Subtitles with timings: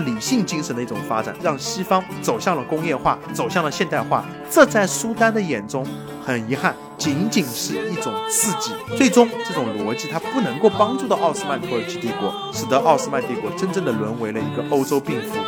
[0.00, 4.24] 理性精神的一种发展，让西方走向了工业化，走向了现代化。
[4.50, 5.86] 这在苏丹的眼中，
[6.24, 8.72] 很遗憾，仅仅是一种刺激。
[8.96, 15.38] 最终，这种逻辑它不能够帮助到奥斯曼土耳其帝国，使得奥斯曼帝国真正的沦为了一个欧洲病夫。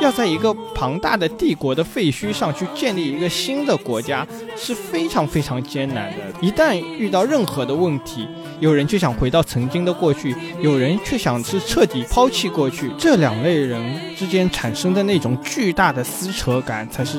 [0.00, 6.18] 要在一个庞大的帝国的废墟上去建立一个新的国家是非常非常艰难的。
[6.40, 8.28] 一旦遇到任何的问题，
[8.62, 12.88] 有人就想回到曾经的过去，有人却想是彻底抛弃过去。
[12.96, 17.18] 这两类人之间产生的那种巨大的撕扯感，才是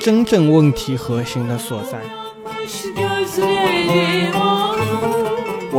[0.00, 2.00] 真正问题核心的所在。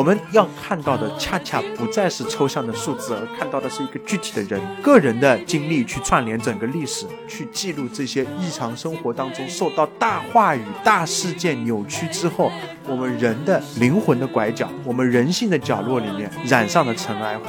[0.01, 12.52] 我们要看到的恰恰不再是抽象的数字，而看到的是一个具体的人个人的经历，去串联整个历史，去记录这些日常生活当中受到大话语、大事件扭曲之后，
[12.88, 17.39] 我们人的灵魂的拐角，我们人性的角落里面染上的尘埃。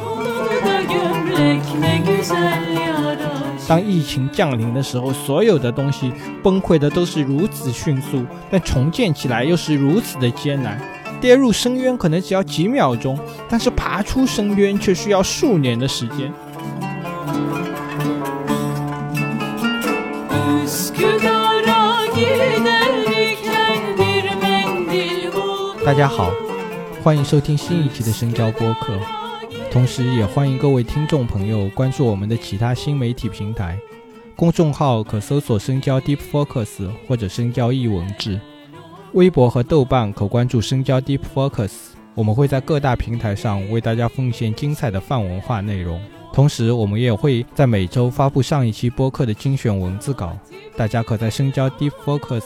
[3.67, 10.79] 当疫情降临的时候，所有的东西崩溃的都是如此迅速，但重建起来又是如此的艰难。
[11.23, 13.17] 跌入深渊可能只要几秒钟，
[13.49, 16.33] 但是爬出深渊却需要数年的时间。
[25.87, 26.33] 大家好，
[27.05, 28.99] 欢迎收听新一期的深交播客，
[29.71, 33.79] 同时也欢迎各位听众朋友关注我们的其他新媒体平台，
[34.35, 38.41] 公众号可搜索“深交 Deep Focus” 或者“深交易文字”。
[39.15, 41.71] 微博和豆瓣可关注深交 Deep Focus，
[42.15, 46.01] 我们会在各大平台上为大家奉献精彩的泛文化内容。
[46.33, 50.35] 同时，我们也会在每周发布上一期播客的精选文字稿，
[50.79, 52.43] 大家可在深交 Deep Focus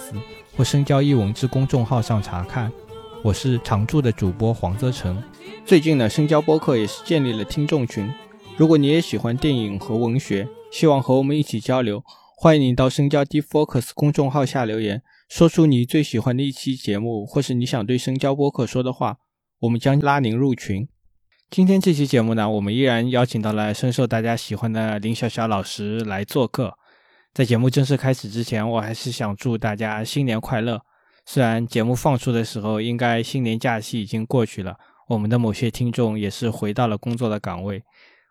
[0.57, 2.73] 或深交一文字公众号上查看。
[3.23, 5.23] 我是常驻的主播黄泽成。
[5.65, 8.13] 最近呢，深交播客也是建立了听众群。
[8.57, 12.03] 如果你也喜欢电影和文学，希望和我们一起交流，
[12.37, 15.03] 欢迎你到深交 Deep Focus 公众号下留言。
[15.29, 19.19] 说出你最喜欢的一期节目，或是你想对深交播客说的话，
[19.61, 20.89] 我们将拉您入群。
[21.51, 26.75] 今天这期节目呢，我们依然邀请到了深受大家喜欢的林小小老师来做客。
[27.35, 30.81] 在节目正式开始之前，我还是想祝大家新年快乐。
[31.25, 34.77] 虽然节目放出的时候，应该新年假期已经过去了，
[35.09, 37.83] 我们的某些听众也是回到了工作的岗位。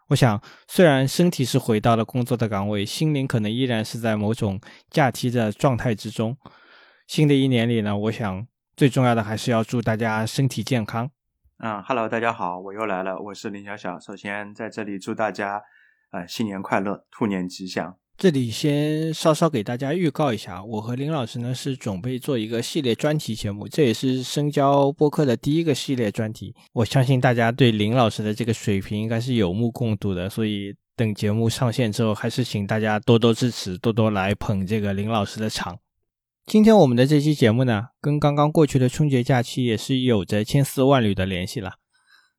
[0.07, 6.37] 我想，虽然身体是回到了工作的岗位，心灵可能依然是在某种假期的状态之中。
[7.07, 11.09] 新的一年里呢，我想最重要的还是要祝大家身体健康。
[11.59, 13.99] 嗯，Hello，大家好，我又来了，我是林小小。
[13.99, 15.61] 首先在这里祝大家，
[16.11, 17.95] 呃，新年快乐，兔年吉祥。
[18.17, 26.55] 这里先稍稍给大家预告一下，我和林老师呢是准备做一个系列专题节目，这也是深交播客的第一个系列专题。
[26.73, 35.77] 我相信大家对林老师的这个水平应该是有目共睹的，所以等节目上线之后，还是请大家多多支持，多多来捧这个林老师的场。
[36.45, 41.73] 今天我们的这期节目呢，跟刚刚过去的春节假期也是有着千丝万缕的联系了。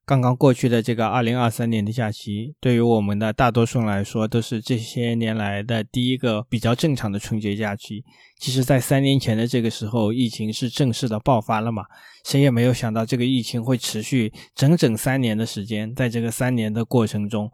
[0.04, 8.04] 刚刚过去的这个二零二三年的假期，对于我们的大多数人来说，都是这些年来的第一个比较正常的春节假期。
[8.38, 11.82] 其实，在三年前的这个时候，疫情是正式的爆发了嘛？
[12.24, 17.50] 谁也没有想到这个疫情会持续整整三年的时间，在这个三年的过程中。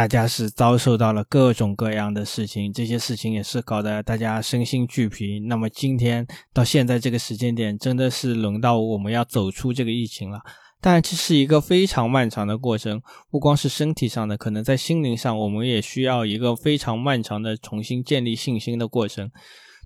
[0.00, 5.38] 大家是遭受到了各种各样的事情，这些事情也是搞得大家身心俱疲。
[5.40, 10.40] 那么今天到现在这个时间点，真的是轮到我们要走出这个疫情了。
[10.80, 12.98] 但这是一个非常漫长的过程，
[13.30, 19.30] 不光是身体上的，可能在心灵上，我们也需要一个非常漫长的重新建立信心的过程。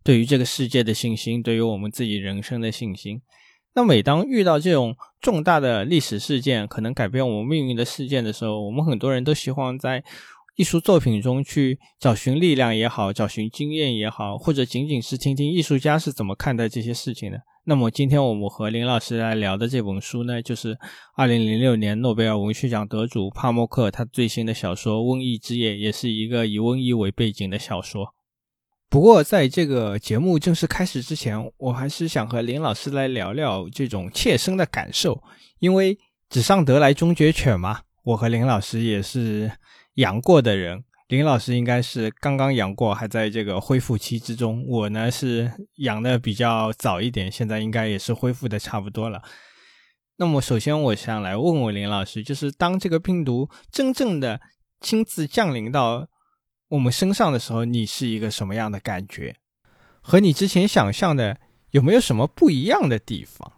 [0.04, 3.20] 对于这个世界的信心，对于我们自己人生的信心。
[3.75, 10.05] 那每当遇到这种重大的历史事件，可能改变我们命运的事件的时候，我们很多人都希望在
[10.55, 17.41] 艺术作品中去找寻力量也好，找寻经验也好，或者仅仅是听听艺术家是怎么看待这些事情的。
[17.65, 20.79] 那么今天我们和林老师来聊的这本书呢，就是
[21.17, 28.13] 二零零六年诺贝尔文学奖得主帕默克他最新的小说《瘟疫之夜》，也是一个以瘟疫为背景的小说。
[28.90, 35.20] 不过，在这个节目正式开始之前，我还是想和林老师来聊聊这种切身的感受。
[35.58, 35.98] 因为
[36.28, 39.50] 纸上得来终觉浅嘛，我和林老师也是
[39.94, 40.84] 养过的人。
[41.08, 44.64] 林老师应该是刚刚养过，还在这个恢复期之中。
[44.69, 49.20] 我呢是养的比较早一点，现在应该也是恢复的差不多了。
[50.19, 54.40] 那么，首先我想来问问林老师，就是当这个病毒真正的
[54.81, 56.06] 亲自降临到。
[56.75, 59.37] 我们身上的时候，你是一个什么样的感觉？
[60.00, 61.38] 和你之前想象的
[61.71, 63.53] 有没有什么不一样的地方？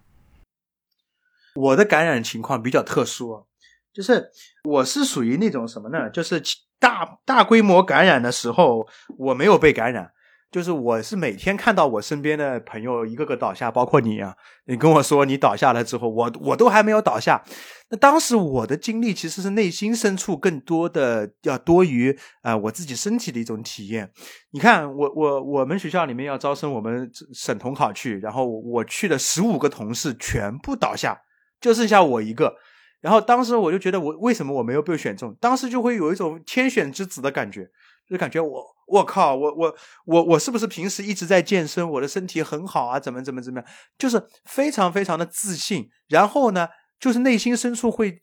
[1.54, 3.46] 我的感染情况比较特殊，
[3.90, 4.30] 就是
[4.64, 6.10] 我是属于那种什么呢？
[6.10, 6.42] 就是
[6.78, 8.86] 大大规模感染的时候，
[9.16, 10.12] 我没有被感染。
[10.50, 14.34] 就是我是每天看到我身边的朋友一个个倒下，包括你啊，
[14.66, 17.42] 你跟我说你倒下了之后，我我都还没有倒下。
[17.90, 24.10] 那当时我的经历其实是内心深处更多的要多于啊我自己身体的一种体验。
[24.52, 31.20] 你看，我我我们学校里面要招生，我们省统考去，然后我去的十五个同事全部倒下，
[31.60, 32.56] 就剩下我一个。
[33.00, 35.36] 然后当时我就觉得，我为什么我没有被选中？
[35.40, 37.68] 当时就会有一种天选之子的感觉。
[38.08, 41.88] 就感觉我我靠我我我我是不是平时一直在健身？
[41.90, 43.68] 我的身体很好啊，怎么怎么怎么样？
[43.98, 45.88] 就是非常非常的自信。
[46.08, 46.68] 然后呢，
[46.98, 48.18] 就是内心深处会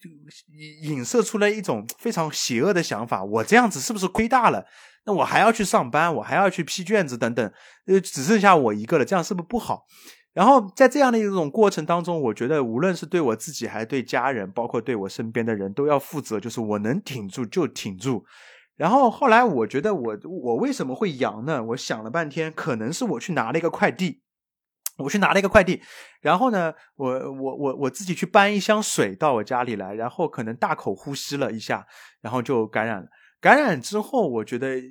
[0.82, 4.66] 影射出来一种非常邪恶的想法：我这样子是不是亏大了？
[5.06, 7.52] 那我还要去上班，我还要去批卷子等等，
[7.88, 9.84] 呃，只剩下我一个了，这样是不是不好？
[10.32, 18.26] 然后在这样的一种过程当中，我觉得无论是对我自己，还是对家人，包括对我身边的人都要负责，就是我能挺住就挺住。
[18.76, 21.64] 然后后来我觉得我我为什么会阳呢？
[21.64, 24.22] 我想了半天，可能是我去拿了一个快递，
[24.98, 25.82] 我去拿了一个快递，
[26.22, 31.86] 然后呢，我我我我自己去搬一箱水到我家里来，然后可能大口呼吸了一下，
[32.22, 33.08] 然后就感染了。
[33.40, 34.82] 感染之后，我觉得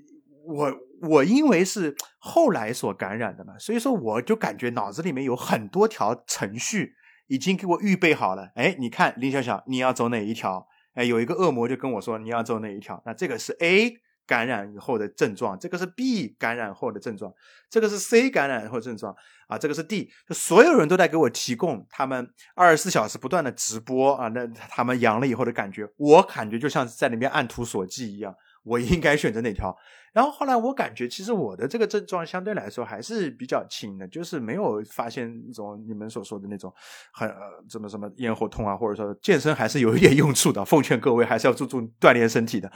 [0.47, 0.73] 我
[1.09, 6.93] 我因为是后来所感染的嘛，所以说我就感觉脑子里面有很多条程序
[7.27, 8.53] 已经给我预备好了。
[8.55, 10.69] 哎，你看林小小，你要走哪一条？
[10.95, 13.03] 哎，有一个恶魔就跟我说你要走哪一条？
[13.07, 17.33] 那这个是 A 感染以后的症状，这个是 B 感染后的症状，
[17.69, 19.15] 这个是 C 感染后症状
[19.49, 20.11] 啊，这个是 D。
[20.29, 29.77] 就所有人都在给我提供他们二十四小时不断的直播啊，那他们阳了以后的感觉，我感觉就像在里面按图索骥一样，我应该选择哪条？
[30.13, 36.73] 然后后来我感觉其实我的这个症状相对来说还是比较轻的，就是没有发现那种你们所说的那种
[37.13, 37.37] 很呃
[37.69, 40.65] 怎么什么咽喉痛啊，或者说健身还是有一点用处的。
[40.65, 42.71] 奉劝各位还是要注重锻炼身体的。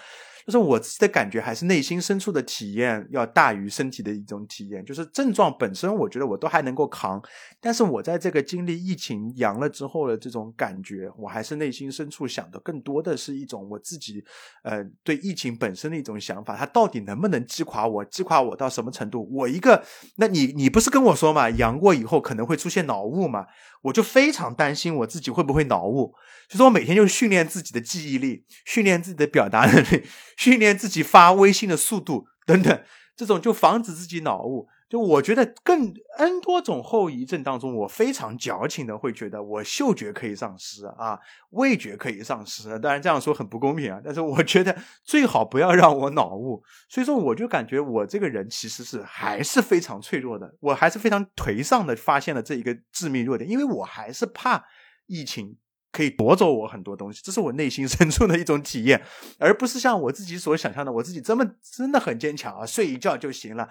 [0.44, 4.84] 就是我自己的感觉，还是内心深处的体验要大于身体的一种体验。
[4.84, 7.20] 就是症状本身，我觉得我都还能够扛，
[7.60, 14.24] 但是我在这个经历疫情阳了之后的这种感觉，我还是内心深处想的更多的是一种我自己
[14.62, 18.04] 呃对疫情本身的一种想法，它到底能不能不能击垮我？
[18.04, 19.28] 击垮我到什么程度？
[19.32, 19.84] 我一个，
[20.18, 23.46] 那你你不是跟我说嘛，阳过以后可能会出现脑雾嘛？
[23.82, 26.14] 我就非常担心我自己会不会脑雾，
[26.48, 30.04] 所以说我每天就训练自己的记忆力，训练自己的表达能力。
[30.36, 32.80] 训练自己发微信的速度等等，
[33.16, 34.68] 这种就防止自己脑雾。
[34.88, 41.18] 就我觉得更 N 多种后遗症当中，我非常矫情的会觉得我嗅觉可以丧失啊，
[41.50, 42.78] 味觉可以丧失。
[42.78, 46.62] 当然这样说很不公平啊，但是我觉得最好不要让我脑雾。
[46.88, 54.64] 所以说，我就感觉我这个人其实是还是非常脆弱的，我还是非常颓丧的，发现了这一个致命弱点，因为我还是怕
[55.06, 55.56] 疫情。
[55.92, 59.02] 可以夺走我很多东西，这是我内心深处的一种体验，
[59.38, 63.66] 而不是像我自己所想象的，我自己这么真的很坚强啊，睡一觉就行了。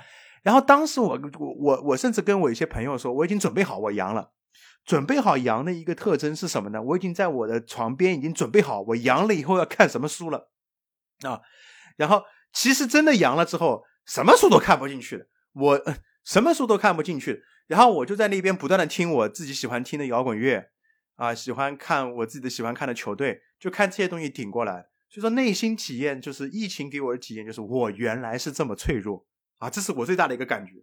[0.45, 4.33] 然后当时我我我我甚至跟我一些朋友说，我已经准备好我阳了。
[4.85, 6.79] 准备好阳的一个特征是什么呢？
[6.79, 10.51] 我已经在我的床边已经准备好我阳了以后要看什么书了
[11.23, 11.41] 啊。
[11.97, 12.21] 然后
[12.53, 15.81] 其实真的阳了之后，什么书都看不进去了，我
[16.23, 17.41] 什么书都看不进去。
[17.65, 20.69] 然后我就在那边不断的听我自己喜欢听的摇滚乐。
[21.15, 24.85] 啊，喜欢看我自己的喜欢看的球队，就看这些东西顶过来。
[25.09, 29.25] 所以说，内心体验就是疫情给我的体验，就是我原来是这么脆弱
[29.57, 30.73] 啊，这是我最大的一个感觉。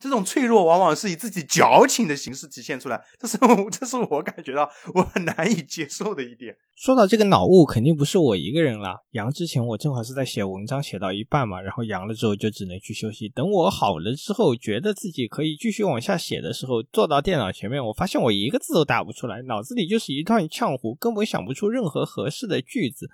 [0.00, 6.56] 这种脆弱往往是以自己矫情的形式体现出来，这是我这是我感觉到我很难以接受的一点。
[6.76, 9.04] 说到这个脑雾，肯定不是我一个人了。
[9.10, 13.28] 阳之前我正好是在写文章，写到一半嘛，然后阳了之后就只能去休息。
[13.28, 23.10] 等我好了之后，觉得自己可以继续往下写的时候，坐到电脑前面，我发现我一个字都打不出来，脑子里就是一团浆糊，根本想不出任何合适的句子。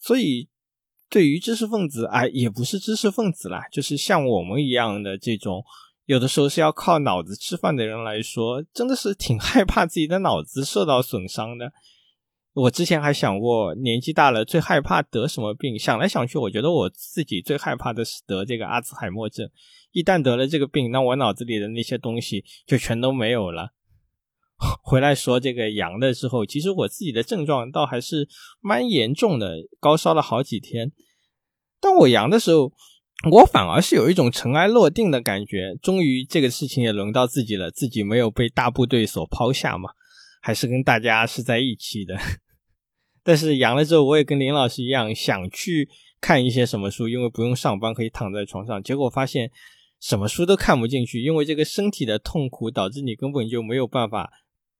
[0.00, 0.48] 所以，
[1.08, 5.64] 对于知识分子，哎，也不是知识分子啦，就是像我们一样的这种。
[6.06, 11.72] 有的时候是要靠脑子吃饭的人来说，真的是挺害怕自己的脑子受到损伤的。
[12.52, 15.78] 我之前还想过，年纪大了最害怕得什么病？
[15.78, 19.48] 想来想去，我觉得我自己最害怕的是得这个阿兹海默症。
[19.92, 23.72] 一旦得了这个病，那我脑子里的那些东西就全都没有了。
[24.82, 28.28] 回来说这个阳的时候，其实我自己的症状倒还是
[28.60, 30.92] 蛮严重的，高烧了好几天。
[31.80, 32.72] 当我阳的时候。
[33.30, 39.88] 我反而是有一种尘埃落定的感觉，终于这个事情也轮到自己了，自己没有被大部队所抛下嘛，
[40.42, 42.18] 还是跟大家是在一起的。
[43.24, 45.88] 但是阳了之后，我也跟林老师一样，想去
[46.20, 48.82] 看一些什么书，因为不用上班，可以躺在床上。
[48.82, 49.50] 结果发现
[50.00, 54.30] 什么书都看不进去，因为这个身体的痛苦导致你根本就没有办法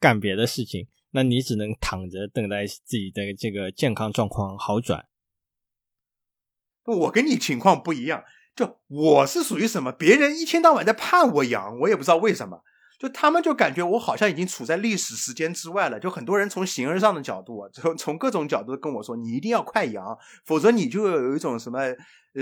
[0.01, 5.07] 干别的事情，那你只能躺着等待自己的这个健康状况好转。
[6.85, 8.25] 我跟你情况不一样，
[8.55, 9.91] 就我是属于什么？
[9.91, 12.63] 别人一天到晚在盼我阳，我也不知道为什么。
[12.99, 15.99] 就他们就感觉我好像已经处在历史时间之外了。
[15.99, 21.81] 就很多人从形而上的角度，从从各种角度跟我说，你一定要快阳，否则你就有一种什么。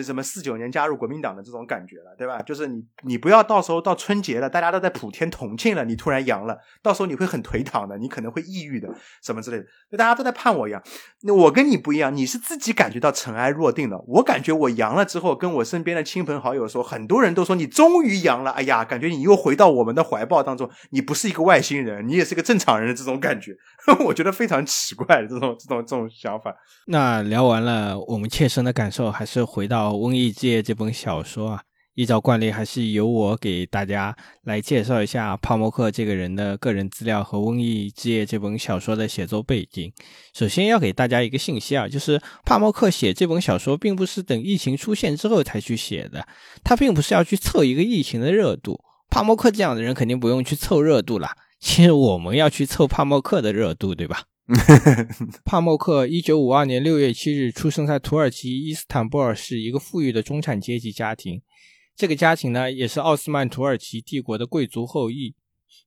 [0.01, 2.41] 什么四九年加入国民党的这种感觉了，对吧？
[2.43, 8.89] 就是你，你不要到时候到春节了，大家都在普天同庆了，你突然阳了，到时候你会很颓唐的，你可能会抑郁的，
[9.23, 9.99] 什么之类的。
[9.99, 10.81] 大家都在盼我阳，
[11.23, 14.03] 那我跟你不一样，你是自己感觉到尘埃落定了。
[14.07, 23.55] 我感觉我阳了之后，跟我身边的亲朋好友说，很多人都说你终于阳了，哎呀，感觉你又回到我们的怀抱当中，你不是一个外星人，你也是个正常人的这种感觉，
[24.07, 26.55] 我觉得非常奇怪，这种这种这种想法。
[26.87, 31.63] 那聊完了我们切身的感受，还是回到《瘟疫之夜》这本小说啊。
[31.95, 39.93] 依照惯例，还是由我给大家来介绍一下帕默克这个人的个人资料和《瘟疫之夜》这本小说的写作背景。
[40.33, 46.27] 首先要给大家一个信息啊，就是帕默克写这本小说，并不是等疫情出现之后才去写的，
[46.65, 48.81] 他并不是要去凑一个疫情的热度。
[49.11, 51.29] 帕默克这样的人肯定不用去凑热度了，
[51.61, 54.23] 其实我们要去凑帕默克的热度，对吧？
[55.45, 61.41] 帕默克一九五二年六月七日出生在土耳其伊斯坦布尔市一个富裕的中产阶级家庭。
[61.95, 65.35] 这个家庭呢，也是奥斯曼土耳其帝国的贵族后裔。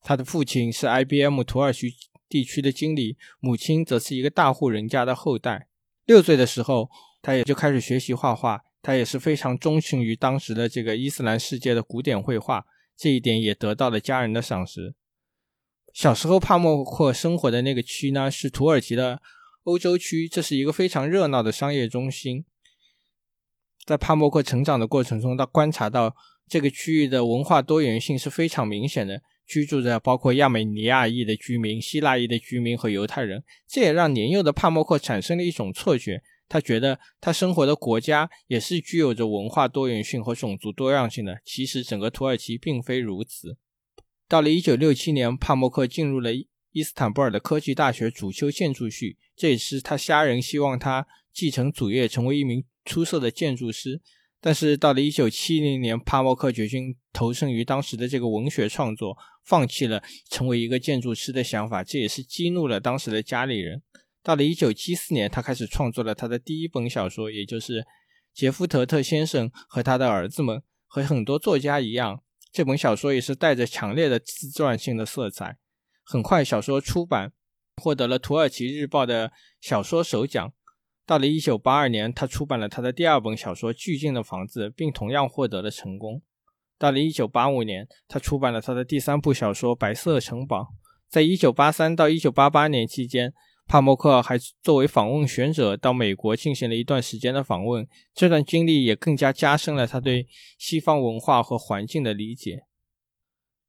[0.01, 1.93] 他的父亲是 IBM 土耳其
[2.29, 5.67] 地区的经理，母亲则是一个大户人家的后代。
[6.05, 6.89] 六岁的时候，
[7.21, 8.61] 他也就开始学习画画。
[8.81, 14.93] 他也是非常钟情于当时的这个伊斯兰世界的古典绘画，这一点也得到了家人的赏识。
[15.95, 19.21] 小时候，帕默克生活的那个区呢，是土耳其的
[19.63, 22.43] 欧洲区，这是一个非常热闹的商业中心。
[23.85, 26.13] 在帕默克成长的过程中，他观察到
[26.49, 33.41] 这个区域的文化多元性是非常明显的，居住着包括亚美尼亚裔的居民、希腊裔的居民和犹太人。
[33.65, 41.37] 这也让年幼的帕默克产生了一种错觉，他觉得他生活的国家也是具有着文化多元性和种族多样性的。
[41.45, 43.55] 其实，整个土耳其并非如此。
[44.27, 46.31] 到了1967年，帕默克进入了
[46.71, 49.17] 伊斯坦布尔的科技大学，主修建筑系。
[49.35, 54.01] 这也是他家人希望他继承祖业，成为一名出色的建筑师。
[54.41, 61.83] 但是到了1970年，帕默克决心投身于当时的这个文学创作，放弃了成为一个建筑师的想法。
[61.83, 63.81] 这也是激怒了当时的家里人。
[64.23, 67.81] 到了1974年，他开始创作了他的第一本小说，也就是
[68.33, 70.57] 《杰夫特特先生和他的儿子们》。
[70.87, 72.23] 和很多作家一样。
[72.55, 75.57] 这本小说也是带着强烈的自传性的色彩。
[76.05, 77.33] 很快，小说出版，
[77.75, 80.53] 获得了土耳其日报的小说首奖。
[81.05, 86.21] 到了1982年，他出版了他的第二本小说《巨静的房子》，并同样获得了成功。
[86.77, 90.61] 到了1985年，他出版了他的第三部小说《白色城堡》。
[91.09, 93.33] 在1983到1988年期间。
[93.67, 102.65] 帕默克还作为访问学者到美国进行了一段时间的访问，这段经历也更加加深了他对西方文化和环境的理解。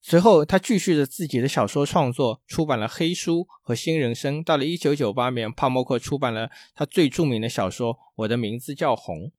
[0.03, 4.41] 随后，他继续着自己的小说创作，出版了《黑书》和《新人生》。
[4.45, 9.17] 到了1998年，帕默克出版了他最著名的小说《我的名字叫红》。《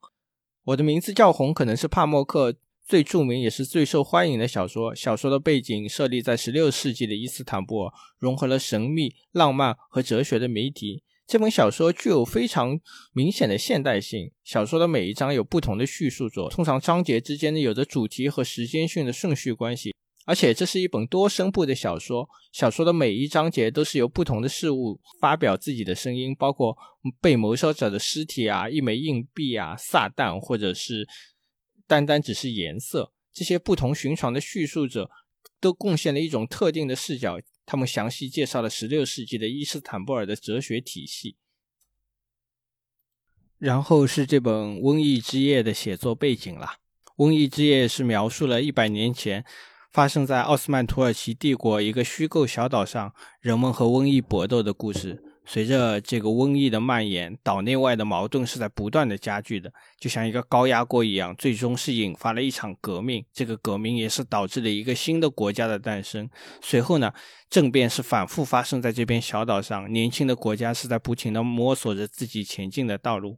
[0.63, 2.55] 我的名字叫红》可能是帕默克。
[2.87, 4.95] 最著名也是最受欢迎的小说。
[4.95, 11.03] 小说的背景设立在16世纪的伊斯坦布尔，融合了神秘、浪漫和哲学的谜题。
[11.27, 12.79] 这本小说具有非常
[13.11, 14.31] 明显的现代性。
[14.45, 19.93] 小说的每一章有不同的叙述者，通常章节之间呢有着主题和时间性的顺序关系。
[20.25, 22.29] 而且这是一本多声部的小说。
[22.53, 26.77] 小说的每一章节都是由不同的事物发表自己的声音，包括
[27.19, 31.05] 被谋杀者的尸体啊、一枚硬币啊、撒旦，或者是。
[31.87, 35.09] 单单只是颜色，这些不同寻常的叙述者
[35.59, 37.39] 都贡献了一种特定的视角。
[37.65, 41.35] 他们详细介绍了16世纪的伊斯坦布尔的哲学体系。
[43.57, 46.75] 然后是这本《瘟疫之夜》的写作背景了。
[47.25, 49.43] 《瘟疫之夜》是描述了一百年前
[49.91, 55.26] 发生在奥斯曼土耳其帝国一个虚构小岛上人们和瘟疫搏斗的故事。
[55.49, 63.23] 随着这个瘟疫的蔓延，岛内外的矛盾是在不断的加剧的，就像一个高压锅一样，最终是引发了一场革命。
[63.31, 66.29] 这个革命也是导致了一个新的国家的诞生。
[66.61, 67.13] 随后呢，
[67.49, 73.37] 政变是反复发生在这片小岛上，年轻的国家是在不停的摸索着自己前进的道路。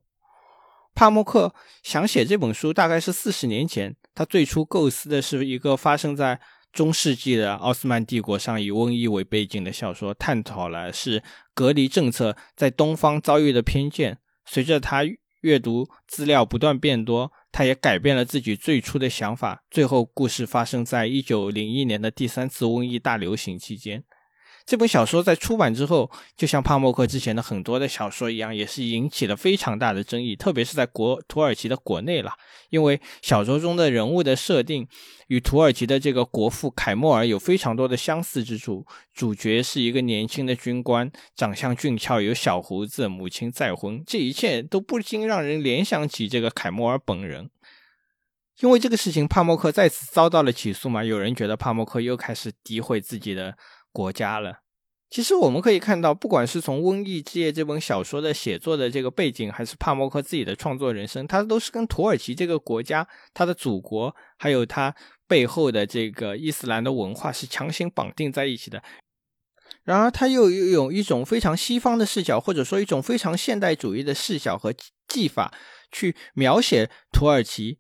[0.96, 6.42] 帕默克想写这本书，大概是四十年前，他最初构思的是一个发生在。
[6.72, 11.24] 中世纪的奥斯曼帝国上以瘟疫为背景的小说，探讨了是
[11.54, 14.20] 隔离政策在东方遭遇的偏见。
[14.46, 15.04] 随着他
[15.42, 19.64] 阅读资料不断变多，他也改变了自己最初的想法。
[19.72, 24.04] 最后，故事发生在一九零一年的第三次瘟疫大流行期间。
[24.70, 32.34] 这本小说在出版之后，就像帕默克之前的很多的小说一样，也是引起了非常大的争议，特别是在国土耳其的国内了，
[32.70, 34.88] 因为小说中的人物的设定
[35.26, 38.86] 与土耳其的这个国父凯莫尔有非常多的相似之处。
[39.12, 47.50] 主角是一个年轻的军官，长相俊俏，有小胡子，母亲再婚，这一切都不禁让人联想起这个凯莫尔本人。
[48.60, 51.02] 因为这个事情，帕默克再次遭到了起诉嘛？
[51.02, 53.58] 有人觉得帕默克又开始诋毁自己的
[53.92, 54.60] 国家了。
[55.10, 64.96] 其实我们可以看到，不管是从《瘟疫之夜》这本小说的写作的这个背景，还是帕默克自己的创作人生，他都是跟土耳其这个国家、他的祖国，还有他
[65.28, 68.84] 背后的这个伊斯兰的文化是强行绑定在一起的。
[69.84, 74.74] 然而，他又有一种非常西方的视角，或者说一种非常现代主义的视角和
[75.08, 75.52] 技法，
[75.92, 77.80] 去描写土耳其。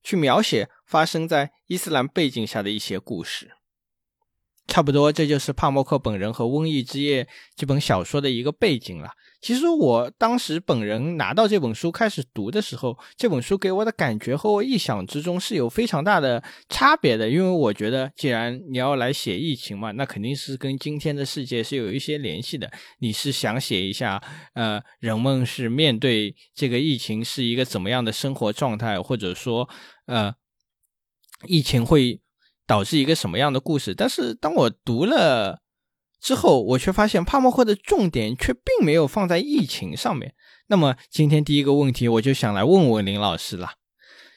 [0.00, 3.50] 去描写发生在伊斯兰背景下的一些故事，
[4.68, 7.24] 差不多这就是帕默克本人和《瘟疫之夜》
[7.56, 9.10] 这本小说的一个背景了。
[9.40, 17.30] 其实我当时本人拿到这本书开始读的时候，这本书给我的感觉和我意想之中是有非常大的差别的。
[17.30, 22.70] 因为我觉得，既然你要来写疫情嘛，那肯定是跟今天的世界是有一些联系的。
[22.98, 24.22] 你是想写一下，
[24.54, 29.68] 呃，人们是面对这个疫情是一个怎么样的生活状态，或者说，
[30.06, 30.34] 呃，
[31.46, 32.20] 疫情会
[32.68, 33.92] 导致一个什么样的故事？
[33.92, 35.62] 但是当我读了。
[36.20, 40.34] 之后，我却发现帕默克的重点却并没有放在疫情上面。
[40.66, 43.74] 那么，今天第一个问题，我就想来问问林老师了：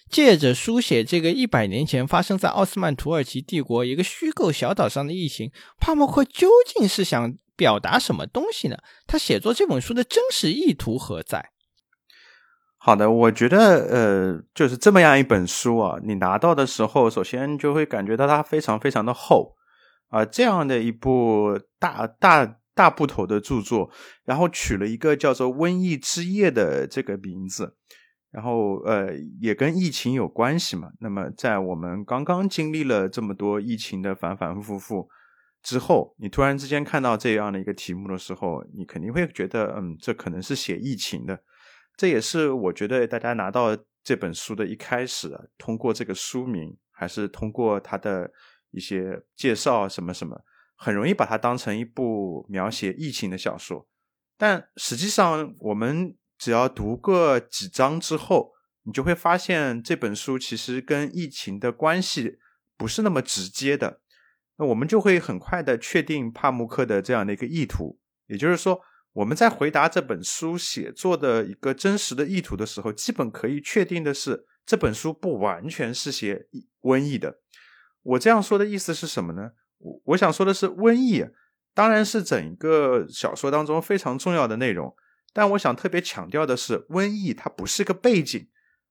[0.07, 8.77] 借着书写这个一百年前发生在奥斯曼土耳其帝国一个虚构小岛上的疫情，帕默克究竟是想表达什么东西呢？
[9.07, 11.49] 他写作这本书的真实意图何在？
[12.83, 13.57] 好的，我觉得，
[13.91, 19.55] 呃，就是这么样一本书啊，你拿到的时候，首先就会感觉到它非常非常的厚。
[20.09, 23.91] 啊，这样的一部大大大部头的著作，
[24.25, 27.75] 然后取了一个叫做《瘟疫之夜》的这个名字，
[28.31, 30.89] 然后呃，也跟疫情有关系嘛。
[30.99, 35.07] 那么，在我们刚刚经历了这么多疫情的反反复复
[35.61, 41.39] 之后，你突然之间看到这样的一个题目的时候，你肯定会觉得，嗯，这可能是写疫情的。
[42.01, 48.31] 这也是我觉得大家拿到这本书的一开始，通过这个书名，还是通过它的。
[48.73, 50.45] 一些介绍什么什么，
[50.77, 53.85] 很容易把它当成一部描写疫情的小说，
[54.37, 62.39] 但实际上，我们只要读个几章之后，你就会发现这本书其实跟疫情的关系
[62.77, 63.99] 不是那么直接的。
[64.55, 68.81] 那我们就会很快的确定帕慕克的这样的一个意图，也就是说，
[69.13, 76.47] 我们在回答这本书写作的一个真实的意图的时候，基本可以确定的是，这本书不完全是写
[76.81, 77.39] 瘟疫的。
[78.03, 79.51] 我这样说的意思是什么呢？
[79.79, 81.25] 我我想说的是，瘟疫
[81.73, 84.95] 当然是整个小说当中非常重要的内容，
[85.33, 88.47] 但我想特别强调的是，瘟疫它不是个背景，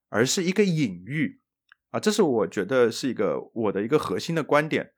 [0.09, 1.41] 而是一个隐喻
[1.89, 4.91] 啊，这是我觉得是一个我的一个核心的观点。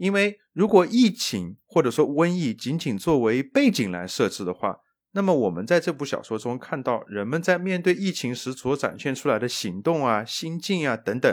[0.00, 4.78] 因为如果疫情或者说瘟疫仅仅作为背景来设置的话，
[5.12, 11.30] 那么我们在这部小说中看到人们在面对疫情时所展现出来的行动啊、心境啊等等。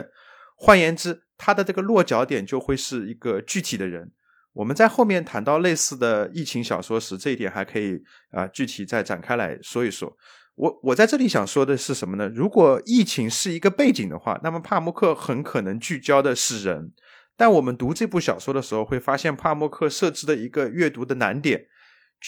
[0.54, 4.12] 换言之，它的这个落脚点就会是一个具体的人。
[4.52, 10.14] 我们在后面谈到类似的疫情小说时，这一点还可以啊具体再展开来说一说。
[10.56, 12.28] 我我在这里想说的是什么呢？
[12.28, 16.92] 如果疫情是一个背景的话，那么帕默克很可能聚焦的是人。
[17.38, 21.68] 但我们读这部小说的时候，会发现帕默克设置的一个阅读的难点，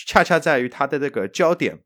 [0.06, 1.80] 恰恰在于他的这个焦点，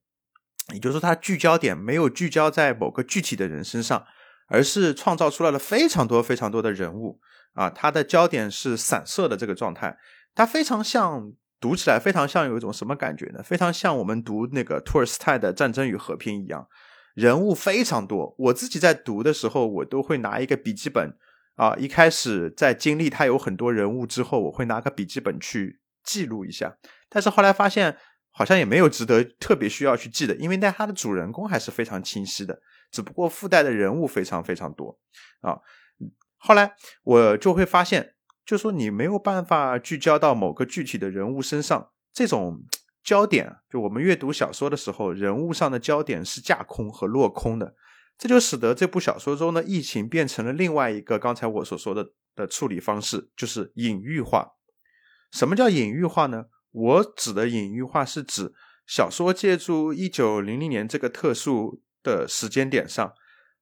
[0.73, 4.07] 也就是说，他聚焦点没有聚焦在某个具体的人身上。
[4.47, 7.19] 而是创造出来了非常多非常多的人物
[7.55, 9.97] 啊，它的焦点是散射的这个状态，
[10.35, 13.43] 它非常像读起来非常像有一种什么感觉呢？
[13.43, 16.69] 非常像我们读那个托尔斯泰的《战争与和平》一样，
[17.15, 18.35] 人物非常多。
[18.37, 21.17] 我自己在读的时候，我都会拿一个笔记本
[21.57, 26.77] 啊，一开始在经历它有很多人物之后，我会拿个笔记本去记录一下。
[27.09, 27.97] 但是后来发现，
[28.31, 32.61] 好像也没有值得特别需要去记的，因为那它的主人公还是非常清晰的。
[32.91, 34.99] 只不过附带的人物非常非常多
[35.41, 35.59] 啊，
[36.37, 38.15] 后来我就会发现，
[38.47, 42.63] 就说你没有办法聚焦到某个具体的人物身上，这种
[43.03, 47.75] 焦点，就我们阅读小说的时候，人物上的焦点是架空和落空的，
[48.19, 54.53] 这就使得这部小说中的疫情变成了另外一个刚才我所说的的处理方式，就是隐喻化。
[55.31, 56.47] 什么叫隐喻化呢？
[56.71, 58.53] 我指的隐喻化是指
[58.87, 61.83] 小说借助一九零零年这个特殊。
[62.05, 63.15] 的时间点上，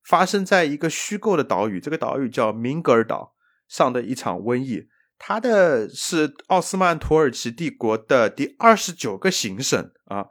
[0.02, 3.36] 发生在一个虚构的岛屿，这个岛屿叫明格尔岛
[3.68, 10.26] 上的一场瘟疫，它的是奥斯曼土耳其帝国的第二十九个行省啊，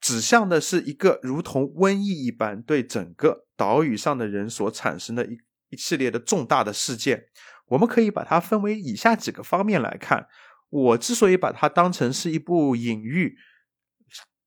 [0.00, 5.38] 指向的是一个如同瘟疫一般对整个岛屿上的人所产生的一
[5.70, 7.26] 一系列的重大的事件。
[7.66, 10.26] 我们可以把它分为以下几个方面来看。
[10.70, 13.36] 我之所以把它当成是一部隐喻，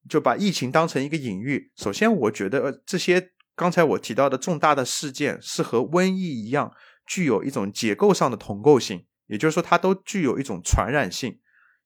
[0.07, 1.71] 就把疫情当成一个隐喻。
[1.75, 6.71] 首先，我觉得这些刚才我提到的重大的事件是和瘟疫一样，
[7.05, 11.39] 具有一种结构上的同构性，也就是说，它都具有一种传染性。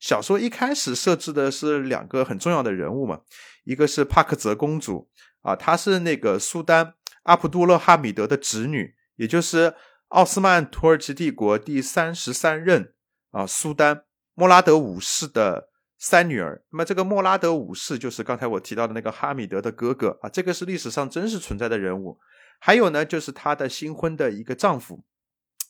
[0.05, 3.21] 小说一开始设置的是两个很重要的人物嘛，
[3.63, 5.09] 一个是帕克泽公主
[5.41, 9.73] 啊，她是那个苏丹阿卜杜勒哈米德的侄女，也就是
[10.09, 12.93] 奥斯曼土耳其帝国第三十三任
[13.31, 14.03] 啊苏丹。
[14.35, 22.19] 莫拉德五世的三女儿，那么这个莫拉德五世就是刚才我提到的那个哈米德的哥哥啊，这个是历史上真实存在的人物。
[22.59, 25.03] 还有呢，就是她的新婚的一个丈夫，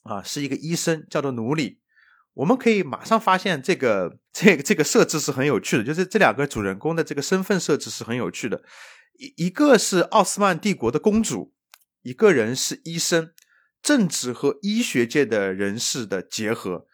[0.03, 1.79] 啊，是一个医生，叫做努里。
[2.35, 8.61] 我们可以马上发现，这个这个这个设置是很有趣的，就是这两个主人公的这个身份设置是很有趣的。
[9.17, 11.53] 一一个是奥斯曼帝国的公主，
[12.03, 13.31] 一个人是医生，
[13.81, 16.85] 政治和医学界的人士的结合，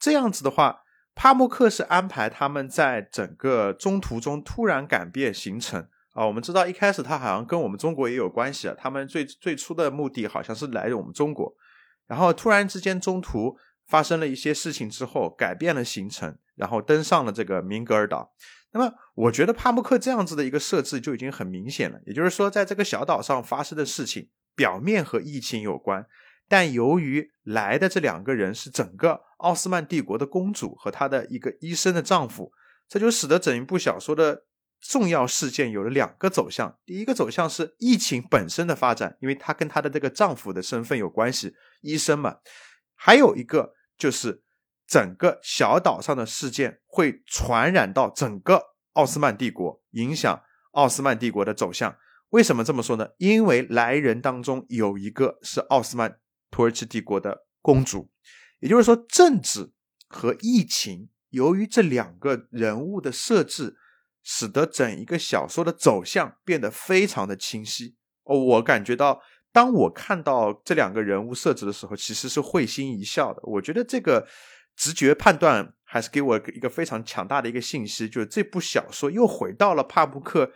[0.00, 0.80] 这样子的话。
[1.18, 11.54] 帕慕克是安排他们在整个中途中突然改变行程啊，我们知道一开始他好像跟我们中国也有关系啊，他们最最初的目的好像是来我们中国，
[12.06, 18.32] 然后突然之间中途发生了一些事情之后改变了行程，然后登上了这个明格尔岛。
[18.72, 26.04] 那么我觉得帕慕克这样子的一个设置就已经很明显了，也就是说在这个小岛上发生的事情表面和疫情有关。
[26.48, 32.52] 但由于来的这两个人是整个奥斯曼帝国的公主和她的一个医生的丈夫，
[32.88, 34.44] 这就使得整一部小说的
[34.80, 36.78] 重要事件有了两个走向。
[36.84, 42.36] 第一个走向是疫情本身的发展，因为她跟她的这个丈夫的身份有关系，医生嘛。
[42.96, 44.42] 还有一个就是
[44.86, 48.60] 整个小岛上的事件会传染到整个
[48.94, 51.96] 奥斯曼帝国，影响奥斯曼帝国的走向。
[52.30, 53.10] 为什么这么说呢？
[53.18, 56.18] 因为来人当中有一个是奥斯曼。
[56.48, 58.08] 土耳其帝国的公主，
[58.60, 59.72] 也就是说，政治
[60.08, 63.76] 和疫情，由于这两个人物的设置，
[64.22, 67.96] 使得整一个小说的走向变得非常的清晰。
[68.22, 69.20] 哦，我感觉到，
[69.56, 73.40] 当我看到这两个人物设置的时候，其实是会心一笑的。
[73.44, 74.28] 我觉得这个
[74.76, 80.52] 直觉判断还是给我一个非常强大的一个信息，就是这部小说又回到了帕慕克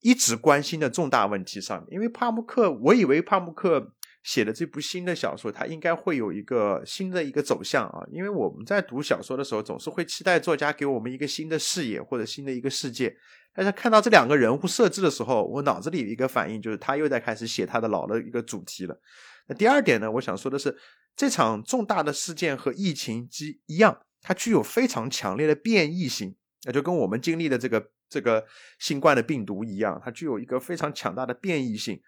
[0.00, 1.86] 一直关心的重大问题上面。
[1.92, 3.92] 因为帕慕克，我以为帕慕克。
[4.22, 8.04] 写的这部新的小说，它应该会有一个新的一个走向啊！
[8.12, 13.16] 因为我们在读小说的时候，总是会期待作家给我们一个新的视野或者新的一个世界。
[13.52, 19.00] 但是看到这两个人物设置的时候，我脑子里一个反应就是他又在开始写他的老的一个主题了。
[19.48, 20.76] 那第二点呢，我想说的是，
[21.16, 28.44] 这场重大的事件和疫情机一样，它具有非常强烈的变异性，那就跟我们经历的这个这个
[28.78, 32.00] 新冠的病毒一样，它具有一个非常强大的变异性。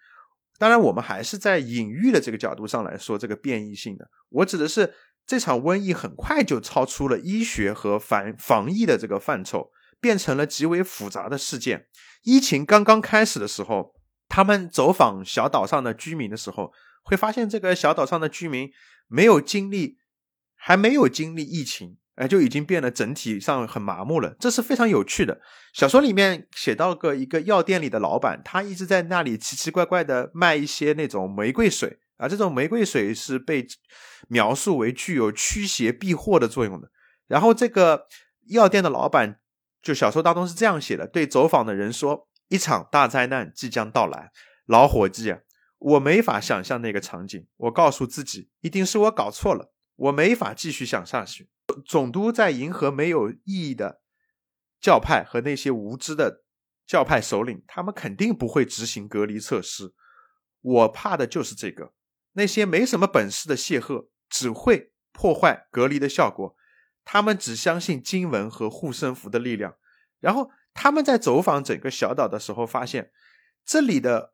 [0.63, 4.09] 当然，我们还是在隐喻的这个角度上来说这个变异性的。
[4.29, 4.93] 我指的是
[5.27, 11.87] 这场瘟疫很快就超出了医学和防防疫的这个范畴，变成了极为复杂的事件。
[12.23, 13.93] 疫情刚刚开始的时候，
[14.29, 16.71] 他们走访小岛上的居民的时候，
[17.03, 18.71] 会发现这个小岛上的居民
[19.09, 19.97] 没有经历，
[20.55, 21.97] 还没有经历疫情。
[22.15, 25.41] 哎，就已经变得整体上很麻木了，这是非常有趣的。
[25.73, 33.65] 小说里面写到个一个药店里的老板，他一直在那里奇奇怪怪的卖一些那种玫瑰水啊，这种玫瑰水是被
[34.27, 36.91] 描述为具有驱邪避祸的作用的。
[37.27, 38.05] 然后这个
[38.49, 39.39] 药店的老板，
[39.81, 44.29] 就小说当中是这样写的：对走访的人说，一场大灾难即将到来，
[44.67, 45.39] 老伙计啊，
[45.79, 47.43] 我没法想象那个场景。
[47.57, 51.49] 我告诉自己，一定是我搞错了，我没法继续想下去。
[51.81, 54.01] 总督在迎合没有意义的
[54.79, 56.43] 教派和那些无知的
[56.85, 59.93] 教派首领，他们肯定不会执行隔离措施。
[60.61, 61.93] 我怕的就是这个，
[62.33, 66.55] 那些没什么本事的谢赫只会破坏隔离的效果。
[67.05, 69.75] 他们只相信经文和护身符的力量。
[70.21, 73.11] 然后他们在走访整个小岛的时候，发现
[73.65, 74.33] 这里的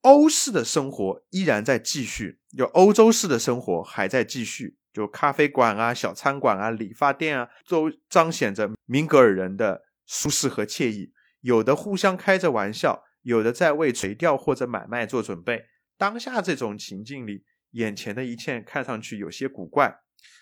[0.00, 4.78] 欧式的生活依然在继续，就欧洲式的生活还在继续。
[4.92, 11.12] 就咖啡馆啊、小餐馆啊、理发店啊，都彰显着明格尔人的舒适和惬意。
[11.40, 15.64] 有的互相开着玩笑，有的在为垂钓或者买卖做准备。
[15.96, 20.00] 当下这种情境里，眼前的一切看上去有些古怪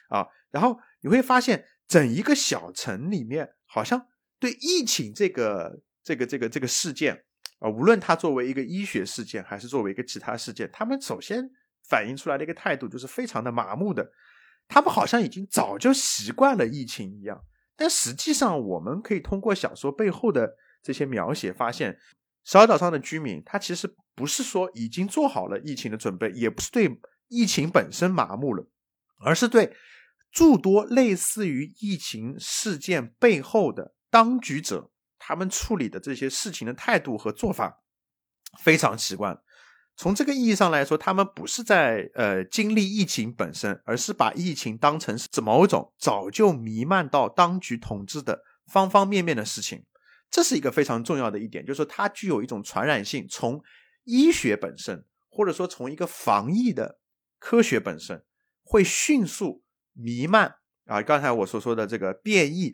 [0.09, 0.27] 啊。
[0.51, 4.09] 然后你会发现，整一个小城里面，好像
[4.39, 7.25] 对疫情这个、这个、这个、这个事件
[7.61, 11.49] 啊，无论它作为一个医学事件，还是作为一个其他事件，他们首先
[11.89, 14.11] 反映出来的一个态度就是非常的麻木的。
[14.71, 17.43] 他们好像已经早就习惯了疫情一样。
[17.77, 21.99] 但实际上，我们可以通过小说背后的这些描写发现，
[22.45, 28.67] 小岛上的居民他其实不是说已经做好了疫情的准备，也不是对疫情本身麻木了，
[29.25, 29.75] 而是对
[30.31, 37.83] 诸多类似于疫情事件背后的当局者他们处理的这些事情的态度和做法
[38.59, 39.37] 非常奇怪。
[40.01, 48.41] 从这个意义上来说，他们不是在呃经历疫情本身，而是把疫情当成是某种早就弥漫到当局统治的
[48.73, 49.85] 方方面面的事情。
[50.31, 53.27] 这是一个非常重要的一点，就是说它具有一种传染性。
[53.29, 53.63] 从
[54.05, 56.99] 医学本身，或者说从一个防疫的
[57.39, 58.25] 科学本身，
[58.63, 60.55] 会迅速弥漫
[60.87, 61.03] 啊。
[61.03, 62.73] 刚才我所说的这个变异，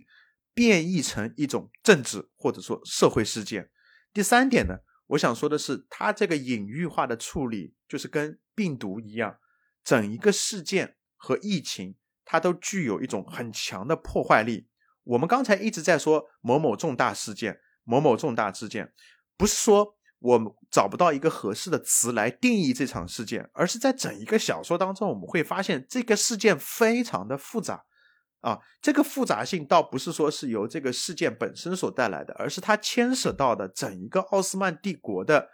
[0.54, 3.68] 变异成一种政治或者说社会事件。
[4.12, 4.76] 第三点呢？
[5.08, 9.38] 我想说的是，它这个隐喻化的处理，就是跟病毒一样，
[9.84, 14.68] 整一个事件和疫情，它都具有一种很强的破坏力。
[15.04, 18.92] 我们刚才一直在说某某重大事件，某某重大事件，
[19.36, 27.85] 不是说我们找不到一个合适的词来定义这场事件，而是在整一个小说当中，我们会发现这个事件非常的复杂。
[28.46, 35.50] 啊，这个复杂性倒不是说是由这个事件本身所带来的，而是它牵涉到的整一个奥斯曼帝国的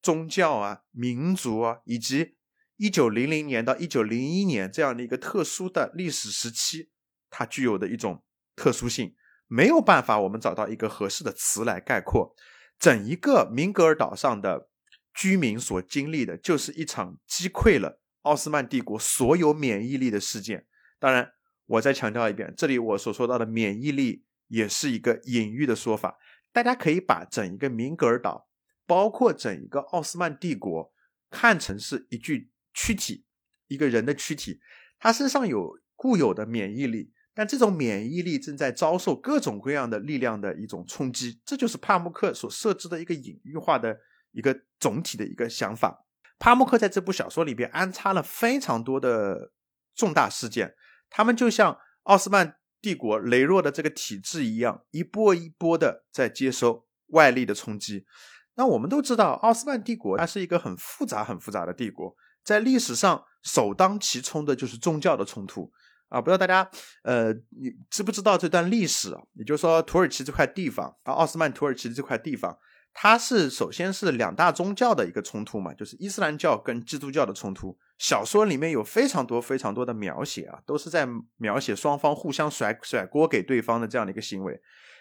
[0.00, 2.36] 宗教啊、民族啊，以及
[2.78, 6.88] 一九零零年到一九零一年这样的一个特殊的历史时期，
[7.28, 8.24] 它具有的一种
[8.56, 9.14] 特殊性，
[9.46, 12.34] 没有办法我们找到一个合适的词来概括。
[12.78, 14.70] 整一个明格尔岛上的
[15.12, 20.64] 居民所经历的，就是一场击溃了奥斯曼帝国所有免疫力的事件。
[20.98, 21.32] 当然。
[21.72, 26.18] 我再强调一遍，这里我所说到的免疫力也是一个隐喻的说法。
[26.52, 28.46] 大家可以把整一个明格尔岛，
[28.86, 30.92] 包括整一个奥斯曼帝国，
[31.30, 33.24] 看成是一具躯体，
[33.68, 34.60] 一个人的躯体，
[34.98, 41.40] 他身上有固有的免疫力，但这种免疫力正在遭受各种各样的力量的一种冲击。
[41.42, 43.98] 这就是帕慕克所设置的一个隐喻化的
[44.32, 46.04] 一个总体的一个想法。
[46.38, 49.52] 帕慕克在这部小说里边安插了非常多的
[49.94, 50.74] 重大事件。
[51.12, 58.06] 他们就像奥斯曼帝国羸弱的这个体制一样，一波一波的在接收外力的冲击。
[58.54, 65.70] 那我们都知道，奥斯曼帝国它是一个很复杂、很复杂的帝国，在历史上首当其冲的就是宗教的冲突
[66.08, 66.20] 啊！
[66.20, 66.68] 不知道大家
[67.02, 69.16] 呃，你知不知道这段历史？
[69.34, 72.58] 也就是说，土耳其这块地方啊，奥斯曼土耳其这块地方。
[72.94, 77.78] 它是首先是两大宗教的一个冲突嘛，就是伊斯兰教跟基督教的冲突。
[77.96, 84.60] 小说里面有非常多非常多的描写啊，都是在描写双方互相甩甩锅给对方的这样的一个行为。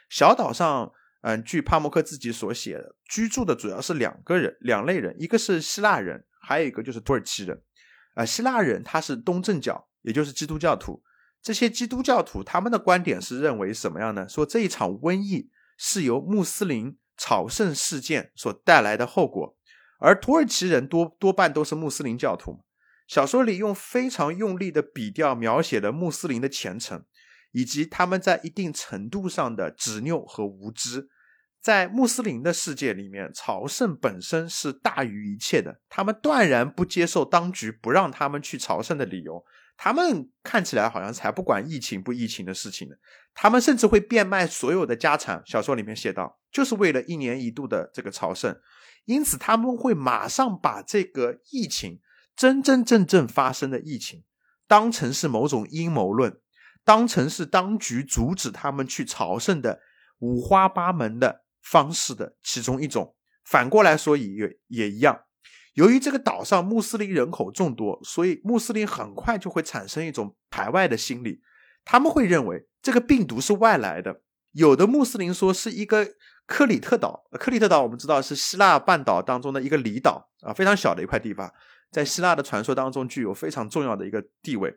[0.09, 0.89] 小岛上，
[1.21, 7.61] 嗯，据帕默克自己所写，居住的主要是两个人，两类人，一个是希腊人，还有一个就是土耳其人。
[8.15, 11.03] 啊，希腊人他是东正教，也就是基督教徒。
[11.41, 14.29] 这些基督教徒他们的观点是认为什么样呢？
[14.29, 16.97] 说这一场瘟疫是由穆斯林。
[17.21, 19.55] 朝圣事件所带来的后果，
[19.99, 22.65] 而土耳其人多多半都是穆斯林教徒。
[23.07, 27.05] 小说里用非常用力的笔调描写了穆斯林的虔诚，
[27.51, 31.09] 以及他们在一定程度上的执拗和无知。
[31.61, 39.45] 在穆斯林的世界里面，朝圣本身是大于一切的，他们断然不接受当局不让他们去朝圣的理由。
[39.77, 42.95] 他们看起来好像才不管疫情不疫情的事情呢，
[43.35, 45.43] 他们甚至会变卖所有的家产。
[45.45, 48.59] 小说里面写道，就是为了一年一度的这个朝圣，
[49.05, 52.01] 因此他们会马上把这个疫情
[52.35, 54.23] 真真正正发生的疫情
[54.67, 56.39] 当成是某种阴谋论，
[56.83, 59.79] 当成是当局阻止他们去朝圣的
[60.19, 63.15] 五花八门的方式的其中一种。
[63.43, 65.21] 反过来说也也一样。
[65.73, 71.41] 由于这个岛上穆斯林人口众多，所以穆斯林很快就会产生一种排外的心理。
[71.83, 74.21] 他们会认为这个病毒是外来的。
[74.51, 76.05] 有的穆斯林说是一个
[76.51, 81.49] 克里特岛，克里特岛我们知道是希腊半岛当中的一个离岛啊，非常小的一块地方，
[81.89, 84.75] 在希腊的传说当中具有非常重要的一个地位。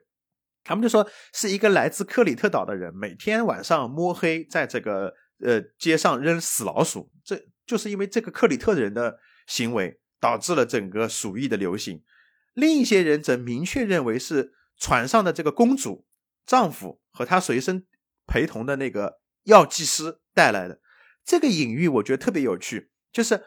[0.63, 10.01] 他们就说是一个来自克里特岛的人，每天晚上摸黑在这个呃街上扔死老鼠，这就是因为这个克里特人的行为。
[10.21, 12.03] 导致了整个鼠疫的流行。
[12.55, 16.07] 另一些人则明确认为是船上的这个公主
[16.47, 17.85] 丈夫和他随身
[18.27, 20.81] 陪同的那个药剂师带来的。
[21.25, 23.45] 这个隐喻我觉得特别有趣，就是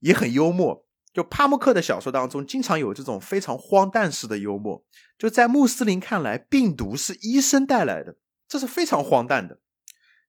[0.00, 0.86] 也很幽默。
[1.12, 4.84] 就帕慕克的小说当中，经常有这种非常荒诞式的幽默。
[5.18, 9.60] 就在穆斯林看来，病毒是医生带来的，这是非常荒诞的。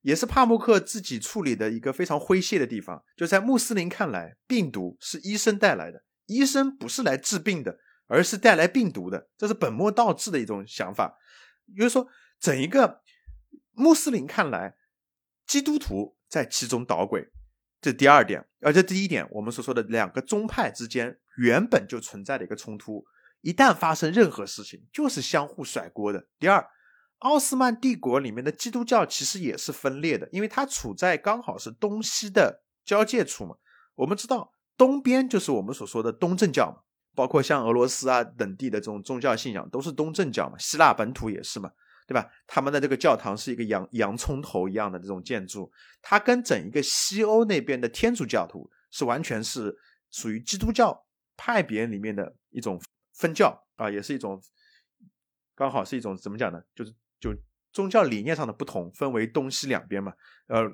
[0.02, 11.18] 也是帕慕克自己处理的一个非常诙谐的地方，就在穆斯林看来，病毒是医生带来的，医生不是来治病的，而是带来病毒的，这是本末倒置的一种想法。
[11.66, 12.08] 也就是说，
[12.40, 13.02] 整一个
[13.74, 14.78] 穆斯林看来，
[15.46, 17.28] 基督徒在其中捣鬼，
[17.82, 18.48] 这第二点。
[18.62, 23.04] 而这第一点，我们所说的两个宗派之间原本就存在的一个冲突，
[23.42, 26.28] 一旦发生任何事情，就是相互甩锅的。
[26.38, 26.66] 第二，
[27.20, 33.56] 奥斯曼帝国里面的基督教其实也是分裂的，因为它处在刚好是东西的交界处嘛。
[33.96, 36.84] 我们知道，东边就是我们所说的东正教嘛。
[37.16, 41.70] 包括像俄罗斯啊等地的这种宗教信仰都是东正教嘛，希腊本土也是嘛，
[42.10, 42.28] 对吧？
[42.48, 49.78] 他们的这个教堂是一个洋洋葱头一样的这种建筑，它跟整一个西欧那边的天主教徒是完全是
[50.10, 51.06] 属于基督教
[51.38, 52.82] 派别里面的一种
[53.14, 54.42] 分教啊，也是一种
[55.54, 56.60] 刚好是一种怎么讲呢？
[56.74, 57.32] 就是就
[57.72, 60.12] 宗教理念上的不同，分为东西两边嘛。
[60.48, 60.68] 呃，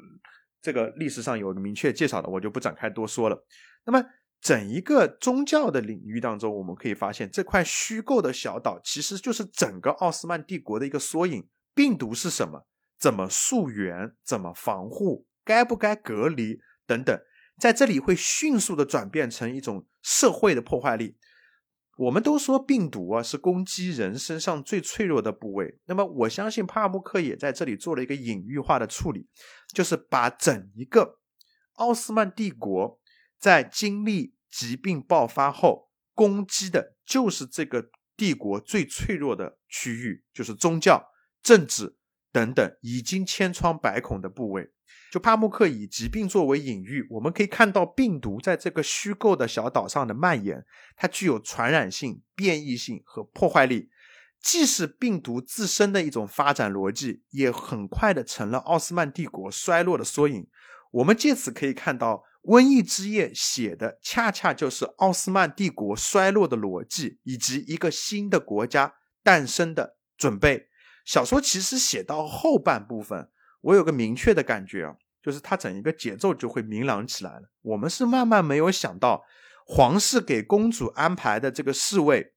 [0.61, 3.45] 这个历史上有明确介绍的，我就不展开多说了。
[3.83, 4.01] 那么。
[4.45, 11.47] 整一个宗教的领域当中，我们可以发现，这块虚构的小岛其实就是整个奥斯曼帝国的一个缩影。
[11.73, 12.67] 病毒是什么？
[12.99, 14.13] 怎么溯源？
[14.23, 15.25] 怎么防护？
[15.43, 16.59] 该不该隔离？
[16.85, 17.19] 等等，
[17.57, 21.17] 在这里会迅速的转变成一种社会的破坏力。
[21.97, 29.27] 我们都说病毒啊是攻击人身上最脆弱的部位，那么我相信帕慕克也在这里做了一个隐喻化的处理，
[29.73, 31.17] 就是把整一个
[31.77, 32.99] 奥斯曼帝国
[33.39, 34.34] 在经历。
[34.57, 41.09] 疾病爆发后，攻击的就是这个帝国最脆弱的区域，就是宗教、
[41.43, 41.97] 政治
[42.31, 44.71] 等等已经千疮百孔的部位。
[45.11, 50.65] 就帕慕克以疾病作为隐喻，我们可以看到病毒在这个虚构的小岛上的蔓延，
[50.95, 53.89] 它具有传染性、变异性和破坏力，
[54.41, 60.47] 既是病毒自身的一种发展逻辑，也很快的成了奥斯曼帝国衰落的缩影。
[60.91, 62.23] 我们借此可以看到。
[62.45, 70.67] 瘟疫之夜写的恰恰就是奥斯曼帝国衰落的逻辑，以及一个新的国家诞生的准备。
[71.03, 73.29] 小说其实写到后半部分，
[73.61, 77.49] 我有个明确的感觉啊，就是它整一个节奏就会明朗起来了。
[77.61, 79.23] 我们是慢慢没有想到，
[79.65, 82.33] 皇室给公主安排的这个侍卫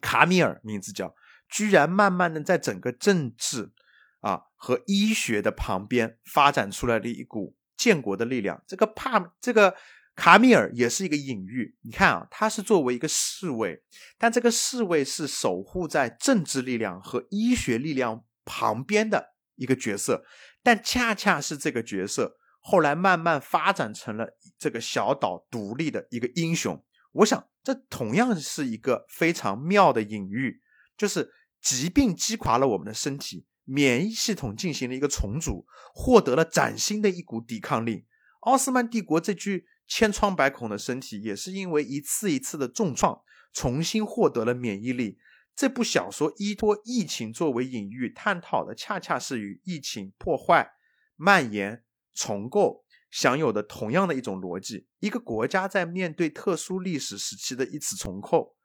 [0.00, 1.14] 卡米尔，名字叫，
[1.50, 3.72] 居然慢慢的在整个政治
[4.20, 7.57] 啊和医学的旁边发展出来了一股。
[7.78, 9.74] 建国的力量，这个帕这个
[10.16, 11.74] 卡米尔也是一个隐喻。
[11.82, 13.80] 你看啊，他是作为一个侍卫，
[14.18, 20.24] 但这个侍卫是守护在政治力量和医学力量旁边的一个角色，
[20.62, 24.26] 但恰恰是这个角色后来慢慢发展成了
[24.58, 26.84] 这个小岛独立的一个英雄。
[27.12, 30.60] 我想，这同样是一个非常妙的隐喻，
[30.96, 31.30] 就是
[31.62, 33.46] 疾病击垮了我们的身体。
[33.70, 38.06] 免疫系统进行了一个重组，获得了崭新的一股抵抗力。
[38.40, 43.20] 奥斯曼帝国这具千疮百孔的身体，也是因为一次一次的重创，
[43.52, 45.18] 重新获得了免疫力。
[45.54, 50.70] 这部小说依托疫情作为隐喻，探讨的恰恰是与疫情破坏、
[51.16, 54.86] 蔓延、重构享有的同样的一种逻辑。
[55.00, 58.56] 一个国家在面对特殊历史时期的一次重构，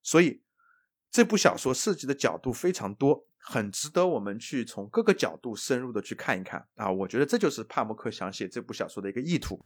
[0.00, 0.44] 所以
[1.10, 3.26] 这部小说涉及的角度非常多。
[3.46, 6.90] 很值得我们去从各个角度深入的去看一看啊！
[6.90, 9.60] 我觉得这就是帕默克想写这部小说的一个意图。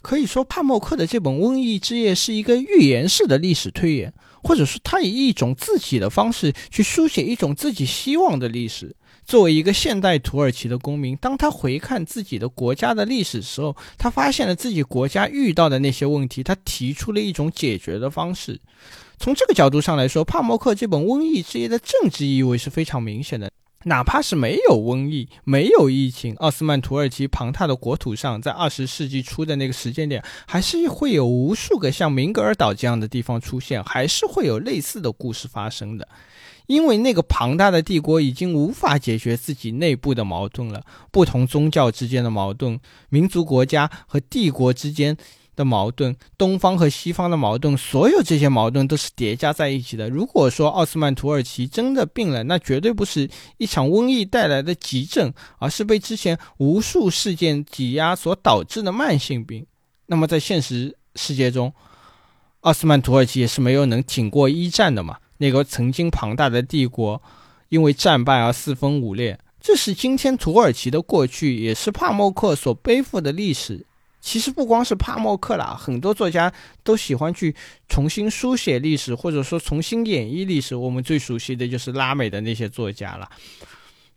[0.00, 8.94] 可以说，帕默克的这本《瘟疫之夜》是一个预言式的历史推演，或者说他以一种自己的方式去书写一种自己希望的历史。
[9.24, 18.60] 作为一个现代土耳其的公民，当他回看自己的国家的历史时候，他发现了自己国家遇到的那些问题，他提出了一种解决的方式。
[19.18, 23.50] 从这个角度上来说，帕默克这本《瘟疫之夜》的政治意味是非常明显的。
[23.86, 36.08] 哪怕是没有瘟疫、没有疫情，奥斯曼土耳其庞大的国土上，在二十世纪初的那个时间点，还是会有无数个像明格尔岛这样的地方出现，还是会有类似的故事发生的。
[36.66, 45.14] 因为那个庞大的帝国已经无法解决自己内部的矛盾了，不同宗教之间的矛盾，民族国家和帝国之间。
[45.56, 50.08] 的矛盾，东方和西方的矛盾，所有这些矛盾都是叠加在一起的。
[50.08, 53.28] 如果说奥斯曼土耳其真的病了，那绝对不是
[53.58, 59.66] 一场瘟疫带来的急症，而是被之前无数事件挤压所导致的慢性病。
[60.06, 61.72] 那么在现实世界中，
[62.60, 65.18] 奥斯曼土耳其也是没有能挺过一战的嘛？
[65.38, 67.20] 那个曾经庞大的帝国，
[67.68, 69.38] 因为战败而四分五裂。
[69.60, 73.86] 这是今天土耳其的过去，也是帕默克所背负的历史。
[74.24, 76.50] 其实不光是帕默克啦，很多作家
[76.82, 77.54] 都喜欢去
[77.90, 80.74] 重新书写历史，或者说重新演绎历史。
[80.74, 83.28] 我们最熟悉的就是拉美的那些作家了，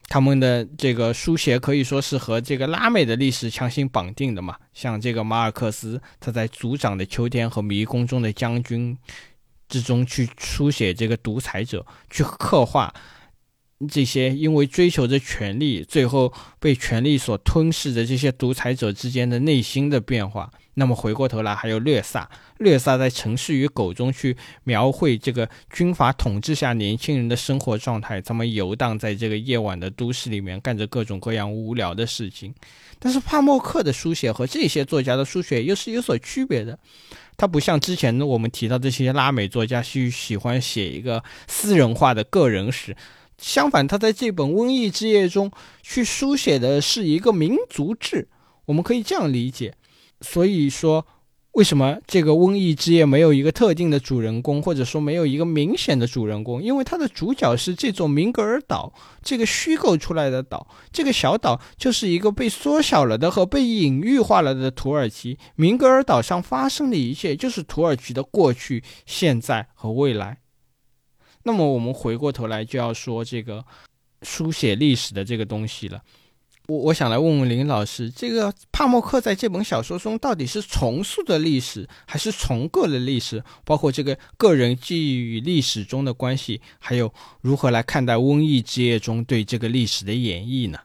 [0.08, 4.56] 他们的这个书写可以说是和这个拉美的历史强行绑定的嘛。
[4.74, 8.98] 像这个马尔克斯，他在《组长的秋天》和《迷宫中的将军》
[9.68, 12.94] 之中去书写这个独裁者，去刻画
[13.90, 20.52] 这些因为追求着权力，最后被权力所吞噬的这些独裁者之间的内心的变化。
[20.80, 32.54] 那么回过头来，还有略萨，略萨在《城市与狗》中去描绘这个军阀统治下年轻人的生活状态，他们游荡在这个夜晚的都市里面，干着各种各样无聊的事情。
[33.00, 36.78] 但是帕默克的书写和这些作家的书写又是有所区别的，
[37.36, 42.96] 他不像之前我们提到这些拉美作家去喜欢写一个私人化的个人史，
[43.38, 48.28] 相反，他在这本《瘟疫之夜》中去书写的是一个民族志，
[48.66, 49.76] 我们可以这样理解。
[50.22, 51.06] 所以说，
[51.52, 56.62] 为什么这个瘟疫之夜没有一个特定的主人公，或者说没有一个明显的主人公？
[56.62, 65.38] 因为它的主角是这座明格尔岛，这个虚构出来的岛，这个小岛就是一个被缩小了的和被隐喻化了的土耳其。
[65.56, 70.40] 明格尔岛上发生的一切，就是土耳其的过去、现在和未来。
[71.48, 73.64] 那么我们回过头来就要说这个
[74.22, 76.02] 书写历史的这个东西了。
[76.68, 83.42] 我我想来问问林老师，这个帕默克在这本小说中到底是重塑的历史，还是重构的历史？
[83.64, 90.78] 包括这个个人记忆与历史中的关系，还有如何来看待《瘟疫之夜》中对这个历史的演绎呢？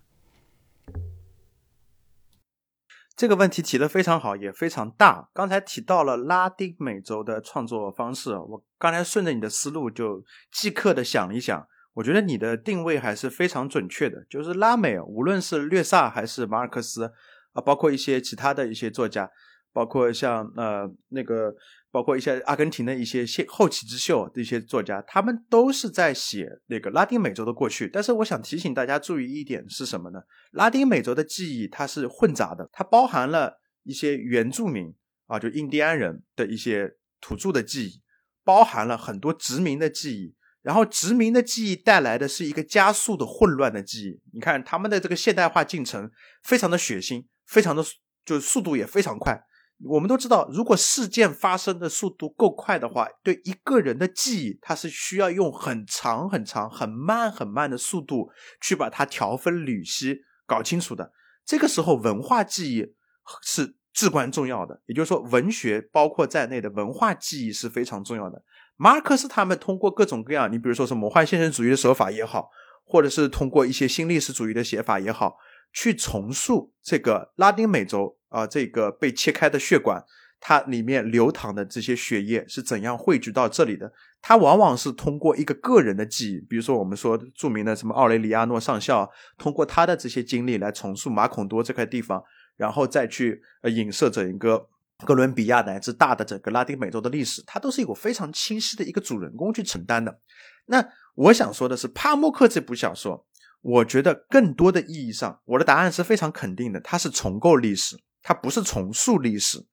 [3.23, 5.29] 这个问题提的非常好，也非常大。
[5.33, 11.65] 刚才提到了拉丁美洲的创作方式，我刚才顺着你的思路就即刻的想一想。
[11.95, 17.13] 我觉得你的定位还是非常准确的，就是拉美，无论是略萨还是马尔克斯
[17.53, 19.31] 啊，包括一些其他的一些作家，
[19.73, 21.55] 包括像呃那个，
[21.93, 27.87] 包括一些阿根廷的一些后起之秀的一些作家，他们都是在写那个拉丁美洲的过去。
[27.87, 30.21] 但是我想提醒大家注意一点是什么呢？
[30.53, 34.93] 拉丁美洲的记忆它是混杂的，它包含了一些原住民
[35.27, 38.03] 啊，就印第安人的一些土著的记忆，
[38.43, 40.35] 包含了很多殖民的记忆。
[40.63, 44.21] 然后殖民的记忆带来的是一个加速的混乱的记忆。
[44.33, 46.09] 你看他们的这个现代化进程
[46.45, 47.85] 非常的血腥，非常的
[48.25, 49.45] 就速度也非常快。
[49.85, 58.31] 我们都知道，如果事件发生的速度够快的话，对一个人的记忆，它是需要用很长很长、很慢很慢的速度
[58.61, 61.13] 去把它条分缕析、搞清楚的。
[61.45, 62.95] 这个时候，文化记忆
[63.43, 64.81] 是至关重要的。
[64.87, 68.43] 也就是说，文学包括在内的文化记忆是非常重要的。
[68.77, 72.49] 马尔克斯他们通过各种各样，你比如说是魔幻现实主义的手法也好，
[72.85, 75.37] 或者是通过一些新历史主义的写法也好，
[75.73, 80.03] 去重塑这个拉丁美洲啊这个被切开的血管，
[80.41, 83.93] 它里面流淌的这些血液是怎样汇聚到这里的？
[84.21, 89.09] 它往往是通过一个个人的记忆，比如说我们说著名的什么奥雷里亚诺上校，
[89.39, 92.23] 通过他的这些经历来重塑马孔多这块地方，
[92.57, 94.69] 然后再去呃影射整一个。
[95.05, 100.21] 哥伦比亚乃至大的整个拉丁美洲的历史，它都是有非常清晰的一个主人公去承担的。
[100.67, 103.27] 那我想说的是，帕默克这部小说，
[103.63, 109.67] 我觉得更多的意义上，我的答案是非常肯定的，它是重构历史，它不是重塑历史。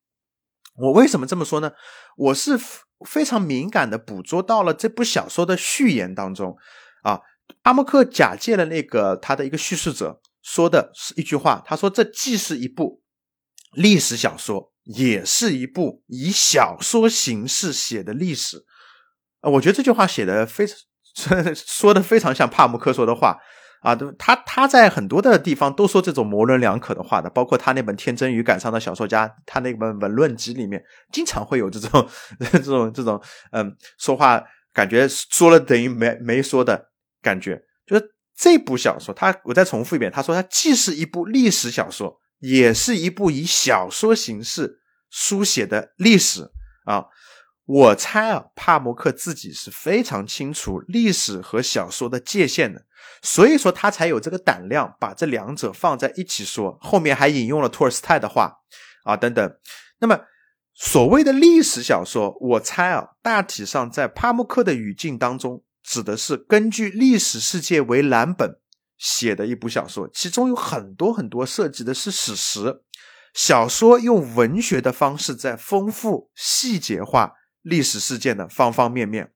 [0.76, 1.72] 我为什么这么说呢？
[2.18, 2.60] 我是
[3.06, 6.58] 非常敏感的捕捉到了这部小说的序言当中，
[7.04, 7.22] 啊，
[7.64, 13.02] 阿默克假借了那个他的一个叙事者说的是一句话，他说这既是一部
[13.72, 14.74] 历史小说。
[14.86, 18.66] 也是一部以小说形式写的历史，
[19.42, 20.76] 啊，我觉得这句话写的非常
[21.54, 23.38] 说的非常像帕慕克说的话
[23.82, 32.08] 啊，他他在很多的地方都说这种模棱两可的话的，包括他那本《天真与感伤的小说家》，他那本文论集里面经常会有这种
[32.52, 33.22] 这种这种
[33.52, 36.90] 嗯说话感觉说了等于没没说的
[37.22, 42.20] 感觉，就是这部小说，他我再重复一遍，他说它既是一部历史小说。
[42.42, 46.50] 也是一部以小说形式书写的历史
[46.86, 47.04] 啊！
[47.70, 52.88] 我猜啊，帕默克自己是非常清楚历史和小说的界限的，
[53.22, 56.80] 所以说他才有这个胆量把这两者放在一起说。
[56.82, 58.62] 后面还引用了托尔斯泰的话
[59.04, 59.56] 啊等等。
[60.00, 60.22] 那么
[60.74, 68.58] 所谓的历史小说，我猜啊，大体上在帕默克的语境当中，指的是根据历史世界为蓝本。
[68.98, 72.82] 写的一部小说，其中有很多很多涉及的是史实。
[73.34, 79.32] 小说用文学的方式在丰富、细节化历史事件的方方面面。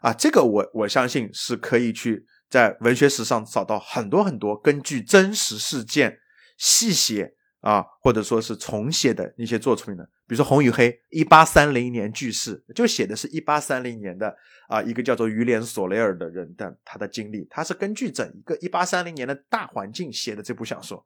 [0.00, 6.18] 啊，这个我我相信是可以去在文学史上找到很多很多根据真实事件
[6.56, 10.04] 细写啊，或者说是重写的一些作品的。
[10.28, 14.32] 比如说《红与黑》，一八三零年句式，就写的是一八三零年的
[14.68, 21.04] 啊一个叫做于连·索雷尔的人的他的经历，他是根据整一个一八三零年的大环境写的这部小说。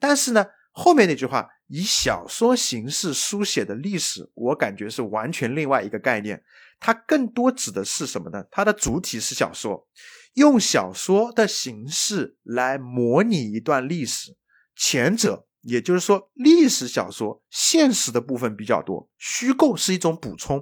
[0.00, 6.42] 但是呢，后面那句话以小说形式书写的历史，我感觉是完全另外一个概念。
[6.80, 8.44] 它更多指的是什么呢？
[8.50, 9.86] 它的主体是小说，
[10.34, 14.36] 用小说的形式来模拟一段历史。
[14.74, 20.58] 前者，也就是说，历史小说现实的部分比较多，虚构是一种补充；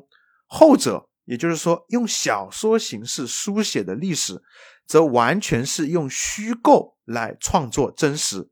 [0.46, 4.42] 后者，也就是说，用小说形式书写的历史，
[4.86, 8.50] 则完全是用虚构来创作真实。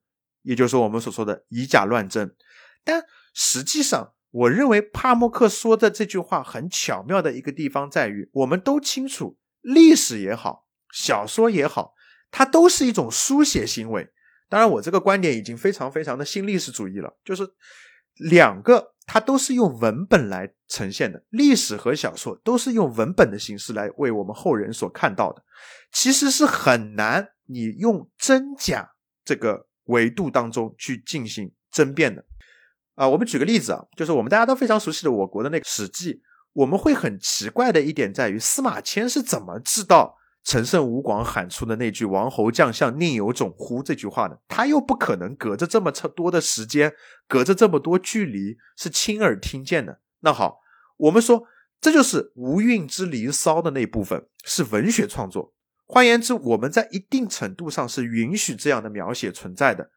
[0.48, 2.34] 也就是，我们所说的以假乱真。
[2.82, 11.92] 但实际上，我认为帕默克说的这句话很巧妙的一个地方在于，我们都清楚，历史也好，小说也好，
[12.30, 14.08] 它都是一种书写行为。
[14.48, 17.46] 当然，我这个观点已经非常非常的新历史主义了，就是
[18.30, 25.44] 两个它都是用文本来呈现的，历史和小说都是用文本的形式来为我们后人所看到的，
[25.92, 28.92] 其实是很难你用真假
[29.26, 32.24] 这个维度当中去进行争辩的。
[32.94, 36.14] 啊，我们举个例子啊，就是我们大家都非常熟悉的我国的那个《史记》，
[36.52, 44.40] 我们会很奇怪的一点在于，司马迁是怎么知道陈胜吴广喊出的那句“王侯将相宁有种乎”这句话的？
[44.48, 46.92] 他又不可能隔着这么多的时间，
[47.28, 50.00] 隔着这么多距离是亲耳听见的。
[50.20, 50.58] 那好，
[50.96, 51.44] 我们说
[51.80, 55.54] 这就是无韵之离骚的那部分是文学创作。
[55.90, 59.90] 换言之，我们在一定程度上是允许这样的描写存在的。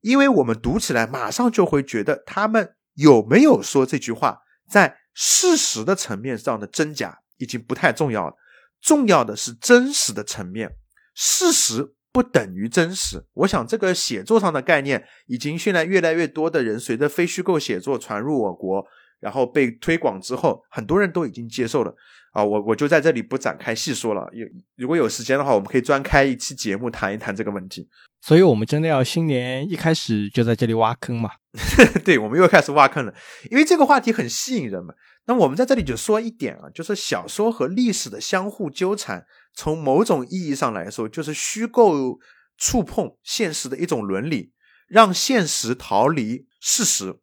[0.00, 8.34] 因为我们读起来马上就会觉得他们有没有说这句话，在事实的层面上的真假已经不太重要了，
[8.80, 10.72] 重要的是真实的层面。
[11.14, 18.84] 事实不等于真实，我想这个写作上的概念已经现在越来越多的人随着非虚构写作传入我国，
[19.20, 21.94] 然后被推广之后，很多人都已经接受了。
[22.36, 24.28] 啊，我我就在这里不展开细说了。
[24.34, 27.88] 有如果有时间的话，我们可以专开一期节目谈一谈这个问题。
[28.20, 31.30] 所以，我们真的要新年一开始就在这里挖坑嘛？
[32.04, 33.14] 对，我们又开始挖坑了，
[33.50, 34.92] 因为这个话题很吸引人嘛。
[35.26, 39.24] 那我们在这里就说一点啊，就是小说和历史的相互纠缠，
[39.54, 42.18] 从某种意义上来说，就是虚构
[42.58, 44.52] 触碰现实的一种伦理，
[44.86, 47.20] 让现实逃离事实。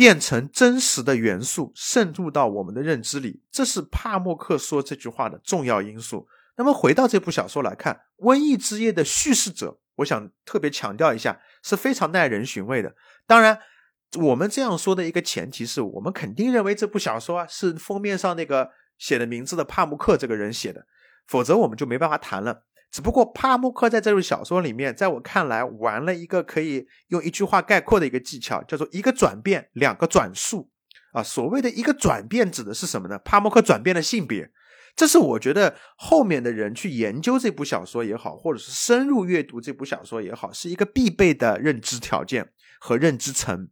[0.00, 6.26] 变成真实的元素渗入到我们的认知里，这是帕默克说这句话的重要因素。
[6.56, 12.94] 那么回到这部小说来看，《瘟疫之夜》的叙事者，我想特别强调一下，是非常耐人寻味的。
[13.26, 13.58] 当然，
[14.18, 20.86] 我们这样说的一个前提是我们肯定认为这部小说啊是封面上那个写的名字的帕慕克这个人写的，
[21.26, 22.62] 否则我们就没办法谈了。
[22.90, 30.70] 只不过帕慕克在这部小说里面，在我看来玩了一个可以用一句话概括的一个技巧，叫做一个转变，两个转述。
[31.12, 33.18] 啊，所谓的一个转变指的是什么呢？
[33.18, 34.50] 帕慕克转变了性别，
[34.94, 43.68] 这是我觉得后面的人去研究这部小说也好，或者是深入阅读这部小说也好，是一个必备的认知条件和认知层。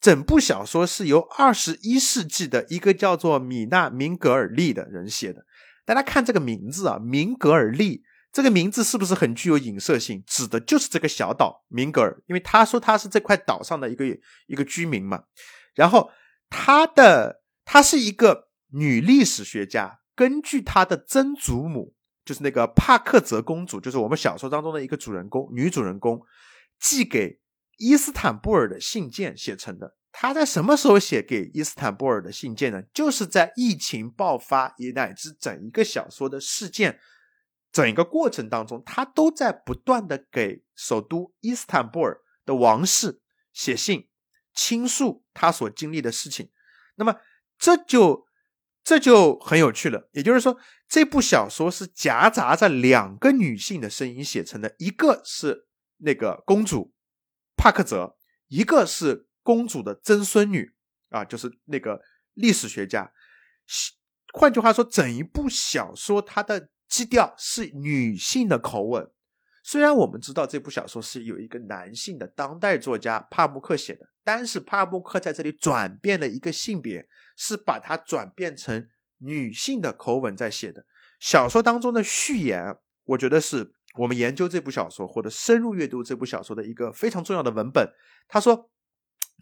[0.00, 5.44] 整部小说是由二十一世纪的一个叫做米娜·明格尔利的人写的。
[5.84, 8.02] 大家看这个名字啊，明格尔利。
[8.36, 10.22] 这个名字是不是很具有影射性？
[10.26, 14.04] 指的就是这个小岛明格尔，因为他说他是这块岛上的一个
[14.46, 15.22] 一个居民嘛。
[15.74, 16.10] 然后
[16.50, 21.94] 他的他是一个女历史学家，根据他的曾祖母，
[22.26, 26.20] 就是那个帕克泽公主，就是我们小说当中的一个主人公，女主人公
[26.78, 27.40] 寄给
[27.78, 29.96] 伊斯坦布尔的信件写成的。
[30.12, 32.82] 他在什么时候写给伊斯坦布尔的信件呢？
[32.92, 36.98] 就是在疫情爆发以乃至整一个小说的事件。
[37.76, 43.20] 整个过程当中，他都在不断的给首都伊斯坦布尔的王室
[43.52, 44.08] 写信，
[44.54, 46.50] 倾诉他所经历的事情。
[46.94, 47.16] 那么
[47.58, 48.26] 这就
[48.82, 50.08] 这就很有趣了。
[50.12, 50.58] 也就是说，
[50.88, 55.66] 这部小说是夹杂着两个女性的声音写成的，一个是
[55.98, 56.94] 那个公主
[57.58, 58.16] 帕克泽，
[58.48, 60.74] 一个是公主的曾孙女
[61.10, 62.00] 啊，就是那个
[62.32, 63.12] 历史学家。
[64.32, 66.70] 换句话说，整一部小说它的。
[66.88, 69.10] 基调是女性的口吻，
[69.62, 80.86] 虽然我们知道这部小说是有一个男性的当代作家帕慕克写的，但是帕慕克在这里转变了一个性别，是把它转变成女性的口吻在写的。
[81.18, 87.92] 小说当中的序言，我觉得是我们研究这部小说或者深入阅读这部小说的一个非常重要的文本。
[88.28, 88.70] 他说，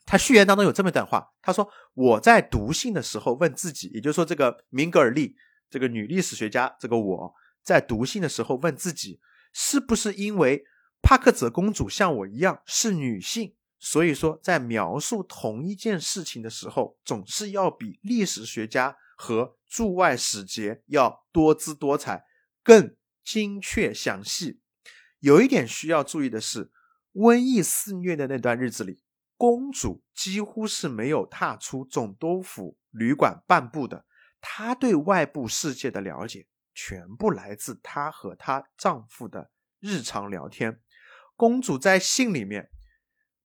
[0.07, 5.37] 他序言当中有这么一段话，他说：“我在读信的时候问自己，也就是说，这个明格尔利。”
[5.71, 9.21] 这个女历史学家，这个我在读信的时候问自己，
[9.53, 10.65] 是不是因为
[11.03, 22.25] 帕克泽公主像我一样是女性，所以说在描述同一件事情的时候，总是要比历史学家和驻外使节要多姿多彩、
[22.63, 24.61] 更精确详细。
[25.21, 26.71] 有一点需要注意的是，
[27.15, 29.03] 瘟疫肆虐的那段日子里，
[29.37, 34.05] 公主几乎是没有踏出总督府旅馆半步的。
[34.47, 40.83] 她对外部世界的了解，全部来自她和她丈夫的日常聊天。
[41.35, 42.71] 公主在信里面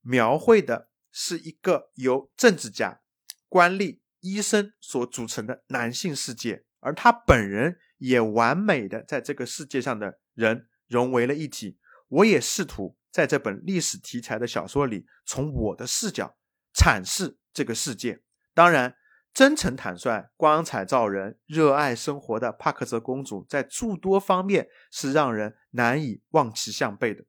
[0.02, 3.00] 描绘的是一个由政治家、
[3.48, 11.80] 官吏、医生所组成的男性世界，而她本人也完美的在这个世界上的人融为了一体。
[12.10, 16.38] 我也试图在这本历史题材的小说里，从我的视角
[16.76, 18.22] 阐释这个世界。
[18.54, 18.96] 当然，
[19.34, 27.24] 真诚坦率、光彩照人、热爱生活的帕克泽公主，在诸多方面是让人难以望其项背的。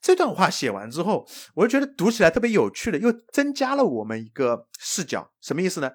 [0.00, 5.30] 这段话写完之后，我就觉得读起来特别有趣的，又增加了我们一个视角。
[5.40, 5.90] 什么意思呢？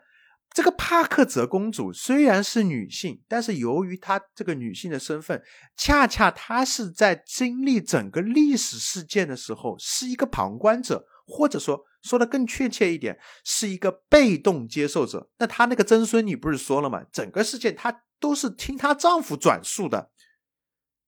[0.53, 5.43] 这个帕克泽公主虽然是女性，但是由于她这个女性的身份，
[5.75, 15.29] 恰恰她是在经历整个历史事件的时候是一个旁观者，或者说说的更确切一点，是一个被动接受者。
[15.37, 17.03] 那她那个曾孙女不是说了吗？
[17.11, 20.11] 整个事件她都是听她丈夫转述的，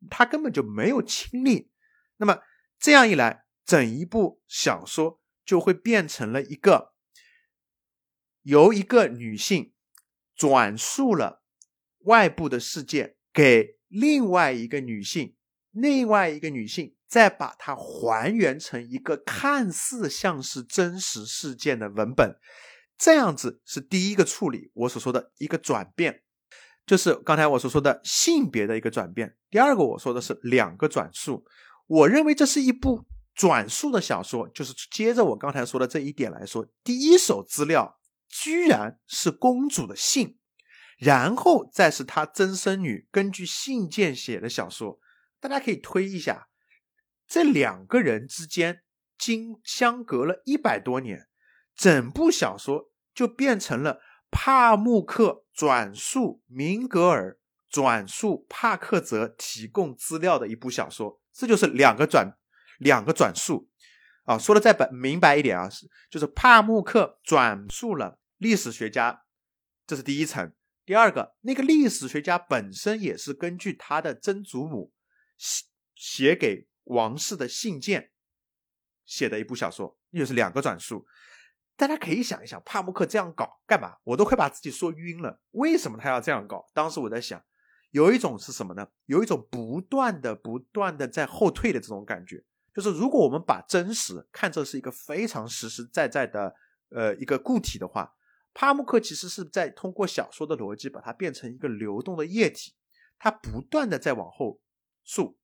[0.09, 1.71] 她根本就没有亲历。
[2.17, 2.39] 那么
[2.79, 6.93] 这样一来，整一部小说就会变成了一个。
[8.43, 9.73] 由一个女性
[10.33, 11.43] 转述了
[12.05, 15.35] 外部的事件给另外一个女性，
[15.71, 22.35] 另外一个女性再把它还原成一个看似像是真实事件的文本，
[22.97, 24.71] 这样子是第一个处理。
[24.73, 26.23] 我所说的一个转变，
[26.85, 29.37] 就是刚才我所说的性别的一个转变。
[29.49, 31.45] 第二个我说的是两个转述，
[31.87, 37.95] 我认为这是一部转述的小说，就是接着我刚才说的这一点来说，第一手资料。
[38.29, 40.37] 居然是公主的信，
[40.97, 44.99] 然后再是她曾孙女根据信件写的小说。
[45.39, 46.49] 大家可以推一下，
[47.27, 48.83] 这两个人之间
[49.17, 51.27] 经相隔了一百多年，
[51.75, 53.99] 整部小说就变成了
[54.31, 57.37] 帕慕克转述明格尔
[57.69, 61.21] 转述帕克泽提供资料的一部小说。
[61.33, 62.37] 这就是两个转
[62.79, 63.69] 两个转述。
[64.23, 69.23] 啊，说的再本明白一点啊，是就是帕慕克转述了历史学家，
[69.85, 70.53] 这是第一层。
[70.85, 74.91] 第二个，那个历史学家本身也是根据他的曾祖母
[75.37, 75.65] 写
[75.95, 78.11] 写给王室的信件
[79.05, 81.05] 写的一部小说，又是两个转述。
[81.75, 83.97] 大家可以想一想，帕慕克这样搞干嘛？
[84.03, 85.39] 我都快把自己说晕了。
[85.51, 86.67] 为什么他要这样搞？
[86.73, 87.41] 当时我在想，
[87.91, 88.87] 有一种是什么呢？
[89.05, 92.43] 有一种不断的、不断的在后退的这种感觉。
[92.73, 96.55] 就是如果我们把真实看作是一个非常实实在在的
[96.89, 98.15] 呃一个固体的话，
[98.53, 102.73] 帕慕克其实是在通过小说的逻辑把它变成一个流动的液体，
[103.19, 104.59] 它不断的在往后
[105.03, 105.37] 述，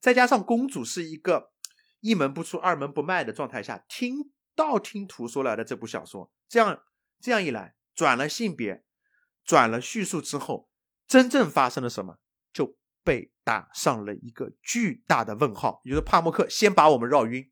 [0.00, 1.52] 再加上公主是一个
[2.00, 6.82] 一门不出二门不迈的状态下听道听途说来的这部小说，这样
[7.20, 8.84] 这样一来转了性别，
[9.44, 10.68] 转了叙述之后，
[11.06, 12.18] 真正发生了什么？
[12.52, 12.76] 就。
[13.02, 17.50] 被打上了一个巨大的问号，也就是帕默克先把我们绕晕，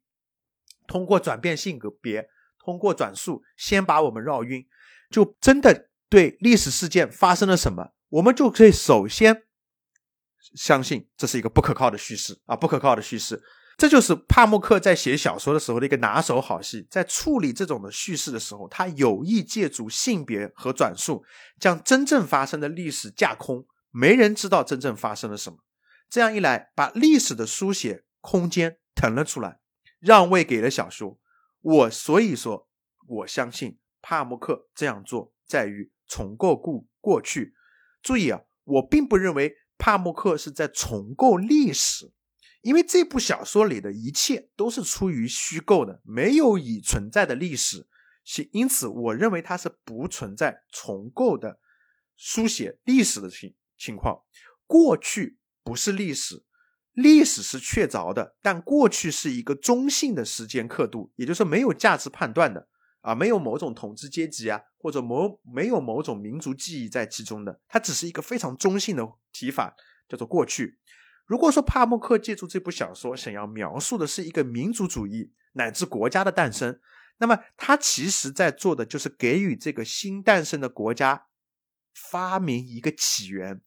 [0.86, 2.28] 通过转变性格别，
[2.58, 4.68] 通过转述，先把我们绕晕，
[5.10, 9.44] 就真的对历史事件发生了什么，我们就可以首先
[10.54, 13.42] 相信这是一个不可靠的叙事啊，不可靠的叙事，
[13.76, 21.24] 这就是帕默克在写小说的时候的一个拿手好戏，在处理这种的叙事的时候，他有意借助性别和转述，
[21.60, 23.66] 将真正发生的历史架空。
[23.90, 25.58] 没人知道真正发生了什么，
[26.10, 29.60] 这样一来，把历史的书写空间腾了出来，
[29.98, 31.18] 让位给了小说。
[31.60, 32.68] 我所以说，
[33.06, 37.54] 我相信帕慕克这样做在于重构故过去。
[38.02, 42.12] 注意啊，我并不认为帕慕克是在重构历史，
[42.62, 47.86] 因为这部小说里的一切都是出于虚构的，没有已存在的历史，
[48.24, 51.60] 是因此我认为它是不存在重构的
[52.16, 53.54] 书写历史的情。
[53.80, 54.24] 情况，
[54.66, 56.42] 过去不是历史，
[56.92, 62.68] 历史是确凿的，但过去是一个中性的时间刻度，也就是没有价值判断的
[63.00, 69.74] 啊，没有某种统治阶级啊，或者某没有某种民族记忆在其中的，它只是一个非常中性的提法，
[70.08, 70.78] 叫做过去。
[71.26, 76.80] 如果说帕慕克借助这部小说想要描述的是一个民族主义乃至国家的诞生，
[77.18, 81.26] 那么他其实在做的就是给予这个新诞生的国家
[81.94, 83.60] 发明一个起源。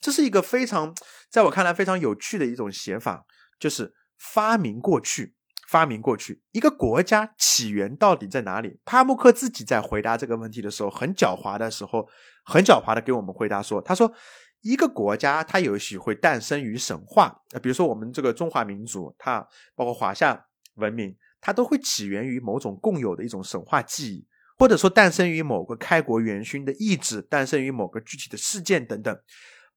[0.00, 0.94] 这是一个非常，
[1.30, 3.24] 在我看来非常有趣的一种写法，
[3.58, 5.34] 就是发明过去，
[5.68, 8.78] 发明过去一个国家起源到底在哪里？
[8.84, 12.08] 帕慕克自己在回答这个问题的时候，很狡猾的时候，
[12.44, 14.12] 很狡猾的给我们回答说：“他说，
[14.60, 24.26] 一个国家它也许会诞生于神话，比如说我们这个中华民族，它包括华夏文明，它都会起源于某种共有的一种神话记忆，
[24.58, 29.18] 或者说诞生于某个开国元勋的意志，诞生于某个具体的事件等等。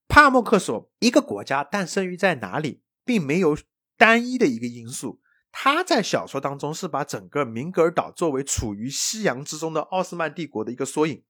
[0.07, 3.57] 帕默克说，一个国家诞生于在哪里，并没有
[3.97, 5.19] 单一的一个因素。
[5.51, 11.23] 他在小说当中是把整个明格尔岛作为处于夕阳之中的奥斯曼帝国的一个缩影。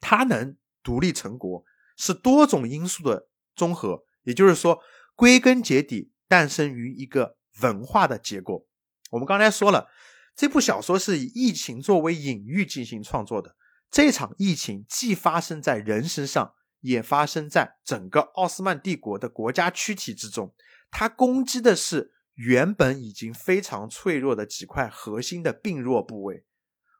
[0.00, 1.64] 它能独立成国，
[1.96, 4.80] 是多种因素的综合，也就是说，
[5.16, 8.66] 归根结底诞生于一个文化的结果。
[9.10, 9.88] 我们刚才说了，
[10.36, 13.56] 这部小说是以疫情作为隐喻进行创作的。
[13.90, 20.54] 这场疫情既发生在人身上，也发生在整个奥斯曼帝国的国家躯体之中。
[20.90, 26.44] 它攻击的是原本已经非常脆弱的几块核心的病弱部位。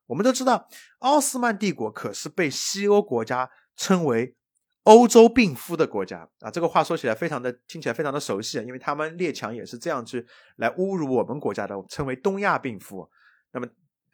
[0.06, 0.68] 我们都知道，
[0.98, 4.34] 奥斯曼帝国可是被西欧国家称为
[4.82, 6.50] “欧洲病夫”的国家啊。
[6.50, 10.26] 这个话说起来非常的听起来非常的熟悉，因为他们列强也是这样去
[10.56, 13.08] 来侮辱我们国家的，称为“东亚病夫”。
[13.52, 13.68] 那么，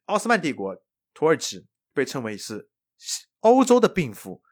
[0.04, 0.76] 奥斯曼帝国
[1.14, 2.68] 土耳其被称为是
[3.40, 4.42] 欧洲的病夫。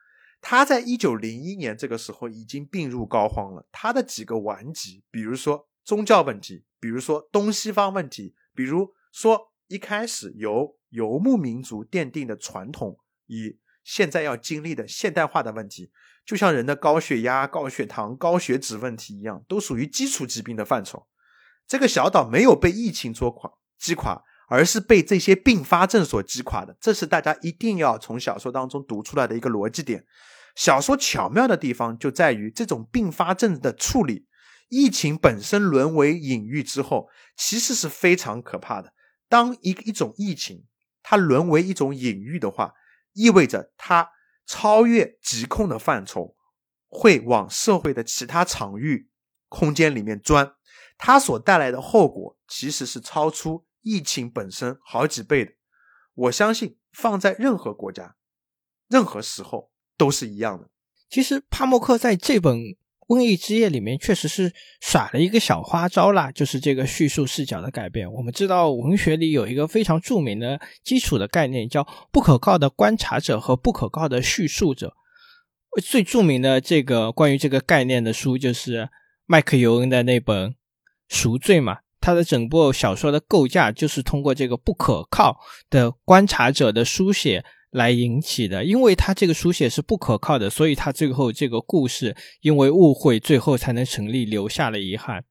[0.41, 3.67] 他在一九零一年这个时候已经病入膏肓了。
[3.71, 15.91] 他的几个顽疾，比如说宗教问题，比如说东西方问题，比如说一开始由游牧民族奠定的传统，与现在要经历的现代化的问题，
[16.25, 21.05] 就像人的高血压、高血糖、高血脂问题一样，都属于基础疾病的范畴。
[21.67, 26.77] 这个小岛没有被疫情所垮击垮，而是被这些并发症所击垮的。
[26.79, 30.05] 这是大家一定要从小说当中读出来的一个逻辑点。
[30.55, 34.27] 小说巧妙的地方就在于这种并发症的处理。
[34.73, 37.07] 疫情本身沦为隐喻之后，
[37.37, 38.91] 其实是非常可怕的。
[39.29, 40.65] 当一一种疫情，
[41.03, 42.73] 它沦为一种隐喻的话，
[43.13, 44.09] 意味着它
[44.47, 46.35] 超越疾控的范畴，
[46.87, 49.09] 会往社会的其他场域、
[49.47, 50.55] 空间里面钻。
[50.97, 55.51] 它所带来的后果其实是超出疫情本身好几倍的。
[56.15, 58.15] 我相信放在任何国家、
[58.87, 60.69] 任何时候都是一样的。
[61.09, 62.57] 其实帕默克在这本。
[63.07, 64.51] 《瘟疫之夜》里面确实是
[64.81, 68.11] 耍了一个小花招啦，就是这个叙述视角的改变。
[68.11, 74.93] 我们知道文学里有一个非常著名的基础的概念，叫不可靠的观察者和不可靠的叙述者。
[75.83, 78.89] 最著名的这个关于这个概念的书就是
[79.25, 80.51] 麦克尤恩的那本
[81.09, 85.39] 《赎罪》嘛，他的整部小说的构架就是通过这个不可靠
[85.69, 87.43] 的观察者的书写。
[87.73, 95.23] 来引起的，因为他这个书写是不可靠的，所以他最后这个故事因为误会，最后才能成立，留下了遗憾。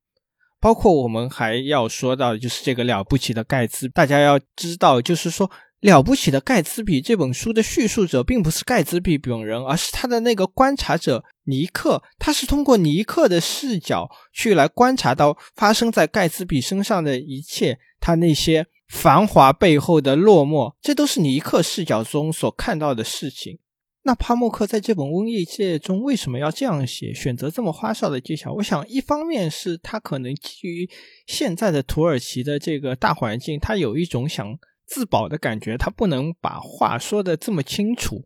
[0.61, 18.67] 包括我们还要说到，就是这个了不起的盖茨，大家要知道，就是说了不起的盖茨比这本书的叙述者并不是盖茨比本人，而是他的那个观察者尼克，他是通过尼克的视角去来观察到发生在盖茨比身上的一切，他那些。
[18.93, 23.59] 繁华背后的落寞，这都是尼克视角中所看到的事情。
[24.03, 28.53] 那帕默克在这本《瘟疫界》中为什么要这样写，选择这么花哨的技巧？
[28.53, 30.89] 我想，一方面是他可能基于
[31.27, 38.23] 现在的土耳其的这个大环境，他有一种想自保的感觉，他不能把话说的这么清楚，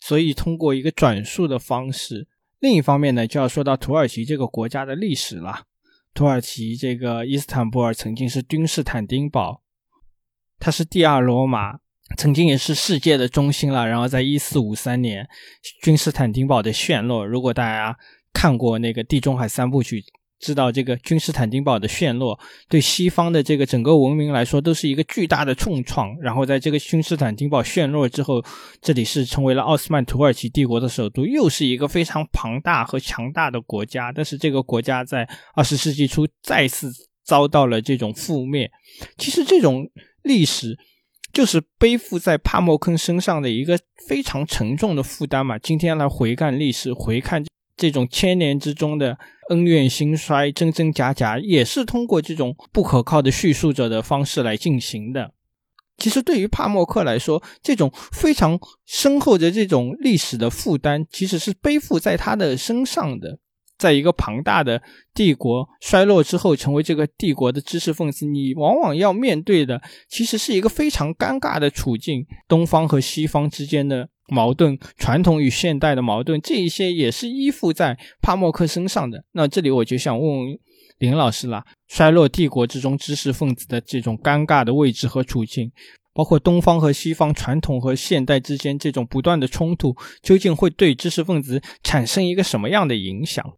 [0.00, 2.26] 所以通过一个转述的方式。
[2.58, 5.66] 另一方面呢，就要说到土耳其这个国家的历史了。
[6.14, 9.62] 土耳其这个伊斯坦布尔曾经是君士坦丁堡，
[10.58, 11.78] 它是第二罗马，
[12.16, 13.86] 曾经也是世界的中心了。
[13.86, 15.28] 然后在一四五三年，
[15.82, 17.26] 君士坦丁堡的陷落。
[17.26, 17.96] 如果大家
[18.32, 20.04] 看过那个地中海三部曲。
[20.40, 26.16] 知道这个君士坦丁堡的陷落，对西方的这个整个文明来说都是一个巨大的重创。
[26.20, 28.42] 然后在这个君士坦丁堡陷落之后，
[28.80, 34.12] 这里是成为了奥斯曼土耳其帝国的首都，又是一个非常庞大和强大的国家。
[34.12, 36.90] 但是这个国家在二十世纪初再次
[37.24, 38.70] 遭到了这种覆灭。
[39.16, 39.90] 其实这种
[40.22, 40.78] 历史
[41.32, 45.58] 就是背负在帕默坑身上的一个非常沉重的负担嘛。
[45.58, 47.44] 今天来回看历史，回看
[47.78, 49.16] 这种千年之中的。
[49.48, 55.32] 恩怨兴衰，真真假假，也是通过这种不可靠的叙述者的方式来进行的。
[55.96, 63.38] 其实，对于帕默克来说，这种非常深厚的这种历史的负担，其实是背负在他的身上的。
[63.78, 64.82] 在一个庞大的
[65.14, 74.10] 帝国衰落之后，成为这个帝国的知识分子，你往往要面对的，其实是一个非常尴尬的处境：东方和西方之间的。
[74.28, 79.24] 矛盾，传统与现代的矛盾，这一些也是依附在帕默克身上的。
[79.32, 80.58] 那这里我就想问问
[80.98, 85.72] 林老师了：衰落帝国之中知识分子的这种尴尬的位置和处境，
[86.12, 93.56] 包括东方和西方、传统和现代之间这种不断的冲突，究竟会对知识分子产生一个什么样的影响？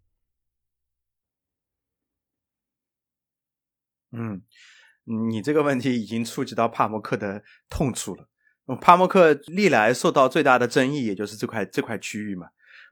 [4.12, 4.43] 嗯，
[5.31, 8.29] 你这个问题已经触及到帕默克的痛处了。
[8.77, 12.49] 帕默克历来受到最大的争议，也就是这块这块区域嘛。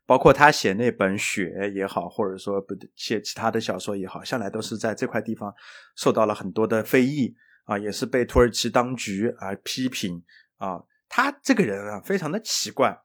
[0.07, 5.55] 包括他写那本《雪》也好，或者说不写其他的小说也好，向来都是在这块地方
[5.97, 10.23] 受到了很多的非议啊，也是被土耳其当局啊批评
[10.57, 10.81] 啊。
[11.09, 12.99] 他这个人啊，非常的奇怪，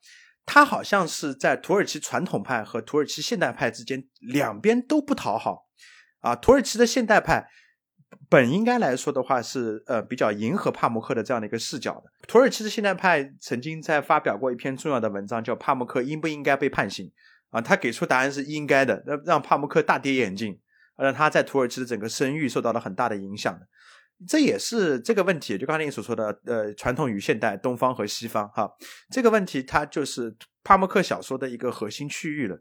[0.45, 5.67] 他好像是在土耳其传统派和土耳其现代派之间两边都不讨好
[6.21, 6.35] 啊。
[6.35, 7.49] 土耳其的现代派。
[8.33, 12.11] 本应该来说的话是呃比较迎合帕默克的这样的一个视角的。
[12.27, 17.05] 土耳其的现代派曾经在发表过一篇重要的文章，叫《帕默克应不应该被判刑》
[17.51, 20.59] 啊，他给出答案是应该的，让让帕默克大跌眼镜，
[20.97, 23.55] 让他在土耳其的整个声誉受到了很大的影响。
[24.27, 28.67] 这也是这个问题，就刚才你所说的呃传统与现代、东方和西方哈，
[29.11, 32.57] 这个问题它就是帕默克小说的一个核心区域了。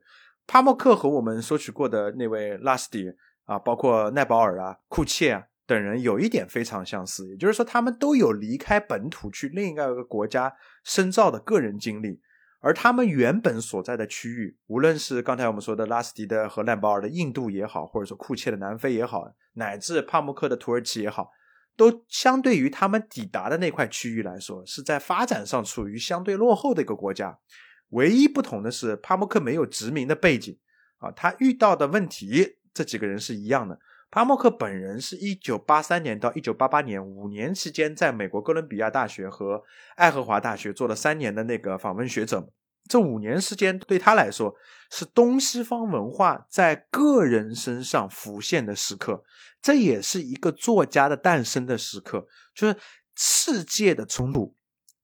[0.46, 3.10] 帕默克和我们说取过的那位拉斯蒂。
[3.44, 5.42] 啊，包括奈保尔啊、库切啊
[5.72, 10.54] 等人，有一点非常相似，也就是说，他们都有离开本土去另一个国家
[10.84, 12.20] 深造的个人经历，
[12.60, 21.30] 而他们原本所在的区域，无论是刚才我们说的拉斯迪的和赖保尔的印度也好，或者说库切的南非也好，乃至帕慕克的土耳其也好，
[21.76, 27.38] 都相对于他们抵达的那块区域来说，是在发展上处于相对落后的一个国家。
[27.90, 30.58] 唯一不同的是，帕慕克没有殖民的背景
[30.98, 32.58] 啊，他遇到的问题。
[32.74, 33.78] 这几个人是一样的。
[34.12, 39.62] 帕默克本人是一九八三年到一九八八年五年期间，在美国哥伦比亚大学和
[39.96, 42.46] 爱荷华大学做了三年的那个访问学者。
[42.90, 44.54] 这五年时间对他来说
[44.90, 49.24] 是东西方文化在个人身上浮现的时刻，
[49.62, 52.76] 这也是一个作家的诞生的时刻，就是
[53.16, 54.54] 世界的冲突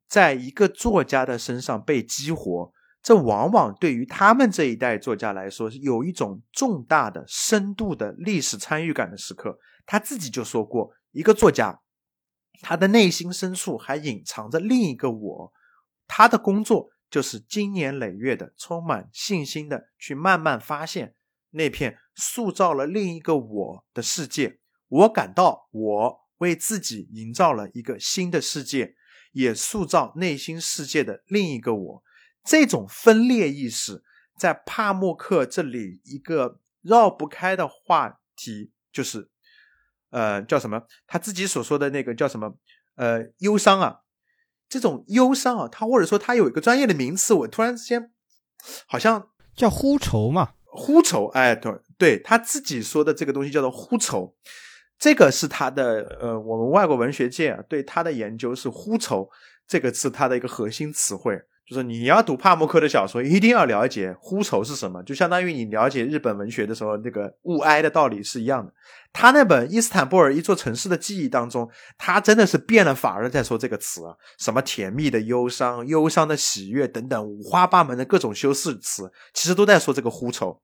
[0.06, 2.74] 在一个作家的身上被激活。
[3.02, 9.58] 这往往对于他们这一代作家来说，是有一种重大的、深度的历史参与感的时刻。
[9.86, 11.80] 他自己就说过，一个作家，
[12.60, 15.52] 他的内心深处还隐藏着另一个我，
[16.06, 21.14] 他的工作就是经年累月的、充满信心的去慢慢发现
[21.52, 24.58] 那片塑造了另一个我的世界。
[24.88, 28.94] 我感到，我为自己营造了一个新的世界，
[29.32, 32.02] 也塑造内心世界的另一个我。
[32.44, 34.02] 这种分裂意识，
[34.38, 39.28] 在帕默克这里一个绕不开的话题，就是，
[40.10, 40.82] 呃，叫什么？
[41.06, 42.56] 他自己所说的那个叫什么？
[42.94, 44.00] 呃，忧伤啊，
[44.68, 48.10] 这种忧伤啊，他或者说他有一个专业的名词，我突然之间
[48.86, 54.34] 好像叫呼愁嘛，呼愁，哎，对，对他自己说的这个东西叫做呼愁，
[54.98, 59.30] 这个是他的，呃，我们外国文学界啊对他的研究是呼愁
[59.66, 61.40] 这个是他的一个核心词汇。
[61.68, 68.72] 就是你要读帕默克的小说，一定要了解呼愁是什么，就相当于你了解日本文学的时候那个物哀的道理是一样的。
[69.12, 80.62] 他那本《伊斯坦布尔一座城市的记忆》当中，他真的是变了法儿在说这个词啊，什么甜蜜的忧伤、忧伤的喜悦等等五花八门的各种修饰词，其实都在说这个呼愁。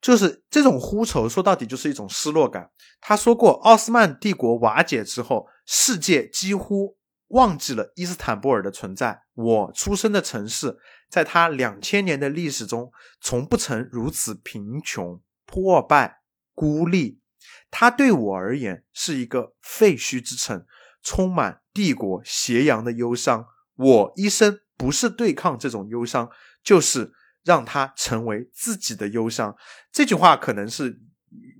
[0.00, 2.70] 就是这种呼愁，说到底就是一种失落感。
[3.00, 6.97] 他说过，奥斯曼帝国瓦解之后，世界几乎。
[7.28, 9.22] 忘记了伊斯坦布尔的存在。
[9.34, 16.20] 我出生的城市，在它两千年的历史中，从不曾如此贫穷、破败、
[16.54, 17.20] 孤立。
[17.70, 20.66] 它对我而言是一个废墟之城，
[21.02, 23.46] 充满帝国斜阳的忧伤。
[23.76, 26.30] 我一生不是对抗这种忧伤，
[26.62, 27.12] 就是
[27.44, 29.56] 让它成为自己的忧伤。
[29.92, 31.00] 这句话可能是。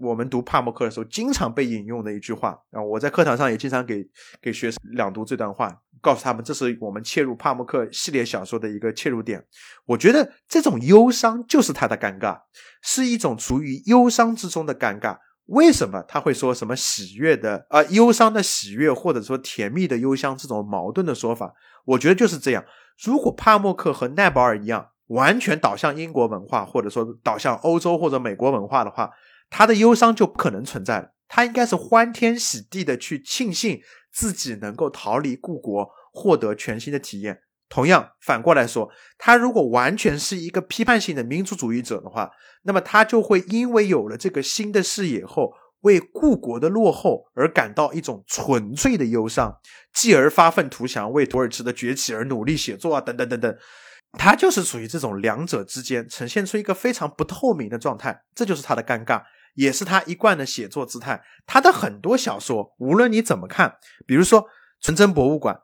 [0.01, 4.09] 我们读帕默克的时候，经常被引用的一句话啊，我在课堂上也经常给
[4.41, 9.45] 给学生朗读这段话，告诉他们这是我们切入帕默克系列小说的一个切入点。
[9.87, 12.39] 我觉得这种忧伤就是他的尴尬，
[12.83, 15.19] 是一种处于忧伤之中的尴尬。
[15.47, 21.53] 为什么他会说什么喜悦的啊，忧伤的喜悦，或者说甜蜜的忧伤这种矛盾的说法？
[21.85, 22.65] 我觉得就是这样。
[23.03, 29.11] 如果帕默克和奈保尔一样，完全导向英国文化，或者说导向欧洲或者美国文化的话。
[29.51, 33.81] 他的忧伤就不可能存在了，他应该是欢天喜地的去庆幸
[34.13, 37.41] 自己能够逃离故国，获得全新的体验。
[37.69, 42.31] 同样，反过来说，他如果完全是一个批判性的民族主义者的话，
[42.63, 49.55] 那么他就会因为有了这个新的视野后，为故国的落后而感到一种纯粹的忧伤，
[49.93, 53.55] 继而发愤图强，为土耳其的崛起而努力写作啊，等等等等。
[54.13, 59.23] 他就是属于这种两者之间，呈现出一个非常不透明的状态，这就是他的尴尬。
[59.55, 61.23] 也是他一贯的写作姿态。
[61.47, 63.77] 他的很多小说，无论你怎么看，
[64.07, 64.43] 比如说
[64.81, 65.55] 《纯真博物馆》，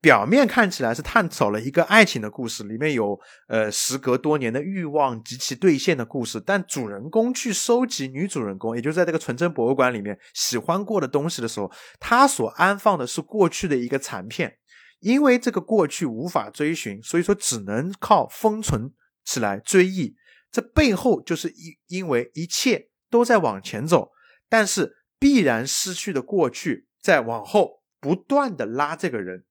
[0.00, 3.18] 表面看起来是探讨了一个爱情的故事，里面有
[3.48, 14.58] 呃时隔多年的欲望及其兑现的故事，但主人公去收集女主人公，也就是在这个纯真博物馆里面喜欢过的东西的时候，他所安放的是过去的一个残片，
[15.00, 18.92] 因为这个过去无法追寻，所以说只能靠封存
[19.24, 20.14] 起来追忆。
[20.52, 24.10] 这背后就是因因为一切都在往前走，
[24.48, 29.44] 但是必然失去的过去在往后不断的拉这个人。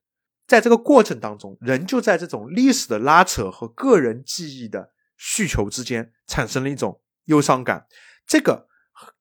[0.47, 7.87] 在这个过程当中，人就在这种历史的拉扯和个人记忆的需求之间产生了一种忧伤感。
[8.27, 8.67] 这个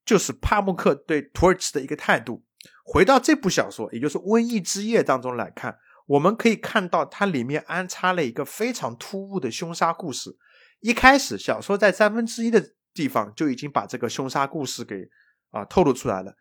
[0.05, 2.45] 就是帕慕克对土耳其的一个态度。
[2.85, 10.37] 回到这部小说，也就是《瘟疫之夜》当中来看，我们可以看到它里面安插了一个非常突兀的凶杀故事。
[10.81, 12.63] 一开始，小说在三分之一的
[12.95, 15.11] 地方就已经把这个凶杀故事给
[15.51, 16.35] 啊透露出来了。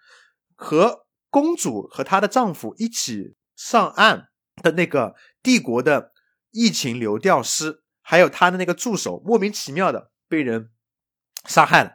[0.56, 4.30] 和公主和她的丈夫一起上岸。
[4.62, 6.12] 的那个帝国的
[6.52, 10.70] 疫情流调师，还有他的那个助手，莫名其妙的被人
[11.46, 11.94] 杀害了。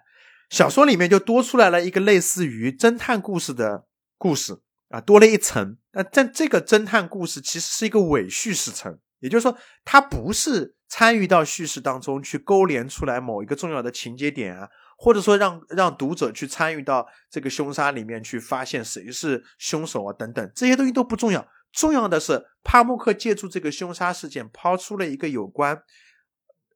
[0.51, 3.87] 小说里面就多出来了一个类似于侦探故事的
[4.17, 5.79] 故事啊，多了一层。
[5.93, 21.47] 那但这个侦探故事其实是一个伪叙事层，也就是说，他不是参与到叙事当中去勾连出来某一个重要的情节点啊，或者说让让读者去参与到这个凶杀里面去发现谁是凶手啊等等，这些东西都不重要。
[21.73, 25.83] 重要的是，帕慕克借助这个凶杀事件，抛出了一个有关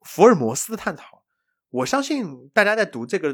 [0.05, 1.23] 福尔摩斯的探讨。
[1.69, 3.33] 我相信大家在读这个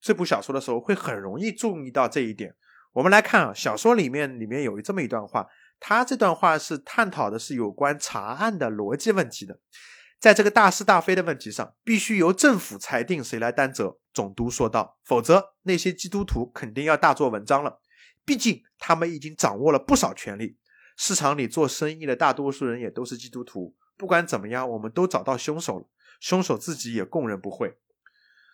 [0.00, 2.54] 这部小说的时候，会很容易注意到这一点。
[2.92, 5.46] 我们来看啊，小说里面里面有这么一段话，
[5.80, 9.58] 他这段话是探讨的是有关查案的逻辑问题的。
[10.20, 13.98] 在这个大是大非的问题上，必须由政府裁定谁来担责。
[14.12, 17.80] 总督说道：“否则，那些基督徒肯定要大做文章了。
[18.26, 20.58] 毕竟，他们已经掌握了不少权力。”
[20.98, 23.74] 市场里做生意的大多数人也都是基督徒。
[23.96, 25.86] 不管怎么样，我们都找到凶手了，
[26.20, 27.78] 凶手自己也供认不讳。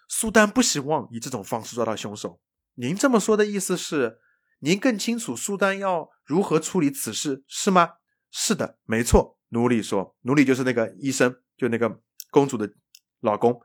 [0.07, 2.39] 苏丹不希望以这种方式抓到凶手。
[2.74, 4.20] 您这么说的意思是，
[4.67, 7.89] 您更清楚苏丹要如何处理此事，是吗？
[8.33, 9.39] 是的，没错。
[9.51, 12.01] 奴隶说，奴隶就是那个医生，就那个
[12.33, 12.69] 公主的
[13.21, 13.61] 老公。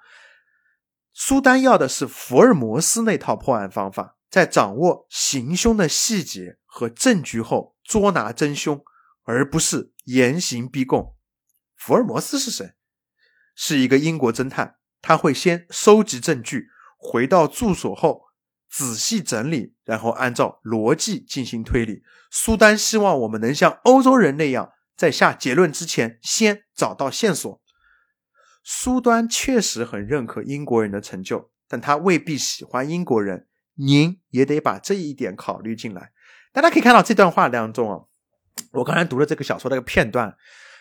[1.11, 7.75] 苏丹要的是福尔摩斯那套破案方法，在掌握行凶的细节和证据后。
[7.83, 8.85] 捉拿真凶，
[9.23, 11.15] 而不是严刑逼供。
[11.75, 12.75] 福尔摩斯是谁？
[13.55, 14.75] 是一个英国侦探。
[15.01, 18.21] 他会先收集证据，回到住所后
[18.71, 22.03] 仔细整理，然后按照逻辑进行推理。
[22.31, 27.61] 苏丹希望我们能像欧洲人那样，在下结论之前先找到线索。
[28.63, 33.47] 苏丹确实很认可英国人的成就，但他未必喜欢英国人。
[33.75, 36.11] 您也得把这一点考虑进来。
[36.53, 38.05] 大家可以看到这段话当中啊，
[38.73, 40.35] 我刚才读了这个小说的一个片段，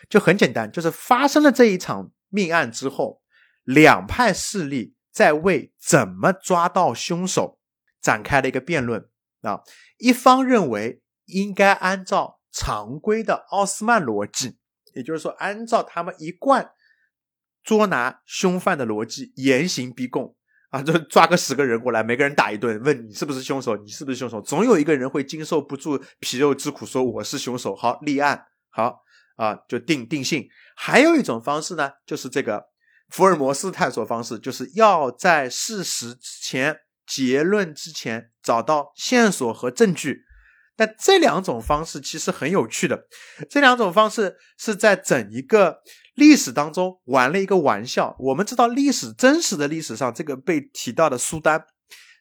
[0.09, 3.21] 就很简单，就是发生了这一场命案之后，
[3.63, 7.59] 两派势力在为怎么抓到凶手
[8.01, 9.07] 展开了一个辩论
[9.41, 9.61] 啊。
[9.97, 14.57] 一方认为应该按照常规的奥斯曼逻辑，
[14.95, 16.71] 也就是说，按照他们一贯
[17.63, 20.35] 捉拿凶犯的逻辑，严刑逼供。
[20.71, 23.75] 啊，就抓个十个人过来，每个人打一顿，问你是不是凶手？
[23.75, 24.41] 你是不是凶手？
[24.41, 27.75] 总有一个人会经受不住皮肉之苦，说我是凶手。
[27.75, 29.01] 好，立案，好
[29.35, 30.47] 啊，就定定性。
[30.77, 32.67] 还有一种方式呢，就是这个
[33.09, 36.79] 福尔摩斯探索方式，就是要在事实之前、
[37.13, 40.21] 结论之前找到线索和证据。
[40.77, 43.07] 但这两种方式其实很有趣的，
[43.49, 45.81] 这两种方式是在整一个。
[46.15, 48.15] 历史当中玩了一个玩笑。
[48.19, 51.65] 我们知道，历史真实的历史上，这个被提到的苏丹，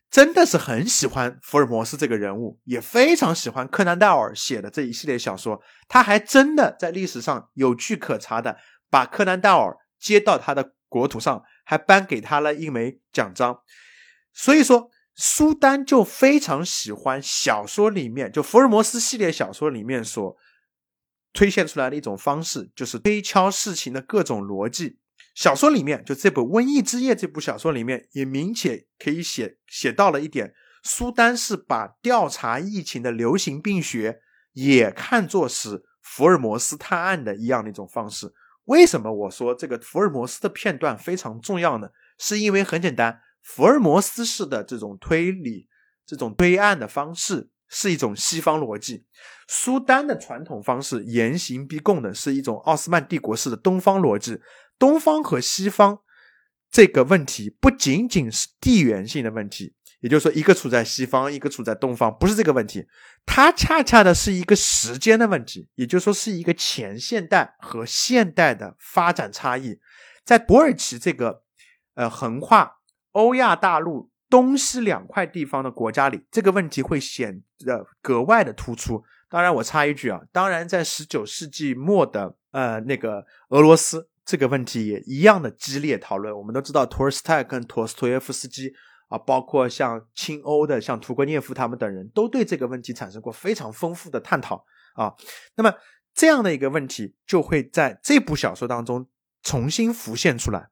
[0.09, 5.61] 真的是很喜欢福尔摩斯这个人物，也非常喜欢柯南道尔写的这一系列小说。
[5.89, 8.57] 他还真的在历史上有据可查的，
[8.89, 13.59] 把柯南道尔接到他的国土上，还颁给他了一枚奖章。
[14.33, 20.37] 所以说，苏丹就非常喜欢小说里面，就福尔摩斯系列小说里面所。
[21.33, 24.99] 推现出来的一种方式，就是推敲事情的各种逻辑。
[25.37, 30.53] 小说里面，就这部《瘟疫之夜》这部小说里面，也明显可以写写到了一点：
[30.83, 34.19] 苏丹是把调查疫情的流行病学
[34.55, 38.35] 也看作是福尔摩斯探案的一样的一种方式。
[38.65, 41.91] 为什么我说这个福尔摩斯的片段非常重要呢？
[42.19, 45.69] 是因为很简单，福尔摩斯式的这种推理、
[46.07, 47.51] 这种推案的方式。
[47.73, 49.05] 是一种西方逻辑，
[49.47, 54.41] 苏丹的传统方式严刑逼供的是一种奥斯曼帝国式的东方逻辑。
[54.77, 56.01] 东方和西方
[56.69, 62.85] 这个问题不仅仅是地缘性的问题，也就是说，一个处在西方，一个处在东方，不是这个问题，
[63.25, 69.79] 它恰恰的是一个时间的问题，也就是说，是一个前现代和现代的发展差异。
[70.25, 71.45] 在土耳其这个
[71.95, 72.80] 呃横跨
[73.13, 79.03] 欧亚大陆东西两块地方的国家里，这个问题会显得格外的突出。
[79.29, 86.37] 当然，我插一句啊，当然，在十九世纪末的呃那个俄罗斯，这个问题也一样的激烈讨论。
[86.37, 88.73] 我们都知道，托尔斯泰跟陀思妥耶夫斯基。
[89.11, 95.13] 啊，包括像亲欧的，像屠格涅夫他们等人都对这个问题产生过非常丰富的探讨啊。
[95.57, 95.75] 那么
[96.15, 99.09] 这样的一个问题就会在这部小说当中
[99.43, 100.69] 重新浮现出来。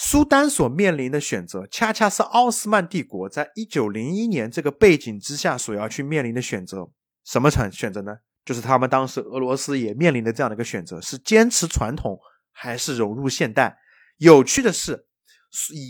[0.00, 6.88] 苏丹所面临的选择，恰恰是奥斯曼帝国在一九零一年这个背景之下所要去面临的选择。
[7.24, 8.18] 什么选选择呢？
[8.44, 12.16] 就是他们当时俄罗斯也面临的这样的一个选择：是坚持传统
[12.52, 13.76] 还是融入现代？
[14.18, 15.06] 有趣的是。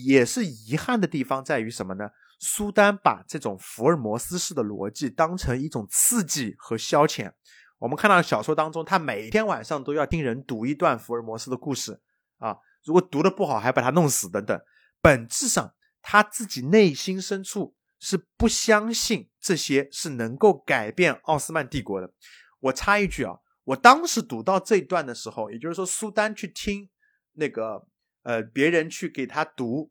[0.06, 2.08] 也是遗憾的地方在于什么呢？
[2.38, 7.32] 苏丹把这种福尔摩斯式的逻辑当成一种刺激和消遣。
[7.78, 12.00] 我们看到小说当中，他每天晚上都要听人读一段福尔摩斯的故事
[12.38, 14.60] 啊，如果读的不好，还把他弄死等等。
[15.00, 22.12] 本质上，他自己内心深处是不相信这些是能够改变奥斯曼帝国的。
[22.60, 26.88] 我插一句啊，我当时读到这一段的时候，也就是说，苏丹去听
[27.32, 27.86] 那个。
[28.24, 29.90] 呃，别人去给他读，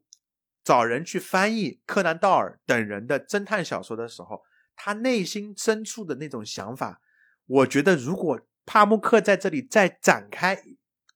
[0.62, 4.42] 找人去翻译柯南道尔等人的侦探小说的时候，
[4.76, 7.00] 他内心深处的那种想法，
[7.46, 10.62] 我觉得如果帕慕克在这里再展开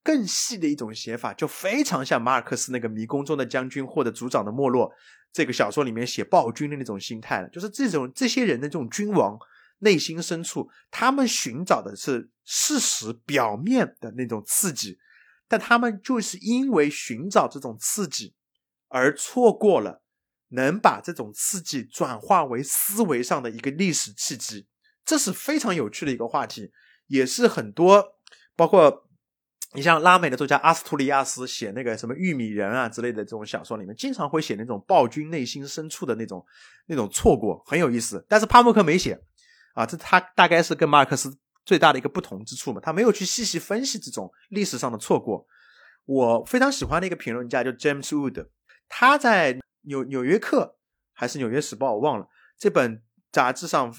[0.03, 4.93] 更细的一种写法，就非常像马尔克斯那个迷宫中的将军或者族长的没落
[5.33, 7.49] 这个小说里面写暴君的那种心态了。
[7.49, 9.39] 就是这种这些人的这种君王
[9.79, 14.99] 内心深处，他们寻找的是事实表面的那种刺激。
[15.49, 18.35] 但他们就是因为寻找这种刺激，
[18.89, 20.03] 而错过了
[20.49, 24.67] 能把这种刺激转化为思维上的一个历史契机，
[25.05, 26.73] 这是非常有趣的一个话题，
[27.07, 28.15] 也是很多
[28.57, 29.11] 包括
[29.75, 36.45] 你像拉美的作家阿斯图里亚斯写那个什么玉米人啊之类的这种小说里面，经常会写那种暴君内心深处的那种
[36.87, 38.25] 那种错过，很有意思。
[38.29, 39.18] 但是帕默克没写
[39.75, 41.39] 啊，这他大概是跟马尔克斯。
[41.64, 45.47] 最大的一个不同之处嘛，他没有去细细分析这种历史上的错过。
[46.07, 48.49] 我非常喜欢的一个评论家叫 James Wood，
[48.89, 50.77] 他在纽纽约客
[51.12, 52.27] 还是纽约时报我忘了
[52.59, 53.01] 这本
[53.31, 53.95] 杂志上，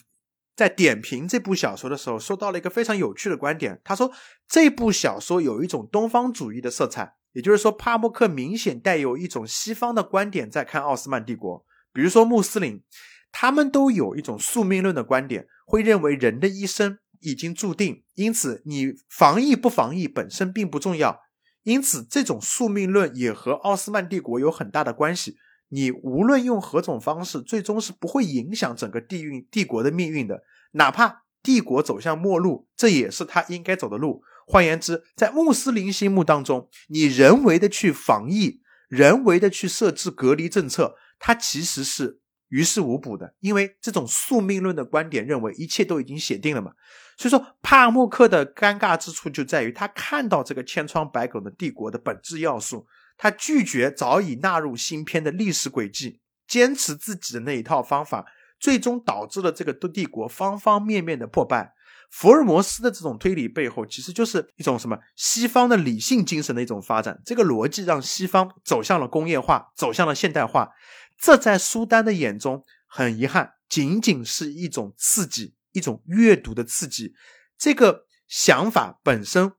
[0.55, 3.81] 在点评这部小说的时候，说到了一个非常有趣的观点。
[3.83, 4.11] 他说
[4.47, 12.83] 这部小说有一种东方主义的色彩，也就是说帕默克明显带有一种西方的观点在看奥斯曼帝国，比如说穆斯林，
[13.31, 16.99] 他们都有一种宿命论的观点，会认为人的一生。
[17.25, 21.21] 已经注定，因此你防疫不防疫本身并不重要。
[21.63, 25.37] 因此，这种宿命论也和奥斯曼帝国有很大的关系。
[25.73, 30.43] 你无论用何种方式，最终是不会影响整个地运帝国的命运的。
[30.73, 34.21] 哪怕帝国走向末路，这也是他应该走的路。
[34.45, 42.19] 换言之，在穆斯林心目当中，你人为的去防疫，人为的去设置隔离政策，它其实是
[42.49, 43.33] 于事无补的。
[43.39, 46.73] 因为这种宿命论的观点认为，一切都已经写定了嘛。
[47.17, 52.85] 所以说，帕默克的尴尬之处就在于他看到这个千疮百孔的帝国的本质要素，
[53.17, 58.25] 他拒绝早已纳入新篇的历史轨迹，坚持自己的那一套方法，
[58.59, 61.73] 最终导致了这个帝国方方面面的破败。
[62.11, 67.21] 福尔摩斯的这种推理背后，其实就是一种什么西方的理性精神的一种发展。
[67.25, 70.69] 这个逻辑让西方走向了工业化，走向了现代化。
[71.17, 75.55] 这在苏丹的眼中，很遗憾，仅仅是一种刺激。
[75.75, 77.15] 一种阅读的刺激，
[77.57, 79.53] 这个想法本身，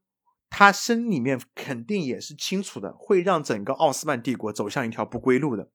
[0.57, 5.69] 他心里面肯定也是清楚的，会让整个奥斯曼帝国走向一条不归路的。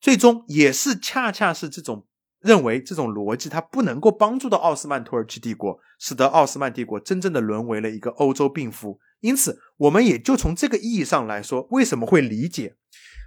[0.00, 2.06] 最终也是恰恰是这种
[2.38, 9.00] 认为这种逻辑，它不能够帮助到奥斯曼土耳其帝国，使得奥斯曼帝国真正的沦为了一个欧洲病夫。
[9.18, 12.76] 因此，我们也就从这个意义上来说，为什么会理解。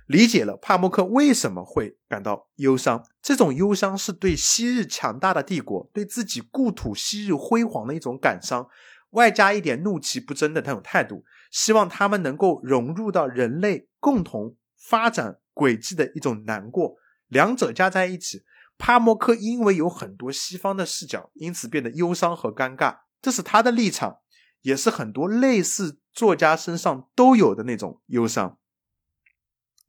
[0.08, 8.68] 理解了帕默克为什么会感到忧伤，这种忧伤是对昔日强大的帝国、对自己故土昔日辉煌的一种感伤，
[9.14, 16.96] 外加一点怒其不争的那种态度，希望他们能够融入到人类共同发展轨迹的一种难过，
[17.28, 18.44] 两者加在一起，
[18.78, 24.18] 帕默克因为有很多西方的视角，因此变得忧伤和尴尬，这是他的立场，
[24.62, 28.58] 也是很多类似作家身上都有的那种忧伤。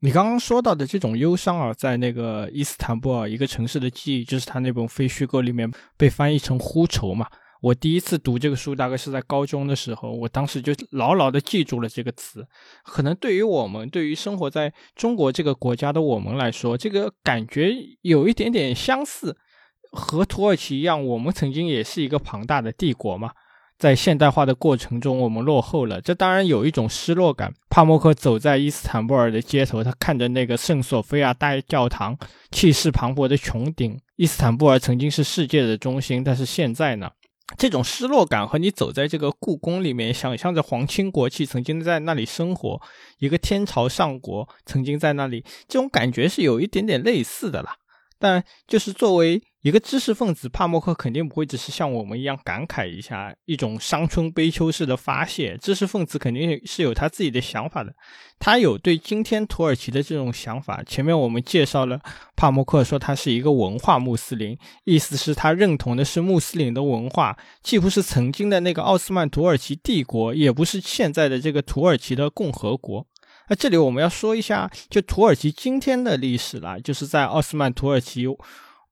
[0.01, 7.26] 你刚刚说到的这种忧伤啊，在那个伊斯坦布尔一个城市的记忆，就是他那本非虚构里面被翻译成“呼愁”嘛。
[7.64, 12.46] 我第一次读这个书大概是在高中的时候，我当时就牢牢的记住了这个词。
[12.84, 17.72] 可能对于我们，对于生活在中国这个国家的我们来说，这个感觉
[18.02, 19.38] 有一点点相似。
[19.92, 23.30] 和土耳其一样，我们曾经也是一个庞大的帝国嘛。
[23.78, 27.54] 在现代化的过程中，我们落后了，这当然有一种失落感。
[27.70, 32.14] 帕默克走在伊斯坦布尔的街头，他看着那个圣索菲亚大教堂，
[32.50, 33.98] 气势磅礴的穹顶。
[34.16, 37.10] 伊斯坦布尔曾经是世界的中心，但是现在呢？
[37.58, 42.80] 这种失落感和你走在这个故宫里面，想象着皇亲国戚曾经在那里生活，
[43.18, 47.76] 一个天朝上国曾经在那里，这种感觉是有一点点类似的啦。
[48.18, 55.56] 但就是作为一个知识分子，帕默克肯定不会只是像我们一样感慨一下，一种伤春悲秋式的发泄。
[55.56, 57.94] 知识分子肯定是有他自己的想法的，
[58.38, 60.82] 他有对今天土耳其的这种想法。
[60.86, 61.98] 前面我们介绍了，
[62.36, 73.06] 帕默克说他是一个文化穆斯林，意思是他认同的是穆斯林的文化，既不是曾经的那个奥斯曼土耳其帝国，也不是现在的这个土耳其的共和国。
[73.48, 78.26] 那这里我们要说一下，就土耳其今天的历史了，就是在奥斯曼土耳其。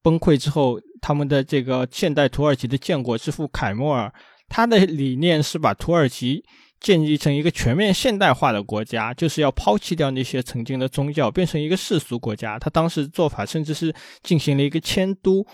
[0.03, 4.13] 崩溃之后，他们的这个现代土耳其的建国之父凯末尔，
[4.49, 6.45] 他的理念是把土耳其
[6.81, 12.59] 建立成一个全面现代化的国家，就是要抛弃掉那些曾经的宗教，变成一个世俗国家。
[12.59, 15.47] 他当时做法甚至是进行了一个迁都，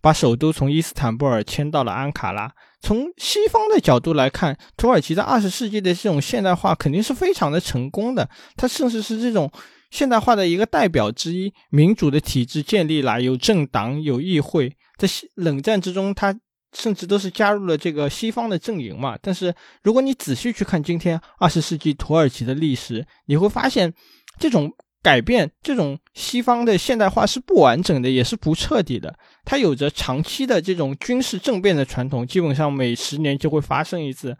[0.00, 2.52] 把首都从伊斯坦布尔迁到了安卡拉。
[2.80, 9.48] 从西方的角度来看，土耳其在二十世纪的这种现代化肯定是非常的成功的，它甚至是这种。
[9.92, 14.74] 现代化的一个代表之一，民主的体制建立了，有政党，有议会。
[14.96, 16.34] 在冷战之中，他
[16.72, 19.18] 甚至都是加入了这个西方的阵营嘛。
[19.20, 23.92] 但是，如果你仔细去看今天二十世纪土耳其的历史，你会发现，
[24.38, 29.14] 这种改变，这种西方的现代化是不完整的，也是不彻底的。
[29.44, 34.34] 它有着长期的这种军事政变的传统，基本上每十年就会发生一次，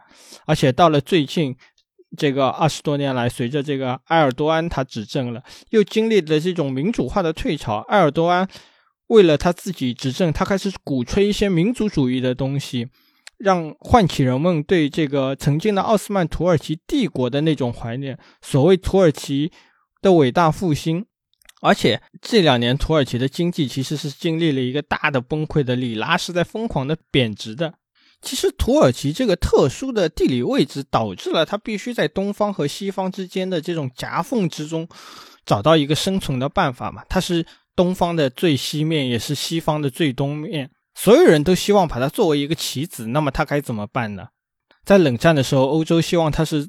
[0.47, 1.55] 而且到了最近。
[2.17, 7.85] 这个二十多年来，随着这个埃尔多安他执政了，又经历了这种民主化的退潮。
[7.89, 8.47] 埃尔多安
[9.09, 12.89] 为了他自己执政，他开始鼓吹一些民族主义的东西，
[13.39, 19.51] 让唤起人们对这个曾经的奥斯曼土耳其帝国的那种怀念，所谓土耳其
[20.01, 21.07] 的伟大复兴。
[21.61, 27.75] 而且这两年土耳其的经济其实是经历了一个大的崩溃的，里拉是在疯狂的贬值的。
[28.23, 34.89] 其实土耳其这个特殊的地理位置，导致了它必须在东方和西方之间的这种夹缝之中，
[35.45, 37.03] 找到一个生存的办法嘛。
[37.09, 37.45] 它是
[37.75, 43.09] 东方的最西面，也是西方的最东面，所有人都希望把它作为一个棋子。
[43.09, 44.29] 那么它该怎么办呢？
[44.85, 46.69] 在冷战的时候，欧洲希望它是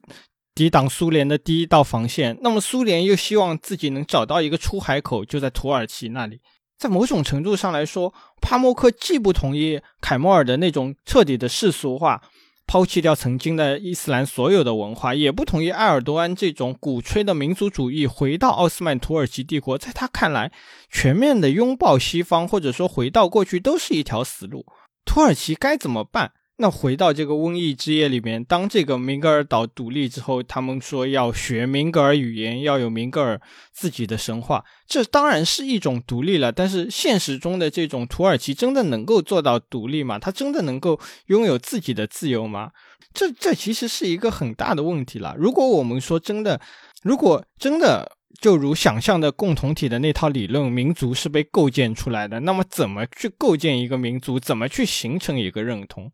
[0.56, 6.40] 抵挡苏联的第一道防线，那么苏联又希望自己能找到一个出海口，就在土耳其那里。
[6.84, 12.22] 在某种程度上来说，帕默克既不同意凯莫尔的那种彻底的世俗化，
[12.68, 19.78] 抛弃掉曾经的伊斯兰所有的文化，也不同意埃尔多安这种鼓吹的民族主义，回到奥斯曼土耳其帝国。
[19.78, 20.52] 在他看来，
[20.90, 24.66] 全面的拥抱西方，或者说回到过去，都是一条死路。
[25.06, 26.34] 土耳其该怎么办？
[26.58, 36.52] 那回到这个瘟疫之夜里面，当这个明格尔岛独立之后，他们说要学明格尔语言，要有明格尔自己的神话，这当然是一种独立了。
[36.52, 40.20] 但是现实中的这种土耳其真的能够做到独立吗？
[40.20, 42.72] 他真的能够拥有自己的自由吗？
[43.14, 45.36] 这这其实是一个很大的问题了。
[45.38, 46.62] 如果我们说真的，
[47.02, 48.18] 如果真的。
[48.44, 52.42] 就如想象的共同体的那套理论，民族是被构建出来的。
[52.42, 54.38] 那么，怎么去构建一个民族？
[54.38, 56.12] 怎么去形成一个认同？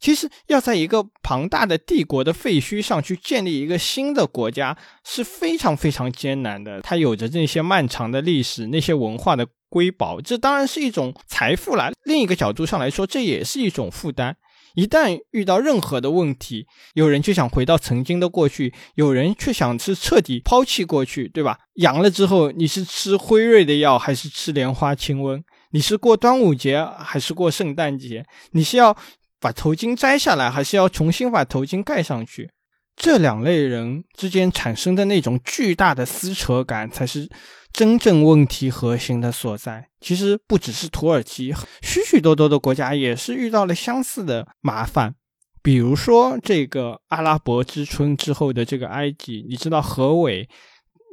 [0.00, 6.80] 其实，要在一个庞大的帝国的废墟上去建立一个新的国家，是非常非常艰难的。
[6.80, 11.92] 它有着那些漫长的历史，那些文化的瑰宝，这当然是一种财富了。
[12.02, 14.36] 另一个角度上来说，这也是一种负担。
[14.74, 21.58] 一旦遇到任何的问题，有人就想回到曾经的过去，有人却想是彻底抛弃过去，对吧？
[21.74, 25.42] 阳了之后，你是吃辉瑞的药，还是吃莲花清瘟？
[25.72, 28.24] 你是过端午节，还是过圣诞节？
[28.52, 28.96] 你是要
[29.40, 32.50] 把头巾摘下来，还是要重新把头巾盖上去？
[32.96, 37.28] 这两类人之间产生的那种巨大的撕扯感，才是。
[37.72, 45.14] 真正问题核心的所在，其实不只是土耳其，许许多多的国家也是遇到了相似的麻烦。
[45.62, 50.48] 比如说，这个阿拉伯之春之后的这个埃及，你知道何伟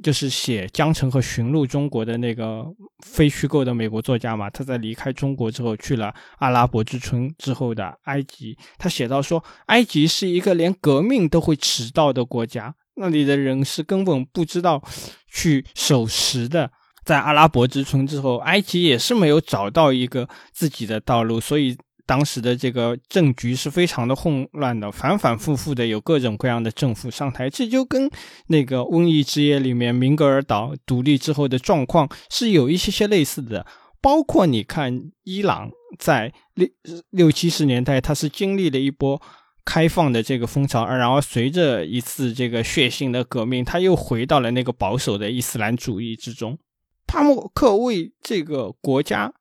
[0.02, 2.66] 就是写《江城》和《寻路中国》的那个
[3.06, 4.50] 非虚构的美国作家嘛？
[4.50, 12.76] 他在离开中国之后，去了阿拉伯之春之后的埃及，他写到说，埃及是一个连革命都会迟到的国家。
[12.98, 14.84] 那里的人是根本不知道
[15.32, 16.72] 去守时的。
[17.06, 28.10] 在阿拉伯之春之后，埃及也是没有找到一个自己的道路，所以当时的这个政局是非常的混乱的，反反复复的有各种各样的政府上台，这就跟
[28.48, 33.66] 那个《瘟疫之夜》里面明格尔岛独立之后的状况是有一些些类似的。
[34.02, 36.68] 包括你看，伊朗在六
[37.10, 39.22] 六七十年代，它是经历了一波
[39.68, 46.58] 开放的这个风潮，而然后随着一次这个血腥的革命，他又回到了那个保守的伊斯兰主义之中。
[47.06, 49.34] 帕默克为这个国家。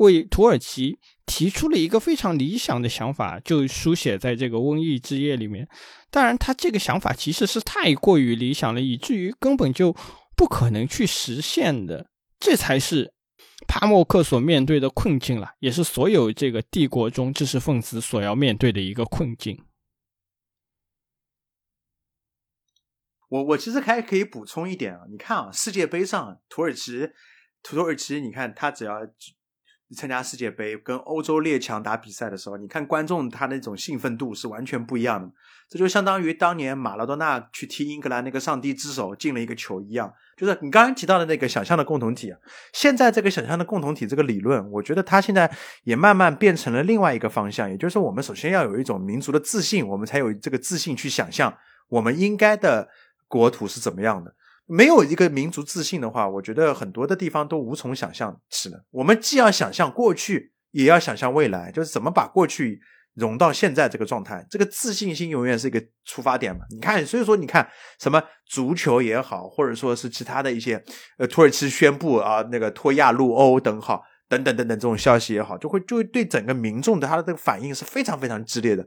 [0.00, 5.68] 为土耳其提出了一个非常理想的想法，就书写在这个《瘟疫之夜》里面。
[6.10, 9.94] 当然，他这个想法其实是太过于理想了，以至于根本就
[10.34, 12.06] 不可能去实现的。
[12.38, 13.12] 这才是
[13.68, 19.62] 帕默克所面对的困境了，也是所有这个帝国中知识分子所要面对的一个困境。
[23.30, 27.08] 我我其实还可以补充一点啊，你看啊，世界杯上土耳其，
[27.62, 29.00] 土耳其，你看他只要。
[29.96, 35.28] 参加世界杯跟欧洲列强打比赛的时候，你看观众他那种兴奋度是完全不一样的。
[35.68, 40.14] 这就相当于当年马拉多纳去踢英格兰那个上帝之手进了一个球一样。
[40.36, 42.32] 就是你刚刚提到的那个想象的共同体，
[42.72, 45.52] 现在这个想象的共同体这个理论，我觉得它现在
[45.82, 47.68] 也慢慢变成了另外一个方向。
[47.68, 51.52] 也就是说，我们首先要有一种民族的自信，我们才有这个自信去想象
[51.88, 52.88] 我们应该的
[53.30, 54.34] 国土是怎么样的。
[54.66, 58.84] 没有一个民族自信的话，我觉得很多的地方都无从想象起的。
[58.90, 62.80] 我们既要想象过去，也要想象未来，就是怎么把过去
[63.14, 64.46] 融到现在这个状态。
[64.50, 66.60] 这个自信心永远是一个出发点嘛。
[66.70, 67.68] 你看，所以说你看
[68.00, 70.80] 什么足球也好，或者说是其他的一些，
[71.18, 78.86] 呃，土耳其宣布啊那个脱亚入欧等好，等等等等这种消息也好，就会就会对整个民众的他的这个反应是非常非常激烈的。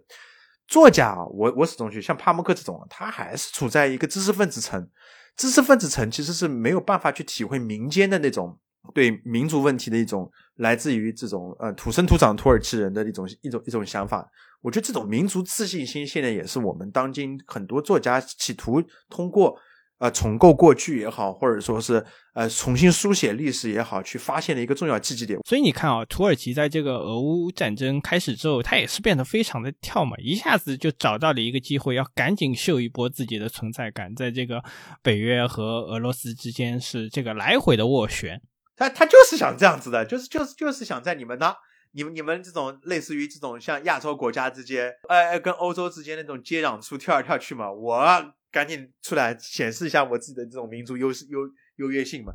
[0.74, 4.90] 作家，我我始终觉得像帕慕克这种，他还是处在一个知识分子层。
[5.38, 8.58] 知识分子层其实是没有办法去体会民间的那种
[8.92, 14.28] 对民族问题的一种来自于这种呃土生土长土耳其人的一种一种一种想法。
[14.64, 18.82] 我觉得这种民族自信心现在也是我们当今很多作家企图
[19.12, 19.56] 通过。
[20.04, 25.40] 呃，重构过去也好，或者说是呃重新书写历史也好，去发现的一个重要契机点。
[25.46, 34.62] 所以你看啊，土耳其在这个俄乌战争开始之后，它也是变得非常的跳嘛，一下子就找到了一个机会，要赶紧秀一波自己的存在感，在这个
[35.02, 38.42] 北约和俄罗斯之间是这个来回的斡旋。
[38.76, 41.54] 他他就是想这样子的，就是就是就是想在你们呢，
[41.94, 48.34] 你们你们这种类似于这种像亚洲国家之间，呃，跟欧洲之间那种接壤处跳来跳去嘛，我。
[48.54, 51.40] 赶紧出来显示一下我自己的这种民族优势优
[51.78, 52.32] 优越性嘛。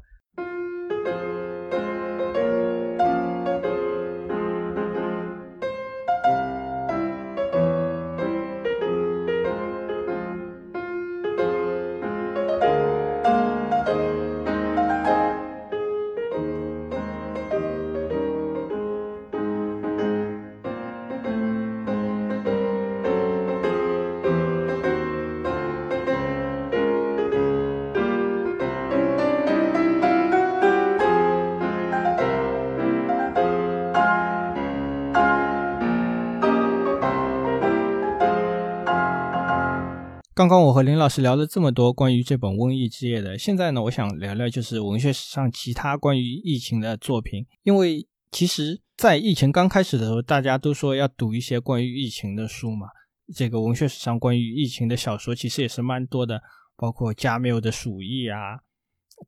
[40.39, 47.45] 刚刚我和林老师聊了这么多关于这本《瘟疫之夜》的，现在呢，我想聊聊就是文学史上其他关于疫情的作品。
[47.65, 52.87] 因为其实，在疫情刚开始的时候，大家都说要读一些关于疫情的书嘛。
[53.35, 56.41] 这个文学史上关于疫情的小说其实也是蛮多的，
[56.77, 58.61] 包括加缪的《鼠疫》啊，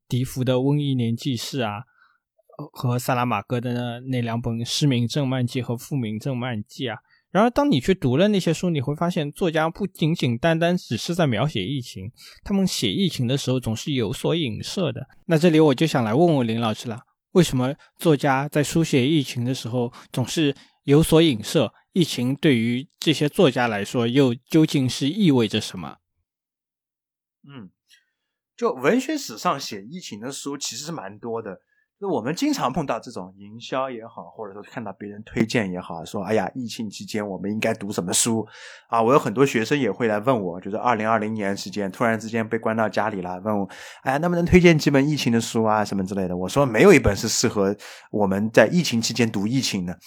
[0.07, 1.83] 笛福的《瘟疫年记事》啊，
[2.73, 7.01] 和萨拉马戈的那两本《失明症漫记》和《复明症漫记》啊。
[7.31, 12.11] 然而，当你去读了那些书，你会发现，作家不仅仅单单只是在描写疫情，
[12.43, 15.07] 他们写疫情的时候总是有所影射的。
[15.27, 17.03] 那这里我就想来问问林老师了：
[17.33, 21.73] 为什么作家在书写疫情的时候总是有所影射？
[21.93, 25.99] 疫情对于这些作家来说，又究竟是意味着什么？
[27.43, 27.71] 嗯，
[28.57, 31.61] 就文学史上写疫情的书其实是蛮多的。
[32.03, 38.47] 那我们经常碰到这种营销也好，或者说看到别人推荐也好，说哎呀，疫情期间我们应该读什么书
[38.89, 39.03] 啊？
[39.03, 43.69] 我有很多学生也会来问我，就是二零二零年时间突然之间被关到家里了，问我
[44.01, 46.35] 哎，能不能推荐几本疫情的书啊，什么之类的？
[46.35, 47.77] 我说没有一本是适合
[48.11, 49.99] 我们在疫情期间读疫情的。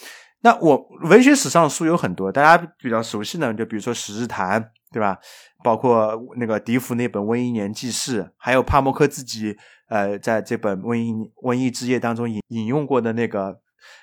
[0.44, 4.61] 那我文学史上的书有很多，大家比较熟悉的，就比如说《十日谈》，
[4.91, 5.18] 对吧？
[5.64, 9.57] 包括那个笛福那本《瘟疫年记事》，还有帕默克自己。
[9.90, 11.14] 呃，在这本《瘟疫
[11.44, 13.60] 瘟疫之夜》当中引引用过的那个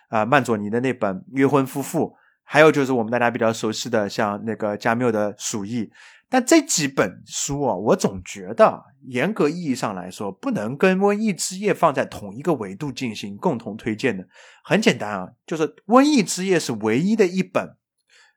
[0.08, 2.04] 啊曼佐尼的那本《约婚夫妇》，
[2.44, 5.84] 还有就是我们大家比较熟悉的，像那个加缪的《鼠疫》，
[6.30, 14.24] 但这几本书啊，我总觉得严格意义上来说，不能跟《瘟疫之夜》放在同一个维度进行共同推荐的。
[14.64, 17.76] 很简单啊，就是《瘟疫之夜》是唯一的一本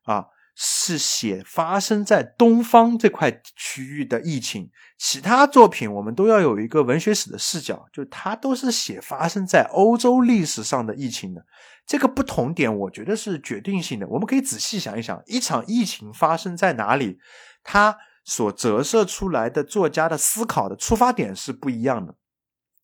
[0.04, 0.26] 啊。
[0.56, 11.44] 是写发生在东方这块区域的疫情，其他作品我们都要有一个文学史的视角，就它都是写发生在欧洲历史上的疫情的。
[11.86, 14.08] 这个不同点，我觉得是决定性的。
[14.08, 17.18] 我们可以仔细想一想，一场疫情发生在哪里，
[17.64, 22.16] 它所折射出来的作家的思考的出发点是不一样的。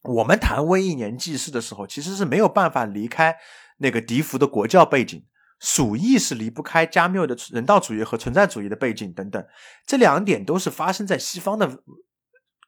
[0.01, 3.35] 我们谈瘟疫年纪事的时候，其实是没有办法离开
[3.77, 5.23] 那个笛福的国教背景。
[5.59, 9.45] 鼠疫是离不开加缪的人道主义和存在主义的背景等等，
[9.85, 11.83] 这两点都是发生在西方的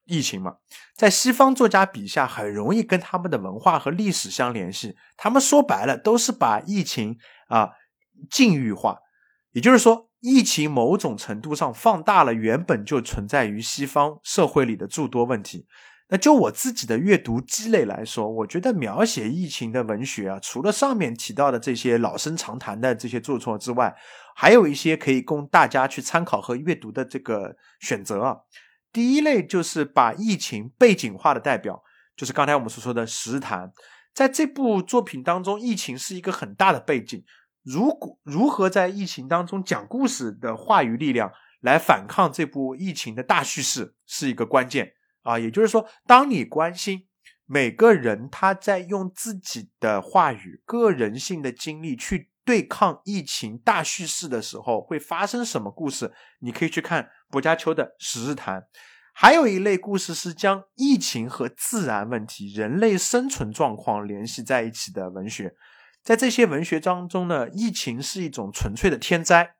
[0.05, 0.55] 疫情嘛，
[0.95, 4.95] 在西方作家笔下很容易跟他们的文化和历史相联系。
[5.15, 7.69] 他们说白了都是把疫情啊
[8.29, 8.97] 境域化，
[9.51, 15.65] 也就是说，疫情某种程度上放大了原本就存在于西方社会里的诸多问题。
[16.13, 23.95] 那就我自己的阅读积累来说，我觉得描写疫情的文学啊，除了上面提到的这些老生常谈的这些著作之外，
[24.35, 28.35] 还有一些可以供大家去参考和阅读的这个选择啊。
[28.91, 31.81] 第一类就是把疫情背景化的代表，
[32.17, 33.69] 就是刚才我们所说的《石谈》。
[34.13, 37.23] 在这部作品当中，疫情是一个很大的背景。
[37.63, 41.31] 如果如何在疫情当中讲故事的话语力量
[41.61, 44.91] 来反抗这部疫情的大叙事，是一个关键。
[45.23, 47.07] 啊，也就是说，当你关心
[47.45, 56.11] 每个人他在用自己的话语、个人性的经历去对抗疫情大叙事的时候，会发生什么故事？
[56.39, 58.61] 你可以去看薄伽丘的《十日谈》。
[59.13, 65.53] 还有一类故事是将疫情和自然问题、人类生存状况联系在一起的文学。
[66.01, 69.55] 在这些文学当中呢，疫情是一种纯粹的天灾，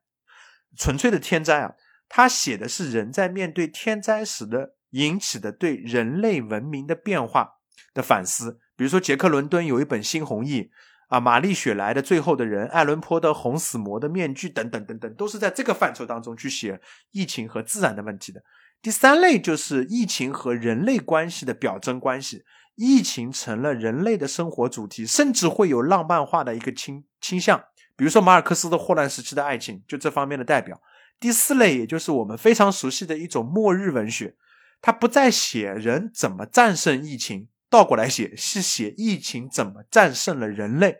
[0.76, 1.74] 纯粹的天灾啊，
[2.08, 4.74] 他写的是人在面对天灾时的。
[4.92, 7.58] 引起的对人类文明的变化
[7.92, 10.62] 的反思，比如说杰克伦敦有一本《新红翼》，
[11.08, 18.42] 啊，玛丽雪莱的《最后的人》，爱伦坡的《红死魔的面具》等等等等，都是在这个范畴当中去写疫情和自然的问题的。
[18.80, 22.44] 第三类就是疫情和人类关系的表征关系，
[22.74, 27.62] 疫情成了人类的生活主题，甚至会有浪漫化的一个倾倾向，
[27.96, 30.80] 比如说马尔克斯的《霍乱时期的爱情》就这方面的代表。
[31.20, 34.34] 第四类也就是我们非常熟悉的一种末日文学。
[34.82, 40.98] 他不再写人怎么战胜疫情，倒过来写是写疫情怎么战胜了人类，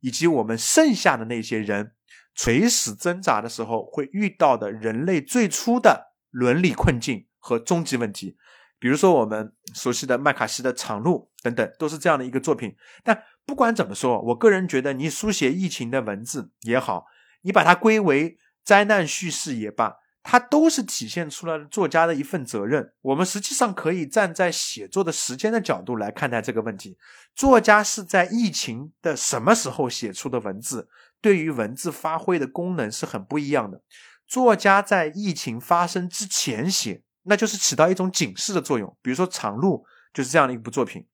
[0.00, 1.92] 以及我们剩下的那些人
[2.34, 8.36] 垂死挣扎的时候会遇到的人类最初的伦理困境和终极问题。
[8.80, 12.74] 比如说我们熟悉的麦卡锡的《长路》等等，都是这样的一个作品。
[13.04, 17.06] 但不管怎么说，我个人觉得，你书写疫情的文字也好，
[17.42, 19.99] 你把它归为灾难叙事也罢。
[20.22, 22.92] 它都是体现出来了作家的一份责任。
[23.00, 26.98] 我们实际上可以站在写作的时间的角度来看待这个问题：
[27.34, 30.88] 作家是在疫情的什么时候写出的文字，
[31.22, 33.80] 对于文字发挥的功能是很不一样的。
[34.26, 38.94] 作家在疫情发生之前写，那就是起到一种警示的作用。
[39.00, 41.06] 比如说《长路》就是这样的一部作品。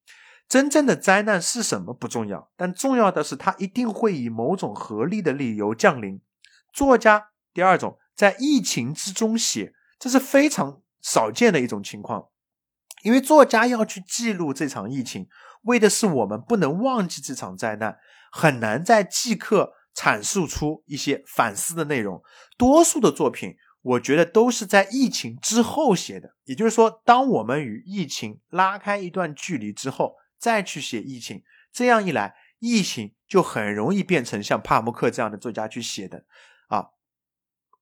[0.49, 6.21] 真正的灾难是什么不重要，但重要的是它一定会以某种合理的理由降临。
[6.73, 7.99] 作家第二种。
[8.17, 12.29] 在疫情之中写，这是非常少见的一种情况，
[13.03, 15.29] 因为作家要去记录这场疫情，
[15.63, 17.99] 为的是我们不能忘记这场灾难，
[18.33, 22.23] 很难在即刻阐述出一些反思的内容。
[22.57, 36.25] 多数的作品，我觉得都是在疫情之后写的，也就是说，当我们与疫情拉开一段距离之后，再去写疫情，这样一来，疫情就很容易变成像帕慕克这样的作家去写的。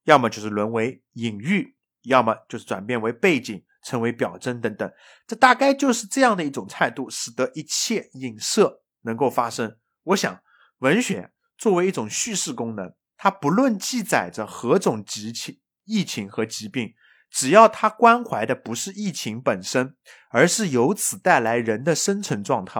[0.05, 4.91] 要么就是沦为隐喻，要么就是转变为背景，成为表征等等。
[5.27, 9.77] 这大概就是这样的一种态度，使得一切影射能够发生。
[10.03, 10.39] 我想，
[10.79, 16.93] 文学作为一种叙事功能，它不论记载着何种疾情、疫情和疾病，
[17.31, 19.95] 只要它关怀的不是疫情本身，
[20.29, 22.79] 而是由此带来人的生存状态，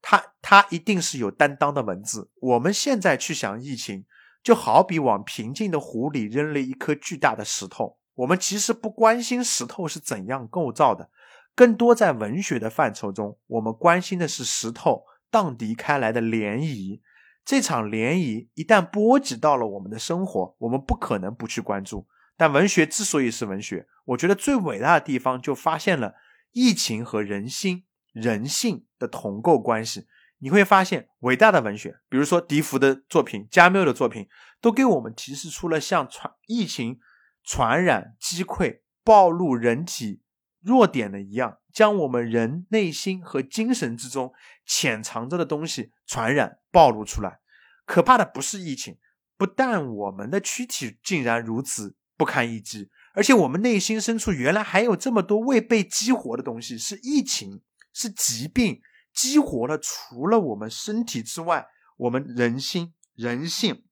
[0.00, 2.30] 它它一定是有担当的文字。
[2.40, 4.06] 我们现在去想疫情。
[4.42, 11.10] 就好比往平静的湖里扔了一颗巨大的石头，我们其实不关心石头是怎样构造的，
[11.54, 17.00] 更多在文学的范畴中，我们关心的是石头荡涤开来的涟漪。
[17.44, 22.06] 这场涟漪一旦波及到了我们的生活，我们不可能不去关注。
[22.36, 26.14] 但文学之所以是文学，我觉得最伟大的地方就发现了
[26.52, 30.06] 疫情和人心、人性的同构关系。
[30.42, 34.26] 你会发现，伟大的文学，比如说笛福的作品、加缪的作品，
[34.60, 36.98] 都给我们提示出了像传疫情
[37.44, 40.20] 传染、击溃暴露人体
[40.60, 44.32] 弱点的一样，将我们人内心和精神之中
[44.66, 47.38] 潜藏着的东西传染暴露出来。
[47.86, 48.98] 可怕的不是疫情，
[49.36, 57.62] 不但我们的躯体竟然如此不堪一击，而且我们内心深处原来还有这么多未被激活的东西，是疫情，
[57.92, 58.80] 是疾病
[59.12, 61.66] 激活了除了我们身体之外，
[61.96, 63.84] 我们人心、人性、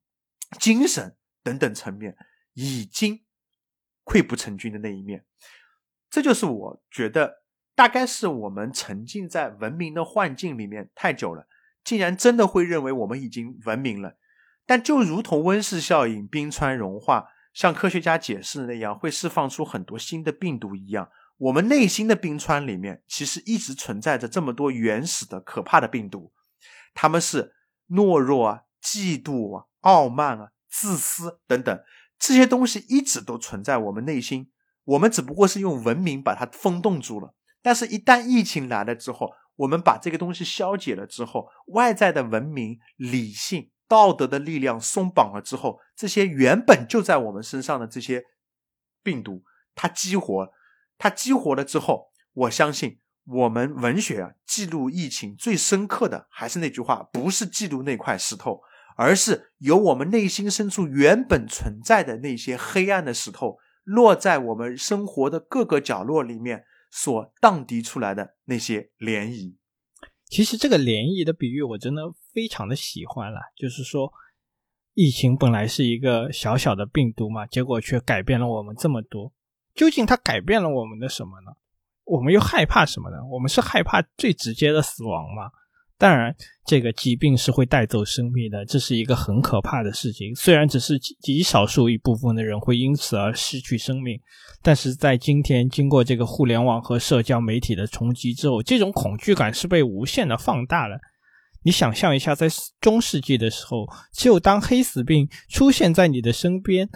[0.59, 2.15] 精神等等层面
[2.53, 3.23] 已经
[4.03, 5.25] 溃不成军的那一面。
[6.09, 7.43] 这就是我觉得，
[7.75, 11.47] 大概是我们沉浸在文明的幻境里面太久了。
[11.83, 14.15] 竟然真的会认为我们已经文明了，
[14.67, 21.09] 但就如同温室效应、冰川融化，像科学家解释的那样，会释放出很多新的病毒一样，
[21.41, 26.31] 我们内心的冰川里面其实一直存在着这么多原始的、可怕的病毒，
[26.93, 27.53] 他们是
[27.89, 31.83] 懦弱啊、嫉妒啊、傲慢啊、自私等等
[32.19, 34.51] 这些东西一直都存在我们内心，
[34.83, 39.31] 我们只不过是用文明把它封冻住了，但是一旦疫情来了之后。
[39.57, 48.23] 我们把这个东西消解了之后，外在的文明、理性、道德的力量松绑了之后，这些原本就在我们身上的这些
[49.03, 49.43] 病毒，
[49.75, 50.49] 它激活，
[51.01, 58.61] 它激活了之后，我相信我们文学啊记录疫情最深刻的还是那句话，不是记录那块石头，
[58.95, 66.65] 而是由我们内心深处原本存在的那些黑暗的石头，落在我们生活的各个角落里面。
[66.93, 69.55] 所荡涤出来的那些涟漪，
[70.25, 72.01] 其实这个涟漪的比喻我真的
[72.33, 73.39] 非常的喜欢了。
[73.55, 74.11] 就是说，
[74.93, 79.31] 疫情本来是一个小小的病毒嘛，结果却改变了我们这么多。
[79.75, 81.51] 究竟它改变了我们的什么呢？
[82.03, 83.17] 我们又害怕什么呢？
[83.31, 85.49] 我们是害怕最直接的死亡吗？
[85.97, 86.35] 当然，
[86.65, 90.33] 这个疾病是会带走生命的，这是一个很可怕的事情。
[90.33, 94.19] 虽然只是极少数一部分的人会因此而失去生命，
[94.63, 100.97] 但是在今天经过这个互联网和社交媒体的冲击之后，这种恐惧感是被无限的放大了。
[101.63, 102.47] 你想象一下，在
[102.79, 106.89] 中世纪的时候，只有当黑死病出现在你的身边，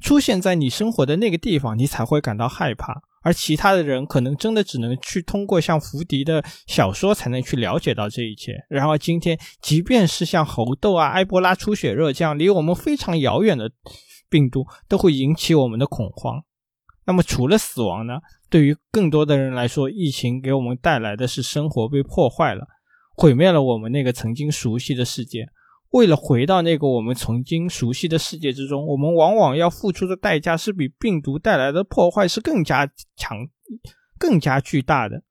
[0.00, 3.02] 出现在你生活的那个地方，你才会感到害怕。
[3.22, 8.52] 而其他的人可能真的只能去通过像福迪的小说才能去了解到这一切。
[8.68, 13.70] 然而今天，即便是像猴痘啊、埃博拉出血热这样离我们非常遥远的
[14.30, 16.42] 病毒，都会引起我们的恐慌。
[17.06, 18.20] 那么除了死亡呢？
[18.48, 22.66] 对于更多的人来说，疫情给我们带来的是生活被破坏了，
[23.16, 25.46] 毁灭了我们那个曾经熟悉的世界。
[25.90, 32.86] 为了回到那个我们曾经熟悉的世界之中，我们往往要付出的代价是比病毒带来的破坏是更加
[33.16, 33.48] 强、
[34.18, 35.22] 更加巨大的。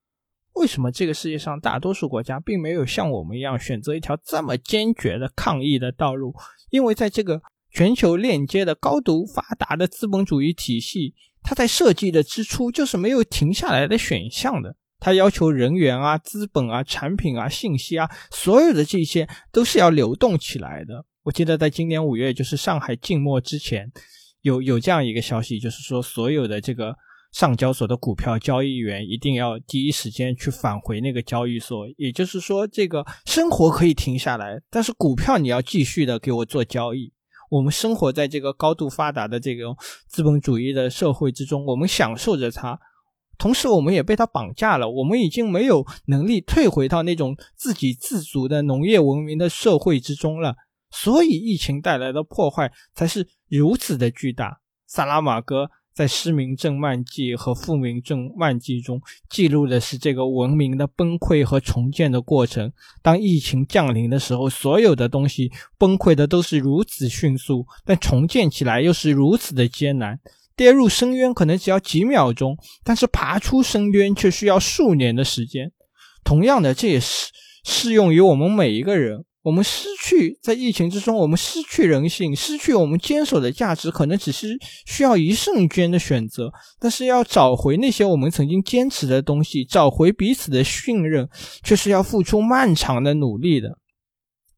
[0.54, 6.34] 为什么这个世界上大多数国家并没有像我们一样选择一条这么坚决的抗疫的道路？
[6.72, 7.40] 因为在这个
[7.70, 11.14] 全球链接的高度发达的资本主义体系，
[11.44, 14.76] 它在设计的之初就是没有停下来的选项的。
[15.00, 21.06] 他要求人员啊、资本啊、产品啊、信息啊，所有的这些都是要流动起来的。
[21.24, 23.92] 我记得在今年五月，就是上海静默之前，
[24.42, 26.96] 有有这样一个消息，就是说所有的这个
[27.34, 31.86] 上交所的股票交易员一定要第一时间去返回那个交易所。
[31.98, 37.14] 也就是说，这个生活可以停下来，但是股票你要继续的给我做交易。
[37.50, 39.76] 我们生活在这个高度发达的这种
[40.08, 42.80] 资本主义的社会之中，我们享受着它。
[43.38, 44.90] 同时，我们也被他绑架了。
[44.90, 50.56] 我们已经没有能力退回到那种自给自足的农业文明的社会之中了。
[50.90, 54.60] 所以，疫情带来的破坏才是如此的巨大。
[54.88, 62.72] 萨拉马戈在《失明症漫记》和《复明症漫记》中记录的是这个文明的崩溃和重建的过程。
[63.02, 70.20] 当疫情降临的时候，所有的东西崩溃的都是如此迅速，但重建起来又是如此的艰难。
[70.58, 75.72] 跌入深渊可能只要几秒钟，但是爬出深渊却需要数年的时间。
[76.26, 77.28] 同样的，这也是
[77.64, 79.24] 适用于我们每一个人。
[79.44, 86.52] 我们失去在疫情之中，我们失去人性，失去我们坚守的价值，可能只是需要一瞬间的选择。
[86.82, 91.30] 但是要找回那些我们曾经坚持的东西，找回彼此的信任，
[91.64, 93.78] 却是要付出漫长的努力的。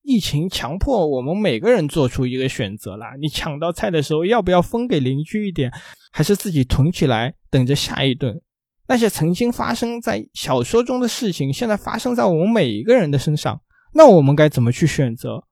[0.02, 5.72] 疫情强迫我们每个人做出一个选择啦：你抢到菜的时候，要不要分给邻居一点，
[6.12, 8.42] 还是自己囤起来等着下一顿？
[8.88, 13.62] 那些曾经发生在小说中的事情，现在发生在我们每一个人的身上，
[13.94, 15.44] 那我们该怎么去选择？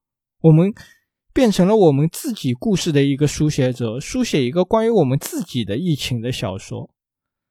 [0.42, 0.74] 我们
[1.34, 6.90] 变成了我们自己故事的一个书写者，书写一个关于我们自己的疫情的小说。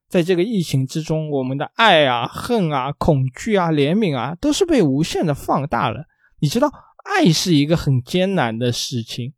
[0.08, 6.06] 在这个疫情之中，我们的爱啊、恨啊、恐惧啊、怜悯啊，都是被无限的放大了。
[6.40, 6.70] 你知道？
[7.04, 9.32] 爱是一个很艰难的事情，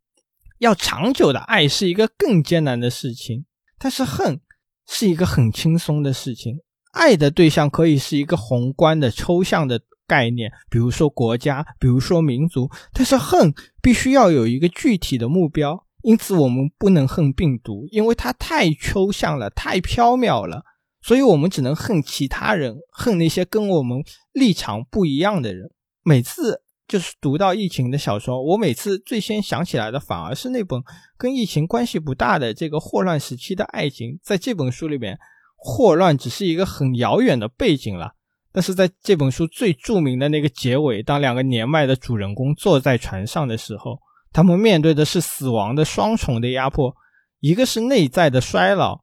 [0.57, 3.45] 要长久的爱是一个更艰难的事情。
[3.77, 4.41] 但是恨
[4.87, 6.61] 是一个很轻松的事情。
[6.91, 12.67] 爱的对象可以是一个宏观的、抽象的概念，比如说国家，比如说民族。
[12.91, 13.53] 但是恨
[13.83, 20.63] 必须要有一个具体的目标，因此我们不能恨病毒，因为它太抽象了，太缥缈了。
[21.03, 24.03] 所以我们只能恨其他人，恨那些跟我们
[24.33, 25.71] 立场不一样的人。
[26.03, 30.83] 每次就是读到疫情的小说，我每次最先想起来的反而是那本
[31.17, 34.19] 跟疫情关系不大的这个霍乱时期的爱情。
[34.21, 35.17] 在这本书里面。
[35.61, 38.13] 霍乱只是一个很遥远的背景了，
[38.53, 43.99] 但是在这本书最著名的那个结尾，当两个年迈的主人公坐在船上的时候，
[44.31, 46.95] 他们面对的是死亡的双重的压迫，
[47.41, 49.01] 一个是内在的衰老，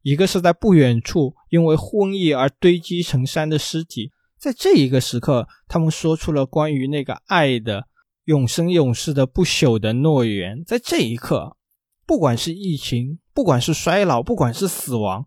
[0.00, 4.12] 一个是在不远处因为瘟疫而堆积成山的尸体。
[4.40, 7.86] 在这一个时刻，他们说出了关于那个爱的
[8.24, 10.64] 永生永世的不朽的诺言。
[10.64, 11.58] 在这一刻，
[12.06, 15.26] 不管是疫情，不管是衰老，不管是死亡。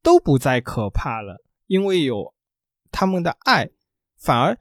[0.00, 2.32] 都不再可怕了，因为有
[2.90, 3.70] 他们的爱。
[4.16, 4.58] 反而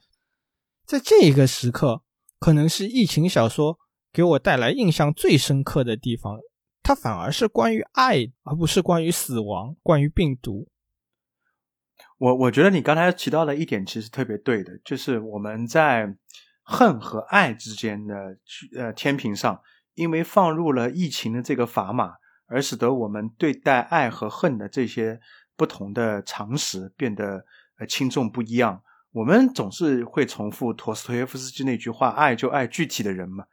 [0.84, 2.02] 在这一个时刻，
[2.40, 3.78] 可能是疫情小说
[4.12, 6.40] 给我带来印象最深刻的地方。
[6.82, 10.68] 它反而是关于爱，而不是关于死亡、关于病毒。
[12.18, 16.16] 我我觉得你刚才提到的一点其实特别对的，就是我们在
[16.64, 18.38] 恨和爱之间的
[18.78, 19.62] 呃天平上，
[19.96, 22.14] 因为放入了疫情的这个砝码。
[22.50, 25.20] 而使得我们对待爱和恨的这些
[25.58, 27.44] 不同的常识变得
[27.78, 28.82] 呃轻重不一样。
[29.12, 33.44] 我们总是会重复陀思妥耶夫斯基那句话：“爱就爱具体的人嘛。”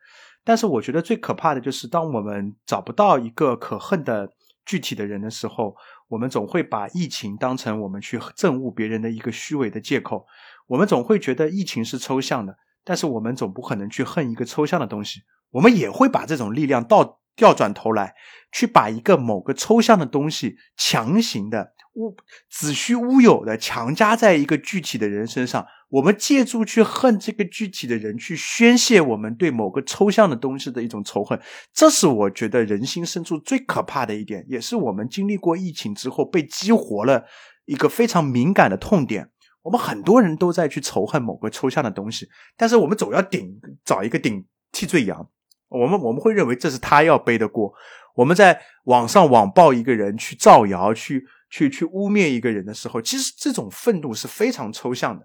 [0.46, 4.30] 但是我觉得最可怕的就是，当我们找不到一个可恨的
[4.64, 5.74] 具体的人的时候，
[6.08, 10.26] 我们总会把疫情当成我们去憎恶别人的一个虚伪的借口。
[10.66, 15.20] 我们总会觉得疫情是抽象的，但是我们总不可能去恨一个抽象的东西。
[15.50, 17.20] 我们也会把这种力量倒。
[17.36, 18.14] 调转头来，
[18.52, 22.16] 去把一个某个抽象的东西强行的乌
[22.50, 31.40] 子虚乌有的强加在一个具体的人身上，我们借助去恨这个具体的人，去宣泄我们对某个抽象的东西的一种仇恨。
[31.72, 37.24] 这是我觉得人心深处最可怕的一点，也是我们经历过疫情之后被激活了
[37.66, 39.30] 一个非常敏感的痛点。
[39.62, 45.28] 我们很多人都在去仇恨某个抽象的东西，但是我们总要顶找一个顶替罪羊。
[45.68, 47.72] 我们我们会认为这是他要背的锅。
[48.14, 51.24] 我们在网上网暴一个人，去造谣，去
[51.54, 55.24] 去去污蔑一个人的时候，其实这种愤怒是非常抽象的。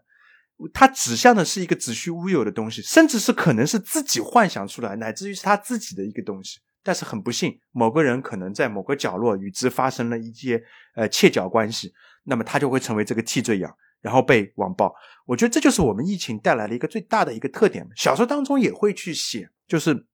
[0.72, 6.60] 它指向的是一个子虚乌有的东西，甚至是可能是自己幻想出来，乃至于是他自己的一个东西。
[6.84, 11.92] 但是很不幸，某个人可能在某个角落与之发生了一些呃切角关系，
[12.26, 14.94] 那么他就会成为这个替罪羊，然后被网暴。
[15.26, 17.88] 我觉得这就是我们疫情带来的一个最大的一个特点。
[17.96, 20.06] 小说当中也会去写，就是。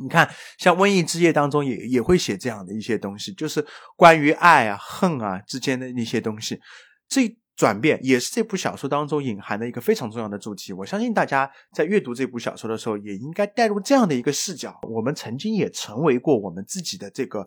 [0.00, 0.28] 你看，
[0.58, 3.64] 像《瘟疫之夜》当中也也会写这样的一些东西，就是
[3.96, 6.58] 关于爱啊、恨啊之间的那些东西。
[7.06, 10.72] 这转变也是这部小说当中隐含的一个非常重要的主题。
[10.72, 17.46] 我相信大家在阅读这部小说的时候，也应该带入这样的一个视角：我们曾经也成为过我们自己的这个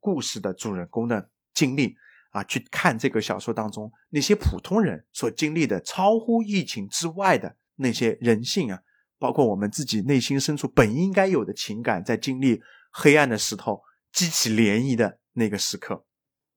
[0.00, 1.94] 故事的主人公的经历
[2.32, 8.80] 啊，去看这个小说当中那些普通人所经历的超乎疫情之外的那些人性啊。
[9.20, 12.60] 包括我们自己内心深处本应该有的情感，在经历
[12.90, 13.80] 黑暗的石头
[14.10, 16.04] 激起涟漪的那个时刻，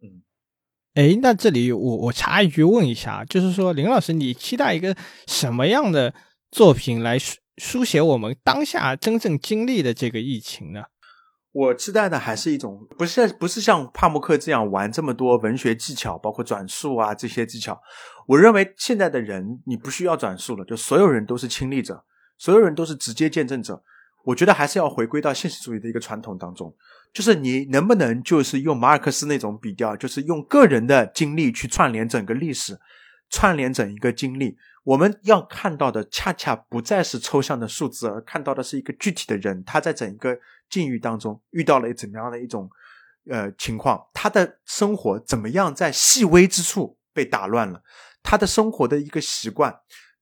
[0.02, 0.23] 嗯，
[0.95, 4.95] 哎，那这里我我插一句问一下，就是说林老师，你期待一个
[5.27, 6.15] 什么样的
[6.49, 10.85] 作品来书书写我们当下真正经历的这个疫情呢？
[11.52, 17.80] 我期待的还是一种，不是不是像帕慕克这样玩这么多文学技巧，包括转述啊这些技巧。
[18.26, 22.03] 我认为现在的人你不需要转述了，就所有人都是亲历者。
[22.38, 23.84] 所有人都是直接见证者，
[24.24, 26.76] 我觉得还是要回归到现实主义的一个传统当中，
[27.14, 32.80] 就是你能不能就是用马尔克斯那种笔调，就是用个人的经历去串联整个历史，
[33.30, 34.58] 串联整一个经历。
[34.84, 40.38] 我们要看到的恰恰不再是抽象的数字，而看到的是一个具体的人，他在整一个
[40.70, 42.70] 境遇当中遇到了怎么样的一种
[43.30, 47.82] 呃情况，他的生活怎么样在细微之处被打乱了，
[48.22, 49.74] 他的生活的一个习惯。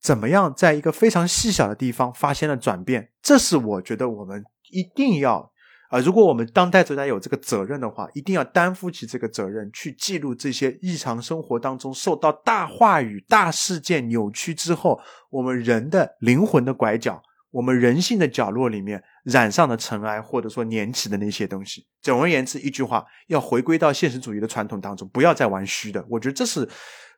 [0.02, 3.12] 怎么样，在一个非常细小的地方发现了转变？
[3.22, 5.52] 这是我觉得我们一定要
[5.92, 15.00] 啊，如果我们当代作家有这个责任的话，一定要担负起这个责任，去记录这些日常生活当中受到大话语、大事件扭曲之后，
[15.30, 17.22] 我们人的灵魂的拐角，
[17.52, 21.86] 我们人性的角落里面染上的尘埃，或者说粘起的那些东西。
[22.02, 26.04] 总而言之，一句话，要回归到现实主义的传统当中，不要再玩虚的。
[26.10, 26.68] 我觉得这是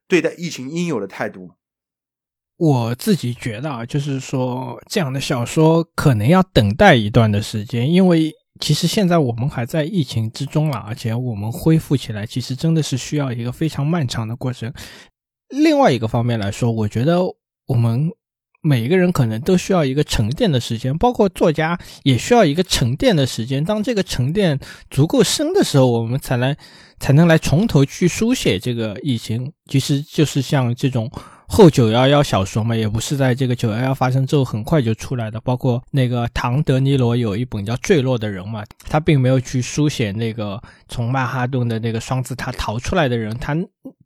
[0.08, 1.50] 对待疫情应有的态度。
[2.58, 14.72] 我自己觉得啊，就是说这样的小说可能要等待一段的时间，因为其实现在我们还在疫情之中了，而且我们恢复起来，其实真的是需要一个非常漫长的过程。
[15.50, 17.22] 另外一个方面来说，我觉得
[17.66, 18.10] 我们
[18.62, 23.66] 每一个人可能都需要一个沉淀的时间，包括作家也需要一个沉淀的时间。
[23.66, 24.58] 当这个沉淀
[24.90, 26.56] 足够深的时候，我们才能
[27.00, 29.52] 才能来从头去书写这个疫情。
[29.68, 31.12] 其实就是像这种。
[31.48, 35.40] 后九幺幺小说嘛，也不是在这个九幺幺发生之后很快就出来的。
[35.42, 43.56] 包括那个唐德尼罗有一本叫《坠落的人》嘛，他并没有去书写那个从曼哈顿的那个双子塔逃出来的人，他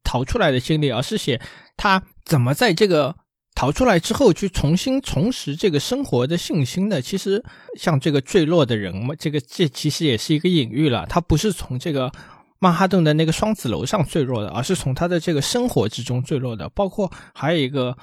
[0.04, 1.40] 逃出来的经历，而是写
[1.78, 3.16] 他怎么在这个
[3.56, 7.02] 逃出来之后去重新重拾这个生活的信心的。
[7.02, 7.44] 其实
[7.78, 12.12] 像这个坠落的人嘛，这个这其实也是一个隐喻了，他不是从这个。
[12.60, 16.68] 曼哈顿的那个双子楼上坠落的，而是从他的这个生活之中坠落的。
[16.70, 17.96] 包括还有一个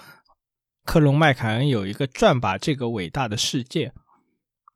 [0.85, 3.93] 克隆麦凯恩有一个转吧这个伟大的世界，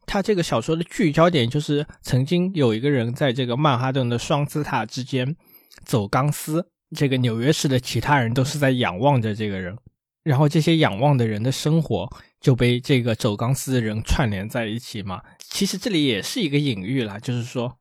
[0.04, 5.36] 他这个小说的聚焦点就是曾经有一个人在这个曼哈顿的双子塔之间
[5.84, 9.76] 走钢丝，这个纽约市的其他人都是在仰望着这个人，
[10.24, 12.08] 然后这些仰望的人的生活
[12.40, 15.22] 就被这个走钢丝的人串联在一起嘛。
[15.38, 17.78] 其实这里也是一个隐喻啦，就是说。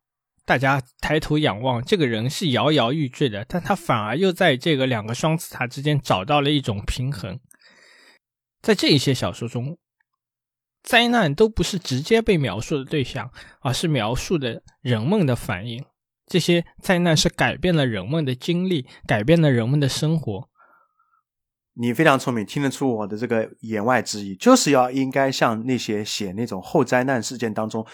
[0.47, 7.37] 大家抬头仰望，这个人是摇摇欲坠的，但他反而又在这个两个双子塔之间找到了一种平衡。
[8.61, 9.77] 在这一些小说中，
[10.81, 13.29] 灾难都不是直接被描述的对象，
[13.59, 15.83] 而是描述的人们的反应。
[16.25, 20.49] 这些灾难是改变了人们的经历，改变了人们的生活。
[21.73, 27.85] 你非常聪明，听得出我的这个言外之意，就是要应该像那些写那种后灾难事件当中。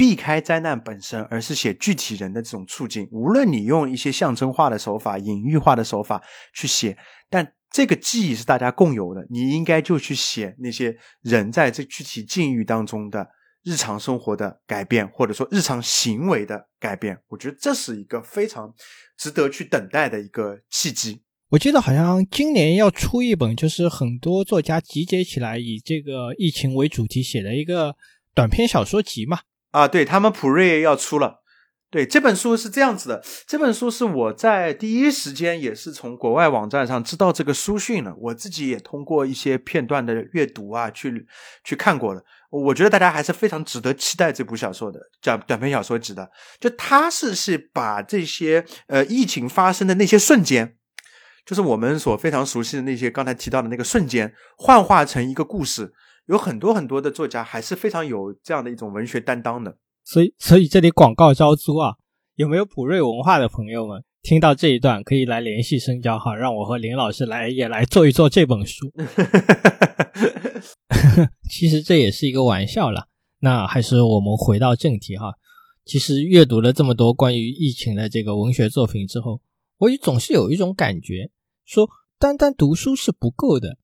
[0.00, 3.06] 避开灾难本身，而是写具体人的这种处境。
[3.12, 6.22] 无论你用一些象征化的手法、隐喻化的手法
[6.54, 6.96] 去写，
[7.28, 9.26] 但这个记忆是大家共有的。
[9.28, 13.28] 你应该就去写那些人在这具体境遇当中的
[13.62, 17.18] 日常生活的改变，或者说日常行为的改变。
[17.28, 18.72] 我觉得这是一个非常
[19.18, 21.20] 值得去等待的一个契机。
[21.50, 27.94] 我记得好像今年要出一本，就是很多作家集结起来以这个疫情为主题写的一个
[28.34, 29.40] 短篇小说集嘛。
[29.70, 31.42] 啊，对他们普瑞要出了，
[31.90, 41.26] 对这本书是这样子的，这本书是我在第一时间也是从国外网站上知道这个书讯了，我自己也通过一些片段的阅读啊，去
[41.64, 46.28] 去看过了，我觉得大家还是非常值得期待这部小说的，叫短篇小说集的，
[46.58, 50.76] 就他是是把这些呃疫情发生的那些瞬间，
[51.44, 55.92] 就是我们所非常熟悉的那些刚才提到的那个瞬间，幻化成一个故事。
[56.30, 61.94] 有很多很多的作家还是非常有这样的一种文学担当的，所以所以这里广告招租啊，
[62.36, 68.92] 有没有普瑞文化的朋友们听到这一段可以来联系深交哈，让我和林老师来也来做一做这本书。
[71.50, 73.08] 其实这也是一个玩笑了，
[73.40, 75.34] 那还是我们回到正题哈。
[75.84, 79.40] 其实阅读了这么多关于疫情的这个文学作品之后，
[79.78, 81.28] 我也总是有一种感觉，
[81.64, 81.90] 说
[82.20, 83.78] 单单读书是不够的。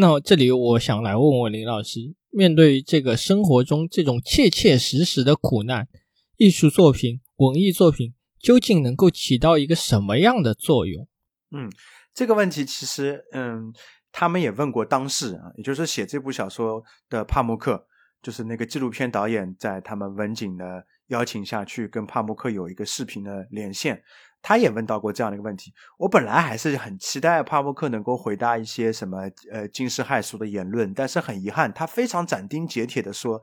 [0.00, 5.88] 那这里我想来问问林老师，面对这个生活中这种切切实实的苦难，
[6.36, 11.08] 艺术作品、文艺作品究竟能够起到一个什么样的作用？
[11.50, 11.68] 嗯，
[12.14, 13.72] 这个问题其实，嗯，
[14.12, 16.80] 他们也问过当事人，也就是写这部小说
[17.10, 17.84] 的帕慕克，
[18.22, 24.00] 就是那个纪录片导演，在他们文景的邀请下去跟帕慕克有一个视频的连线。
[24.40, 33.42] 他也问到过这样的一个问题，我本来还是很期待帕默克能够回答一些什么呃惊世骇俗的言论，但是很遗憾，他非常斩钉截铁的说，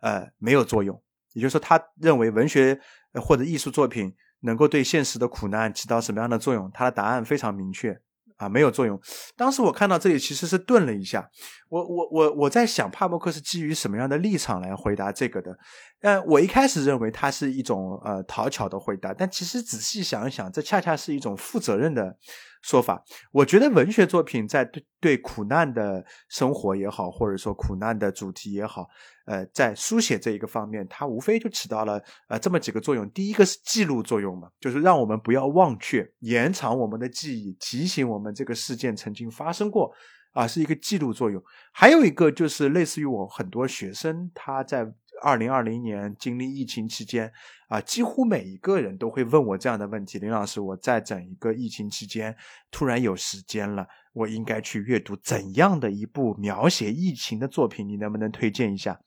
[0.00, 1.00] 呃没有作用，
[1.32, 2.80] 也就是说他认为文学
[3.14, 8.00] 或者艺术作品能够对现实的苦难起到什么样的作用，他的答案非常明确。
[8.42, 9.00] 啊，没有作用。
[9.36, 11.28] 当时我看到这里，其实是顿了一下。
[11.68, 15.56] 我我我我在想，帕默克是基于什么样的立场来回答这个的？
[16.00, 22.16] 嗯，我一开始认为他是一种呃讨巧的回答，但其实仔细想一想，这恰恰是一种负责任的
[22.62, 23.02] 说法。
[23.30, 28.88] 我觉得文学作品在对对苦难的生活也好，或者说苦难的主题也好。
[29.26, 33.08] 呃，在书写这一个方面，它无非就起到了呃这么几个作用。
[33.10, 39.92] 第一个是记录作用嘛，就是让我们不要忘却，延长我们的记忆，提醒我们这个事件曾经发生过，
[40.32, 41.40] 啊，是一个记录作用。
[41.72, 44.92] 还有一个就是类似于我很多学生他在。
[45.22, 47.32] 二零二零年经历疫情期间，
[47.68, 52.36] 啊，几乎每一个人都会问我这样的问题：林老师，我在整一个疫情期间
[52.70, 57.88] 突然有时间了，我应该去阅读怎样的一部描写疫情的作品？
[57.88, 59.00] 你能不能推荐一下？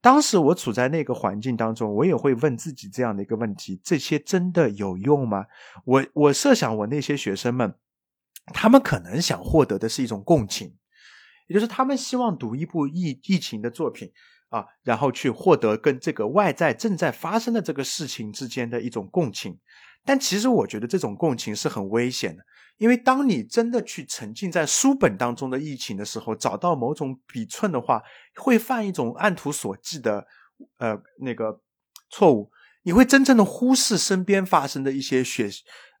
[0.00, 5.46] 当时我处在那个环境当中，我也会问自己这样的一个问题：这些真的有用吗？
[5.84, 7.74] 我我设想我那些学生们，
[8.52, 10.74] 他们可能想获得的是一种共情。
[11.46, 14.12] 也就是他们希望读一部疫疫情的作品
[14.50, 19.58] 啊，然后去获得跟这个外在正在发生的这个事情之间的一种共情。
[20.04, 22.42] 但其实我觉得这种共情是很危险的，
[22.78, 28.02] 因为当你真的去沉浸在书本当中的疫情的时候，找到某种笔寸的话，
[28.36, 30.26] 会犯一种按图索骥的
[30.78, 31.60] 呃那个
[32.08, 32.50] 错误。
[32.82, 35.50] 你会真正的忽视身边发生的一些血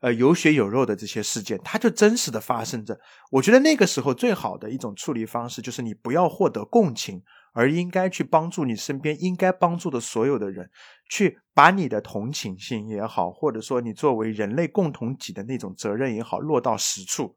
[0.00, 2.98] 呃有血有肉的这些事件，它就真实的发生着。
[3.30, 7.22] 我觉得那个时候最好的一种处理方式，就是你不要获得共情。
[7.52, 10.70] 而应该去帮助你身边应该帮助的所有的人，
[11.10, 17.36] 去把你的同情心也好，或者说你作为人类共同体的那种责任也好，落到实处。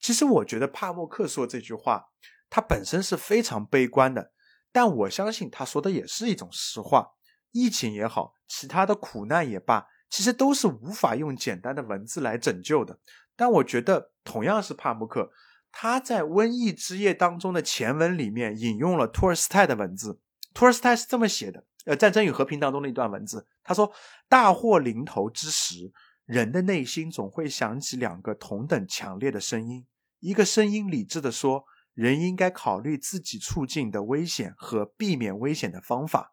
[0.00, 2.04] 其实我觉得帕默克说这句话，
[2.50, 4.32] 他本身是非常悲观的，
[4.70, 7.12] 但我相信他说的也是一种实话。
[7.52, 12.98] 疫情也好，其他的苦难也罢，其实都是无法用简单的文字来拯救的。
[13.34, 15.30] 但我觉得，同样是帕默克。
[15.78, 20.18] 他在《瘟疫之夜》当中的前文里面引用了托尔斯泰的文字，
[20.54, 23.92] 托尔斯泰是这么写的：，呃，《战争与和平》当中的一段文字，他说
[24.26, 25.92] ：“大祸临头之时，
[26.24, 29.86] 人的内心总会响起两个同等强烈的声音，
[30.20, 36.32] 一个声音理智的说，人应该考虑自己处境的危险和避免危险的方法；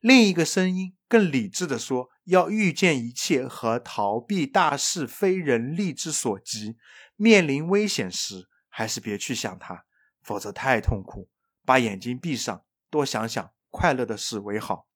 [0.00, 6.76] 另一个声音更理智的说，要预见一切和逃避大事非人力之所及，
[7.14, 8.48] 面临危险时。”
[8.80, 9.84] 还是别去想它，
[10.22, 11.28] 否则太痛苦。
[11.66, 14.86] 把眼睛闭上，多想想快乐的事为好。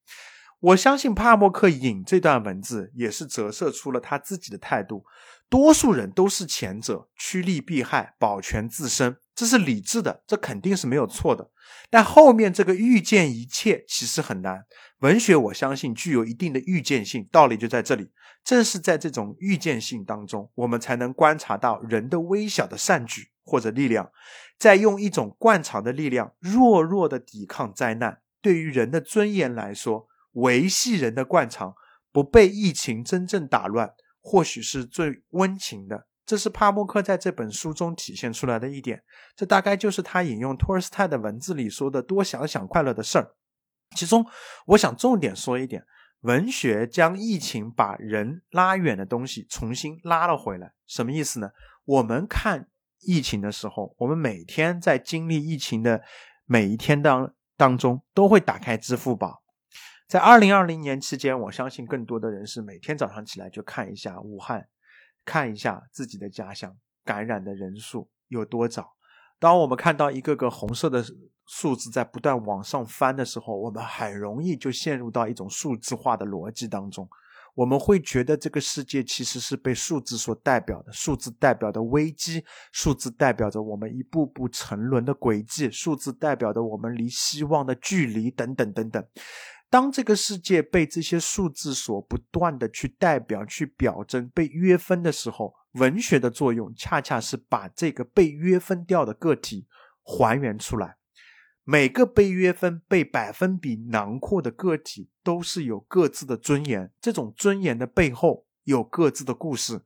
[0.59, 5.05] 我相信帕默克引这段文字，也是折射出了他自己的态度。
[5.51, 11.51] 多数人都是前者，趋利避害，保全自身，这是理智的，这肯定是没有错的。
[11.91, 14.65] 但后面这个预见一切，其实很难。
[15.01, 18.11] 文学，我相信具有一定的预见性，道理就在这里。
[18.43, 23.34] 正是在这种预见性当中，我们才能观察到人的微小的善举。
[23.45, 24.11] 或者力量，
[24.59, 28.23] 在用一种惯常的力量，弱弱的抵抗灾难。
[28.41, 31.75] 对于人的尊严来说，维系人的惯常，
[32.11, 36.07] 不被疫情真正打乱，或许是最温情的。
[36.27, 39.03] 这是帕默克在这本书中体现出来的一点。
[39.37, 43.35] 这大概就是他引用托尔斯泰的文字里说的“多想想快乐的事儿”。
[43.95, 44.27] 其中，
[44.69, 45.85] 我想重点说一点：
[46.21, 50.73] 文学将疫情把人拉远的东西重新拉了回来。
[50.87, 51.51] 什么意思呢？
[51.85, 52.69] 我们看。
[53.07, 56.03] 疫情的时候，我们每天在经历疫情的
[56.47, 59.43] 每一天当当中，都会打开支付宝。
[60.07, 64.69] 在二零二零年期间，我相信更多的人是每天早上起来就看一下武汉，
[65.25, 68.93] 看一下自己的家乡感染的人数有多少。
[69.39, 71.05] 当我们看到一个个红色的
[71.47, 77.09] 数字在不断往上翻的时候，我们很容易就陷入到一种数字化的逻辑当中。
[77.55, 89.05] 我们会觉得这个世界其实是被数字所代表的，数字代表的危机，数字代表着我们一步步沉沦的轨迹，数字代表着我们离希望的距离，等等等等。
[89.71, 99.67] 当这个世界被这些数字所不断的去代表、去表征、被约分的时候，文学的作用恰恰是把这个被约分掉的个体
[100.03, 100.97] 还原出来。
[101.65, 109.83] 每个被约分、被百分比囊括的个体都是有各自的尊严，这种尊严的背后有各自的故事。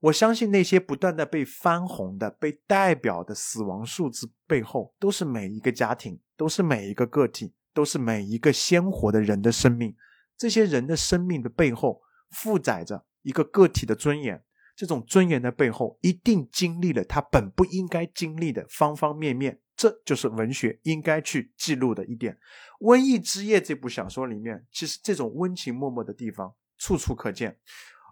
[0.00, 9.94] 我相信那些不断的被翻红的、被代表的死亡数字背后，都是每一个家庭，都是每一个个体，都是每一个鲜活的人的生命。
[10.36, 12.00] 这些人的生命的背后，
[12.30, 14.42] 负载着一个个体的尊严。
[14.74, 19.60] 这种尊严的背后，一定经历了他本不应该经历的方方面面。
[19.80, 22.38] 这就是文学应该去记录的一点，
[22.84, 27.58] 《瘟疫之夜》这部小说里面，其实这种温情脉脉的地方处处可见。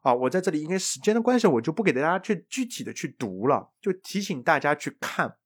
[0.03, 5.37] 啊，我在这里因为时间的关系，我就不给大家去具体的去读了，就提醒大家去看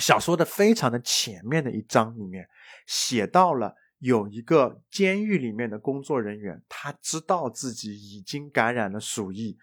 [0.00, 2.48] 小说的非常的前面的一章里面
[2.84, 9.56] 写到了有一个监狱里面的工作人员，他知道自己已经感染了鼠疫。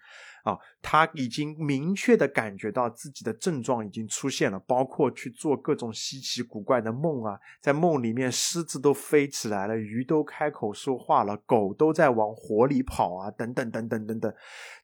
[0.44, 14.34] 啊，他已经明确的感觉到自己的症状已经出现了，包括去做各种稀奇古怪的梦啊，在梦里面狮子都飞起来了，鱼都开口说话了，狗都在往火里跑啊，等等等等等等，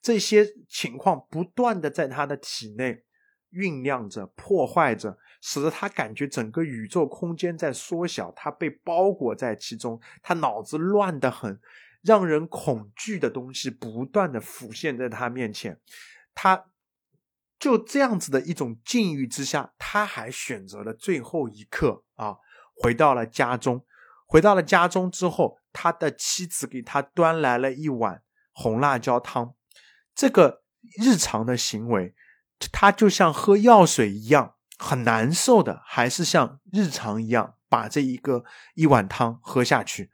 [0.00, 3.04] 这些情况不断的在他的体内
[3.52, 11.60] 酝酿着、破坏着，使得他感觉整个宇宙空间在缩小，他被包裹在其中，他脑子乱得很。
[12.02, 15.80] 让人恐惧的东西不断的浮现在他面前，
[16.34, 16.66] 他
[17.58, 22.36] 就这样子的一种境遇之下，他还选择了最后一刻啊，
[22.74, 23.84] 回到了家中。
[24.26, 28.22] 回到了家中之后，他的妻子给他端来了一碗
[28.52, 29.54] 红辣椒汤。
[30.14, 30.62] 这个
[31.02, 32.14] 日常的行为，
[32.70, 38.44] 他就像喝药水一样，很难受的，还是像日常一样把这一个
[38.74, 40.12] 一碗汤喝下去，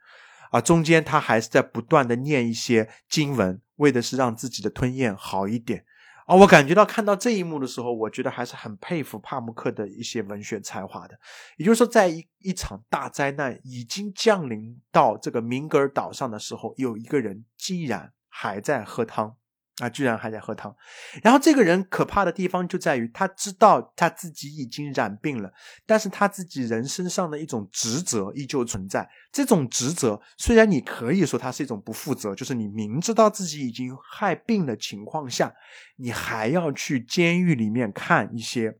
[0.61, 5.85] 中间他还是在不断的念一些经文，为的是让自己的吞咽好一点。
[6.25, 11.17] 啊，我感觉到看到这一幕的时候，我觉得还是很佩服帕慕克的一些文学才华的。
[11.55, 19.37] 也就是说，在一一场大灾难已经降临到这个明格尔岛上的时候，有一个人竟然还在喝汤。
[19.79, 20.75] 啊，居然还在喝汤，
[21.21, 25.51] 然后这个人可怕的地方就在于，他知道他自己已经染病了，
[25.85, 29.07] 但是他自己人身上的一种职责依旧存在。
[29.31, 35.53] 这种职责虽然你可以说它是一种不负责，就是你明知道自己已经害病的情况下，
[35.97, 38.79] 你还要去监狱里面看一些。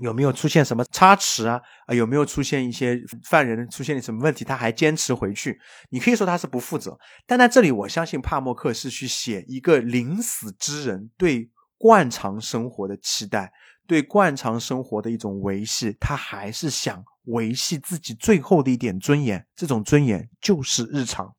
[0.00, 1.60] 有没有出现什么差池啊？
[1.86, 4.42] 啊，有没有出现一些犯人出现了什么问题？
[4.42, 5.60] 他还坚持回去？
[5.90, 13.52] 你可以说他是不负责，但在这里，我相信帕默克是去写一个临死之人对惯常生活的期待，
[13.86, 19.46] 对惯常生活的一种维系，他还是想维系自己最后的一点尊严。
[19.54, 21.30] 这种尊严就是日常。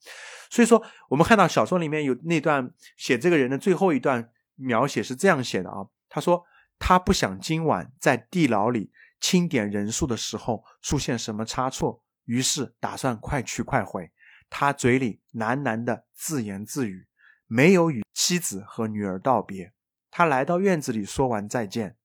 [0.52, 5.78] 所以说，我们看到小说里面有那段写这个人的最后一段描写是这样写的啊，
[6.08, 6.44] 他说。
[6.78, 14.12] 他不想今晚在地牢里清点人数的时候出现什么差错，于是打算快去快回。
[14.50, 17.08] 他嘴里喃喃的自言自语，
[17.48, 19.74] 没有与妻子和女儿道别。
[20.12, 21.98] 他来到院子里说完再见，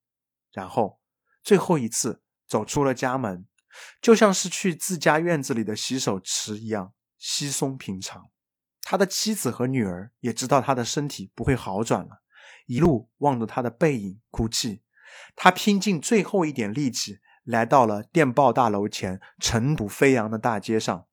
[0.51, 0.99] 然后
[1.43, 3.45] 最后一次走出了家门，
[4.01, 8.31] 就像是去自家院子里的洗手池一样稀松平常。
[8.81, 12.23] 他的妻子和女儿也知道他的身体不会好转了。
[12.69, 14.83] 一路望着他的背影哭泣，
[15.35, 21.07] 他拼尽最后一点力气来到了电报大楼前尘土飞扬的大街上，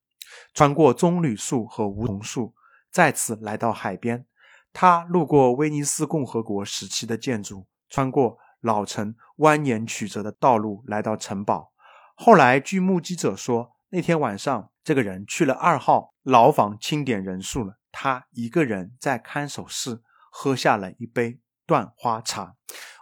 [0.53, 2.55] 穿过棕榈树和梧桐树，
[2.91, 4.27] 再次来到海边。
[4.75, 11.73] 他路过威尼斯共和国时期的建筑，穿过老城蜿蜒曲折的道路，来到城堡。
[12.15, 17.79] 后来，据目击者说，那天晚上这个人去了二号牢房清点人数了。
[17.91, 21.41] 他一个人在看守室喝下了一杯。
[21.67, 22.55] 断花茶，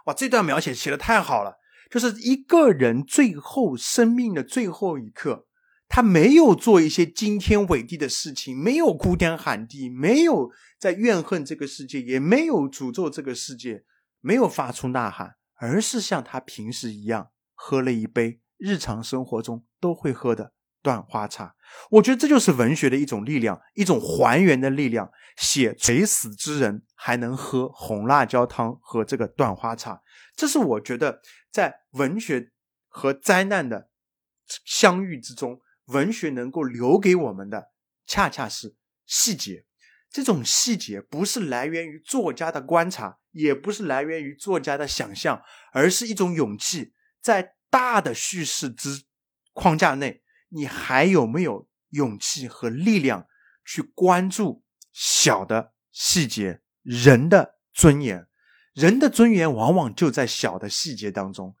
[0.05, 0.13] 哇！
[0.13, 1.59] 这段描写写的太好了，
[1.89, 5.45] 就是一个人最后生命的最后一刻，
[5.87, 13.83] 他没有做一些惊天伟地的事情，没有哭天喊地，没有在怨恨这个世界，也没有诅咒这个世界，
[14.19, 20.54] 没有发出呐喊，而是像他平时一样，喝了一杯日常生活中都会喝的。
[20.85, 21.55] 断花茶，
[21.89, 25.09] 我觉得这就是文学的一种力量，一种还原的力量。
[25.35, 30.01] 写垂死之人还能喝红辣椒汤和这个断花茶，
[30.33, 31.19] 这是我觉得
[31.51, 32.51] 在文学
[32.87, 33.89] 和灾难的
[34.63, 37.71] 相遇之中，文学能够留给我们的，
[38.07, 39.65] 恰恰是细节。
[40.09, 45.41] 这种细节不是来源于作家的观察，也不是来源于作家的想象，
[45.73, 49.03] 而是一种勇气，在大的叙事之
[49.51, 50.21] 框架内。
[50.49, 53.27] 你还有没有勇气和力量
[53.65, 56.61] 去关注小的细节？
[56.81, 58.27] 人的尊严，
[58.73, 61.55] 人的尊严往往就在小的细节当中。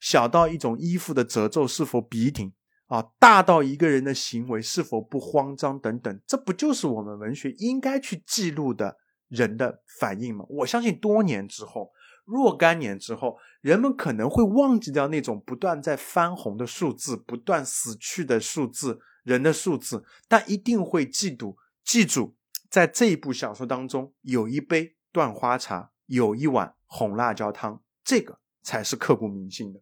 [0.00, 2.52] 小到一种衣服的褶皱是否笔挺
[2.86, 8.96] 啊，大到一个人的行为是否不慌张等等，这不就是我们文学应该去记录的
[9.28, 10.44] 人的反应吗？
[10.48, 11.92] 我相信多年之后。
[12.24, 22.34] 若干年之后，人们可能会忘记掉那种不断在翻红的数字，不断死去的数字，人的数字，但一定会记住，记住，
[22.68, 29.80] 在这一部小说当中，有一杯断花茶，有一碗红辣椒汤，这个才是刻骨铭心的。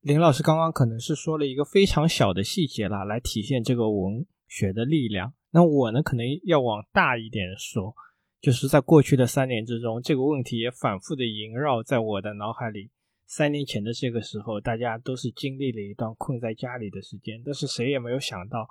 [0.00, 5.34] 林老师刚刚可能是说了一个非常小的细节啦，来体现这个文学的力量。
[5.50, 7.94] 那我呢，可能要往大一点说。
[8.40, 12.90] 就是在过去的三年之中，这个问题也反复的萦绕在我的脑海里。
[13.26, 18.66] 三年前的这个时候，大家都是经历了一段困在家里的时间，但是谁也没有想到，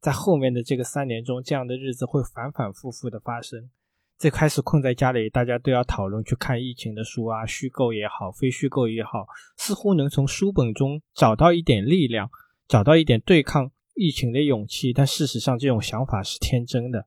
[0.00, 3.70] 在后面的这个三年中，这样的日子会反反复复的发生。
[4.18, 9.26] 最开始困在家里，大家都要讨论去看疫情的书啊，虚构也好，非虚构也好，
[9.56, 12.28] 似乎能从书本中找到一点力量，
[12.68, 14.92] 找到一点对抗疫情的勇气。
[14.92, 17.06] 但事实上，这种想法是天真的。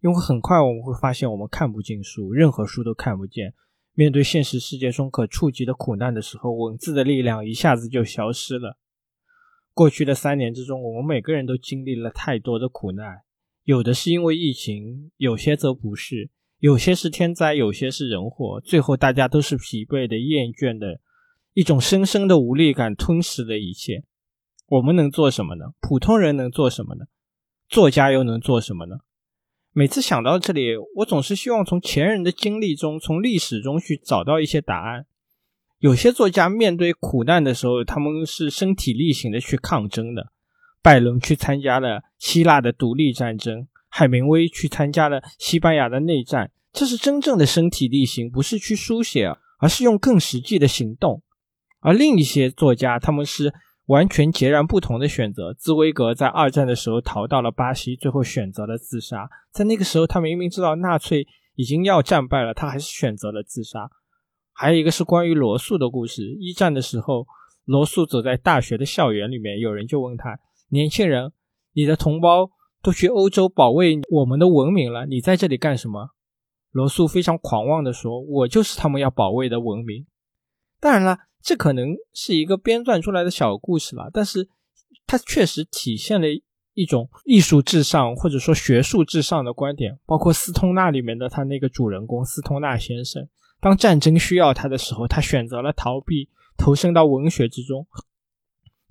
[0.00, 3.54] 因为很快我们会发现，我们看不进书，任何书都看不见。
[3.92, 8.78] 面对现实世界中可触及的苦难的时候，文字的力量一下子就消失了。
[9.74, 13.22] 过去的三年之中，我们每个人都经历了太多的苦难，
[13.64, 18.60] 有的是因为疫情，有些则不是，有些是天灾，有些是人祸。
[18.60, 21.00] 最后，大家都是疲惫的、厌倦的，
[21.52, 24.04] 一种深深的无力感吞噬了一切。
[24.66, 25.66] 我们能做什么呢？
[25.80, 27.04] 普通人能做什么呢？
[27.68, 29.00] 作家又能做什么呢？
[29.72, 35.06] 每次想到这里，我总是希望从前人的经历中、从历史中去找到一些答案。
[35.78, 40.32] 有些作家面对苦难的时候，他们是身体力行的去抗争的。
[40.82, 51.22] 拜伦去参加了希腊的独立战争，海明威去参加了西班牙的内战，这是真正的身体力行，不是去书写，而是用更实际的行动。
[51.80, 53.54] 而另一些作家，他们是
[53.90, 55.52] 完全截然不同的选择。
[55.52, 59.28] 兹威格在二战的时候逃到了巴西，最后选择了自杀。
[59.50, 61.26] 在那个时候，他明明知道纳粹
[61.56, 63.90] 已经要战败了，他还是选择了自杀。
[64.52, 66.22] 还有一个是关于罗素的故事。
[66.38, 67.26] 一战的时候，
[67.64, 70.38] 罗素走在大学的校园里面，有人就问他
[70.70, 71.32] ：“年轻人，
[71.72, 72.48] 你的同胞
[72.80, 76.10] 都去欧洲保卫我们的文明了，你在这里干什么？”
[76.70, 80.06] 罗素非常狂妄地说：“我就是他们要保卫的文明。”
[80.78, 84.48] 当然了，这可能是一个编撰出来的小故事吧，但是
[85.06, 86.26] 它确实体现了
[86.74, 89.98] 一种艺术至上或者说学术至上的观点。
[90.06, 93.28] 包括斯通纳里面的他那个主人公斯通纳先生。
[93.60, 97.86] 当战争需要他的时候，他选择了逃避，投身到文学之中。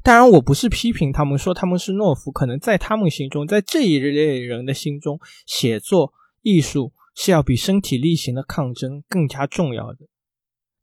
[0.04, 2.32] 当然，我不是批评他们，说他们是懦夫。
[2.32, 10.08] 可能在他们心中，在这一类人的心中，写作艺术是要比身体力行的抗争更加重要的。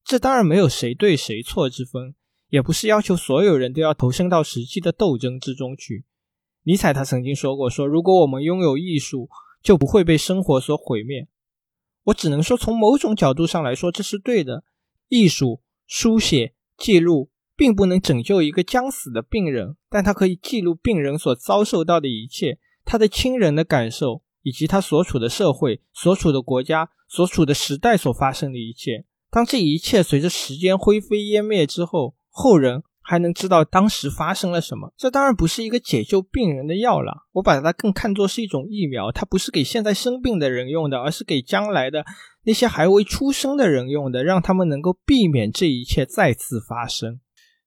[0.06, 2.14] 这当然没有谁对谁错之分，
[2.48, 6.04] 也不是要求所有人都要投身到实际的斗争之中去。
[6.62, 9.28] 尼采他曾经说过：“说如果我们拥有艺术，
[9.64, 11.26] 就不会被生活所毁灭。”
[12.06, 14.62] 我只能说，从某种角度上来说，这是对的。
[15.08, 29.04] 艺术、书写、记录，并不能拯救一个将死的病人，但它可以记录病人所遭受到的一切，他的亲人的感受，以及他所处的社会、所处的国家、所处的时代所发生的一切。
[29.36, 32.82] 当这一切随着时间灰飞烟灭之后，后人。
[33.08, 34.92] 还能知道当时发生了什么？
[34.96, 39.12] 这当然不是一个解救病人的药了，我把它更看作是一种疫苗。
[39.12, 42.04] 它不是给现在生病的人用的，而是给将来的
[42.42, 47.20] 那些还未出生的人用的，让他们能够避免这一切再次发生。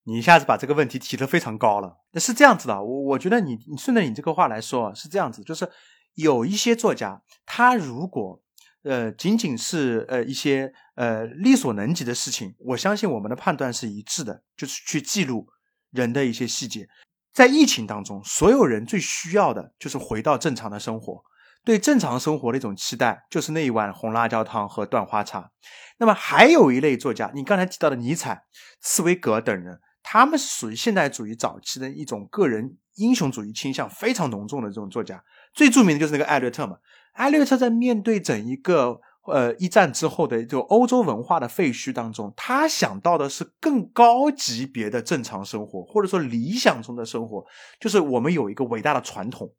[0.03, 1.99] 你一下子把这个问题提得非常高了。
[2.15, 5.69] 是这样子的，我我觉得你你顺着你这个话来说是这样子，就是
[6.15, 8.41] 有一些作家，他如果。
[8.83, 15.47] 呃，仅仅是呃一些呃力所能及的事情，我相信我们的判断是一致的，就是去记录
[15.91, 16.87] 人的一些细节。
[17.33, 21.21] 在疫情当中，所有人最需要的就是回到正常的生活，
[21.63, 25.51] 对正常生活的一种期待，就是那一碗红辣椒汤和断花茶。
[25.97, 28.43] 那么还有一类作家，你刚才提到的尼采、
[28.81, 35.21] 茨威格等人，他们是属于现代主义早期的一种个人英雄主义倾向非常浓重的这种作家。
[35.53, 36.77] 最著名的就是那个艾略特嘛。
[37.19, 47.43] 艾略特在面对整一个呃一战之后的就欧洲文化的废墟当中，他想到的是更高级别的正常生活，或者说理想中的生活，
[47.77, 49.51] 就是我们有一个伟大的传统，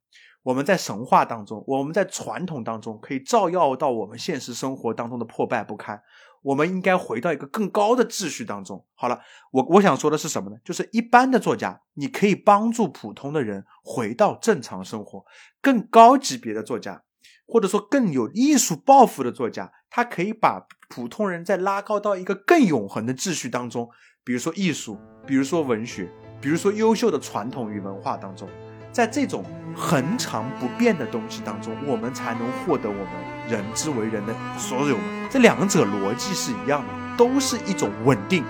[0.42, 6.00] 我们在神话当中，我们在传统当中可以照耀到我们现实生活当中的破败不堪，
[6.40, 8.82] 我们应该回到一个更高的秩序当中。
[8.94, 9.20] 好了，
[9.52, 10.56] 我我想说的是什么呢？
[10.64, 15.22] 就是一般的作家，你可以帮助普通的人回到正常生活，
[15.60, 17.02] 更高级别的作家。
[17.46, 23.88] 或者说更有艺术抱负的作家，他可以把普通人再拉高到一个更永恒的秩序当中，
[24.24, 26.08] 比如说艺术，比如说文学，
[26.40, 28.48] 比如说优秀的传统与文化当中，
[28.92, 29.44] 在这种
[29.74, 33.06] 恒常不变的东西当中，我们才能获得我们
[33.48, 34.96] 人之为人的所有。
[35.30, 38.44] 这两者逻辑是一样的，都是一种稳定，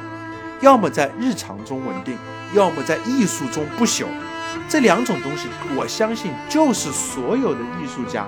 [0.61, 2.17] 要么在日常中稳定，
[2.55, 4.07] 要么在艺术中不朽。
[4.69, 8.27] 这两种东西，我相信就是所有的艺术家。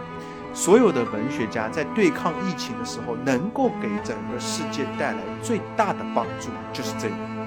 [0.55, 7.42] 所有的文学家在对抗疫情的时候，能够给整个世界带来最大的帮助，就是这个。